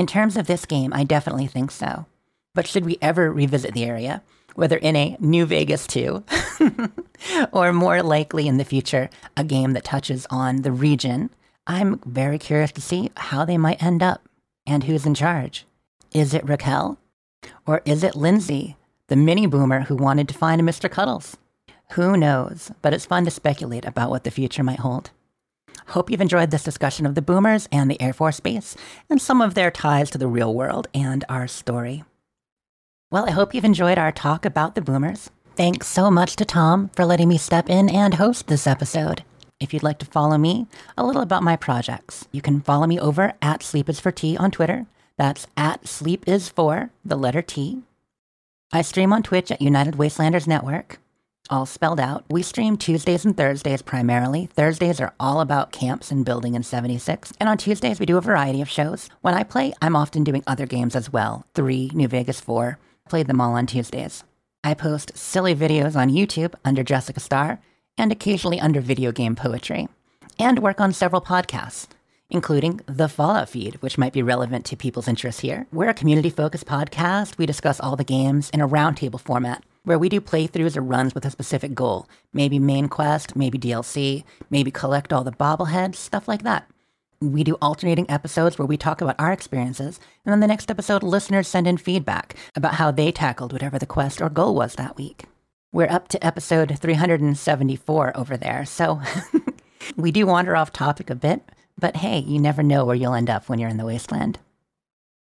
In 0.01 0.07
terms 0.07 0.35
of 0.35 0.47
this 0.47 0.65
game, 0.65 0.91
I 0.95 1.03
definitely 1.03 1.45
think 1.45 1.69
so. 1.69 2.07
But 2.55 2.65
should 2.65 2.85
we 2.85 2.97
ever 3.03 3.31
revisit 3.31 3.75
the 3.75 3.83
area, 3.83 4.23
whether 4.55 4.77
in 4.77 4.95
a 4.95 5.15
New 5.19 5.45
Vegas 5.45 5.85
2 5.85 6.23
or 7.51 7.71
more 7.71 8.01
likely 8.01 8.47
in 8.47 8.57
the 8.57 8.65
future, 8.65 9.11
a 9.37 9.43
game 9.43 9.73
that 9.73 9.83
touches 9.83 10.25
on 10.31 10.63
the 10.63 10.71
region, 10.71 11.29
I'm 11.67 11.99
very 12.03 12.39
curious 12.39 12.71
to 12.71 12.81
see 12.81 13.11
how 13.15 13.45
they 13.45 13.59
might 13.59 13.83
end 13.83 14.01
up 14.01 14.27
and 14.65 14.85
who's 14.85 15.05
in 15.05 15.13
charge. 15.13 15.67
Is 16.15 16.33
it 16.33 16.49
Raquel? 16.49 16.97
Or 17.67 17.83
is 17.85 18.03
it 18.03 18.15
Lindsay, 18.15 18.77
the 19.05 19.15
mini 19.15 19.45
boomer 19.45 19.81
who 19.81 19.95
wanted 19.95 20.27
to 20.29 20.33
find 20.33 20.59
a 20.59 20.63
Mr. 20.63 20.89
Cuddles? 20.89 21.37
Who 21.91 22.17
knows, 22.17 22.71
but 22.81 22.91
it's 22.91 23.05
fun 23.05 23.23
to 23.25 23.29
speculate 23.29 23.85
about 23.85 24.09
what 24.09 24.23
the 24.23 24.31
future 24.31 24.63
might 24.63 24.79
hold. 24.79 25.11
Hope 25.87 26.09
you've 26.09 26.21
enjoyed 26.21 26.51
this 26.51 26.63
discussion 26.63 27.05
of 27.05 27.15
the 27.15 27.21
boomers 27.21 27.67
and 27.71 27.89
the 27.89 28.01
Air 28.01 28.13
Force 28.13 28.39
Base 28.39 28.75
and 29.09 29.21
some 29.21 29.41
of 29.41 29.53
their 29.53 29.71
ties 29.71 30.09
to 30.11 30.17
the 30.17 30.27
real 30.27 30.53
world 30.53 30.87
and 30.93 31.25
our 31.27 31.47
story. 31.47 32.03
Well, 33.09 33.27
I 33.27 33.31
hope 33.31 33.53
you've 33.53 33.65
enjoyed 33.65 33.97
our 33.97 34.11
talk 34.11 34.45
about 34.45 34.75
the 34.75 34.81
boomers. 34.81 35.29
Thanks 35.55 35.87
so 35.87 36.09
much 36.09 36.37
to 36.37 36.45
Tom 36.45 36.89
for 36.95 37.03
letting 37.03 37.27
me 37.27 37.37
step 37.37 37.69
in 37.69 37.89
and 37.89 38.13
host 38.13 38.47
this 38.47 38.65
episode. 38.65 39.23
If 39.59 39.73
you'd 39.73 39.83
like 39.83 39.99
to 39.99 40.05
follow 40.05 40.37
me, 40.37 40.67
a 40.97 41.05
little 41.05 41.21
about 41.21 41.43
my 41.43 41.55
projects, 41.55 42.27
you 42.31 42.41
can 42.41 42.61
follow 42.61 42.87
me 42.87 42.99
over 42.99 43.33
at 43.41 43.61
Sleep 43.61 43.89
is 43.89 43.99
for 43.99 44.11
Tea 44.11 44.37
on 44.37 44.49
Twitter. 44.49 44.87
That's 45.17 45.45
at 45.57 45.87
Sleep 45.87 46.23
is 46.27 46.49
for 46.49 46.89
the 47.03 47.17
letter 47.17 47.41
T. 47.41 47.83
I 48.71 48.81
stream 48.81 49.11
on 49.11 49.21
Twitch 49.23 49.51
at 49.51 49.61
United 49.61 49.95
Wastelanders 49.95 50.47
Network, 50.47 50.99
all 51.49 51.65
spelled 51.65 51.99
out. 51.99 52.23
We 52.29 52.41
stream 52.41 52.77
Tuesdays 52.77 53.25
and 53.25 53.35
Thursdays 53.35 53.81
primarily. 53.81 54.47
Thursdays 54.47 55.01
are 55.01 55.13
all 55.19 55.41
about 55.41 55.71
camps 55.71 56.11
and 56.11 56.25
building 56.25 56.55
in 56.55 56.63
76. 56.63 57.33
And 57.39 57.49
on 57.49 57.57
Tuesdays, 57.57 57.99
we 57.99 58.05
do 58.05 58.17
a 58.17 58.21
variety 58.21 58.61
of 58.61 58.69
shows. 58.69 59.09
When 59.21 59.33
I 59.33 59.43
play, 59.43 59.73
I'm 59.81 59.95
often 59.95 60.23
doing 60.23 60.43
other 60.47 60.65
games 60.65 60.95
as 60.95 61.11
well 61.11 61.45
3, 61.55 61.91
New 61.93 62.07
Vegas 62.07 62.39
4, 62.39 62.77
played 63.09 63.27
them 63.27 63.41
all 63.41 63.53
on 63.53 63.65
Tuesdays. 63.65 64.23
I 64.63 64.73
post 64.73 65.17
silly 65.17 65.55
videos 65.55 65.95
on 65.95 66.09
YouTube 66.09 66.53
under 66.63 66.83
Jessica 66.83 67.19
Starr 67.19 67.59
and 67.97 68.11
occasionally 68.11 68.59
under 68.59 68.79
video 68.79 69.11
game 69.11 69.35
poetry, 69.35 69.87
and 70.39 70.59
work 70.59 70.79
on 70.79 70.93
several 70.93 71.21
podcasts, 71.21 71.87
including 72.29 72.79
the 72.85 73.09
Fallout 73.09 73.49
feed, 73.49 73.75
which 73.81 73.97
might 73.97 74.13
be 74.13 74.23
relevant 74.23 74.65
to 74.65 74.77
people's 74.77 75.07
interests 75.07 75.41
here. 75.41 75.67
We're 75.71 75.89
a 75.89 75.93
community 75.93 76.29
focused 76.29 76.65
podcast. 76.65 77.37
We 77.37 77.45
discuss 77.45 77.79
all 77.79 77.95
the 77.95 78.03
games 78.03 78.49
in 78.51 78.61
a 78.61 78.67
roundtable 78.67 79.19
format 79.19 79.63
where 79.83 79.99
we 79.99 80.09
do 80.09 80.21
playthroughs 80.21 80.77
or 80.77 80.81
runs 80.81 81.15
with 81.15 81.25
a 81.25 81.31
specific 81.31 81.73
goal. 81.73 82.07
Maybe 82.33 82.59
main 82.59 82.87
quest, 82.87 83.35
maybe 83.35 83.57
DLC, 83.57 84.23
maybe 84.49 84.71
collect 84.71 85.11
all 85.11 85.23
the 85.23 85.31
bobbleheads, 85.31 85.95
stuff 85.95 86.27
like 86.27 86.43
that 86.43 86.67
we 87.21 87.43
do 87.43 87.55
alternating 87.61 88.09
episodes 88.09 88.57
where 88.57 88.65
we 88.65 88.77
talk 88.77 88.99
about 88.99 89.15
our 89.19 89.31
experiences, 89.31 89.99
and 90.25 90.33
then 90.33 90.39
the 90.39 90.47
next 90.47 90.71
episode, 90.71 91.03
listeners 91.03 91.47
send 91.47 91.67
in 91.67 91.77
feedback 91.77 92.35
about 92.55 92.75
how 92.75 92.89
they 92.89 93.11
tackled 93.11 93.53
whatever 93.53 93.77
the 93.77 93.85
quest 93.85 94.21
or 94.21 94.29
goal 94.29 94.55
was 94.55 94.75
that 94.75 94.97
week. 94.97 95.25
We're 95.71 95.89
up 95.89 96.07
to 96.09 96.25
episode 96.25 96.77
374 96.79 98.17
over 98.17 98.35
there, 98.35 98.65
so 98.65 98.99
we 99.95 100.11
do 100.11 100.25
wander 100.25 100.55
off 100.55 100.73
topic 100.73 101.09
a 101.09 101.15
bit, 101.15 101.43
but 101.77 101.97
hey, 101.97 102.19
you 102.19 102.39
never 102.39 102.63
know 102.63 102.85
where 102.85 102.95
you'll 102.95 103.13
end 103.13 103.29
up 103.29 103.47
when 103.47 103.59
you're 103.59 103.69
in 103.69 103.77
the 103.77 103.85
wasteland. 103.85 104.39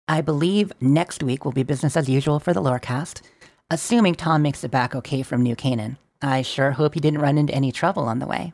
I 0.08 0.22
believe 0.22 0.74
next 0.82 1.24
week 1.24 1.46
will 1.46 1.52
be 1.52 1.64
business 1.64 1.96
as 1.96 2.10
usual 2.10 2.40
for 2.40 2.54
the 2.54 2.62
Lorecast, 2.62 3.22
assuming 3.70 4.16
Tom 4.16 4.42
makes 4.42 4.64
it 4.64 4.72
back 4.72 4.96
okay 4.96 5.24
from 5.24 5.44
New 5.44 5.56
Canaan. 5.56 5.98
I 6.22 6.42
sure 6.42 6.72
hope 6.72 6.94
he 6.94 7.00
didn't 7.00 7.22
run 7.22 7.38
into 7.38 7.54
any 7.54 7.72
trouble 7.72 8.04
on 8.04 8.20
the 8.20 8.28
way. 8.28 8.54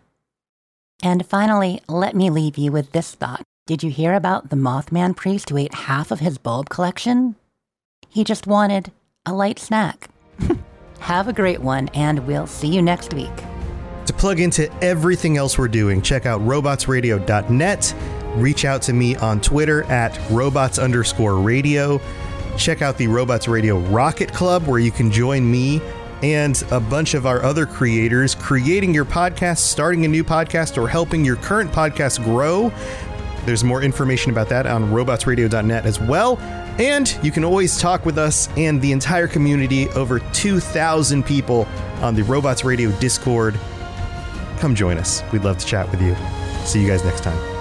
And 1.03 1.25
finally, 1.25 1.81
let 1.87 2.15
me 2.15 2.29
leave 2.29 2.57
you 2.57 2.71
with 2.71 2.91
this 2.91 3.15
thought. 3.15 3.43
Did 3.67 3.83
you 3.83 3.91
hear 3.91 4.13
about 4.13 4.49
the 4.49 4.55
Mothman 4.55 5.15
priest 5.15 5.49
who 5.49 5.57
ate 5.57 5.73
half 5.73 6.11
of 6.11 6.19
his 6.19 6.37
bulb 6.37 6.69
collection? 6.69 7.35
He 8.09 8.23
just 8.23 8.47
wanted 8.47 8.91
a 9.25 9.33
light 9.33 9.59
snack. 9.59 10.09
Have 10.99 11.27
a 11.27 11.33
great 11.33 11.61
one, 11.61 11.87
and 11.89 12.27
we'll 12.27 12.47
see 12.47 12.67
you 12.67 12.81
next 12.81 13.13
week. 13.13 13.31
To 14.05 14.13
plug 14.13 14.39
into 14.39 14.71
everything 14.83 15.37
else 15.37 15.57
we're 15.57 15.67
doing, 15.67 16.01
check 16.01 16.25
out 16.25 16.41
robotsradio.net. 16.41 17.95
Reach 18.35 18.65
out 18.65 18.81
to 18.83 18.93
me 18.93 19.15
on 19.15 19.41
Twitter 19.41 19.83
at 19.83 20.19
robots 20.29 20.79
underscore 20.79 21.35
radio. 21.35 21.99
Check 22.57 22.81
out 22.81 22.97
the 22.97 23.07
Robots 23.07 23.47
Radio 23.47 23.79
Rocket 23.79 24.31
Club, 24.33 24.67
where 24.67 24.79
you 24.79 24.91
can 24.91 25.11
join 25.11 25.49
me 25.49 25.81
and 26.23 26.63
a 26.71 26.79
bunch 26.79 27.13
of 27.13 27.25
our 27.25 27.41
other 27.43 27.65
creators 27.65 28.35
creating 28.35 28.93
your 28.93 29.05
podcast, 29.05 29.59
starting 29.59 30.05
a 30.05 30.07
new 30.07 30.23
podcast, 30.23 30.81
or 30.81 30.87
helping 30.87 31.25
your 31.25 31.35
current 31.37 31.71
podcast 31.71 32.23
grow. 32.23 32.71
There's 33.45 33.63
more 33.63 33.81
information 33.81 34.31
about 34.31 34.49
that 34.49 34.67
on 34.67 34.91
robotsradio.net 34.91 35.85
as 35.85 35.99
well. 35.99 36.37
And 36.79 37.17
you 37.23 37.31
can 37.31 37.43
always 37.43 37.79
talk 37.79 38.05
with 38.05 38.17
us 38.17 38.47
and 38.55 38.81
the 38.81 38.91
entire 38.91 39.27
community, 39.27 39.89
over 39.89 40.19
2,000 40.19 41.25
people 41.25 41.67
on 42.01 42.15
the 42.15 42.23
Robots 42.23 42.63
Radio 42.63 42.91
Discord. 42.99 43.59
Come 44.59 44.75
join 44.75 44.97
us. 44.97 45.23
We'd 45.31 45.43
love 45.43 45.57
to 45.57 45.65
chat 45.65 45.89
with 45.89 46.01
you. 46.01 46.15
See 46.65 46.81
you 46.81 46.87
guys 46.87 47.03
next 47.03 47.23
time. 47.23 47.60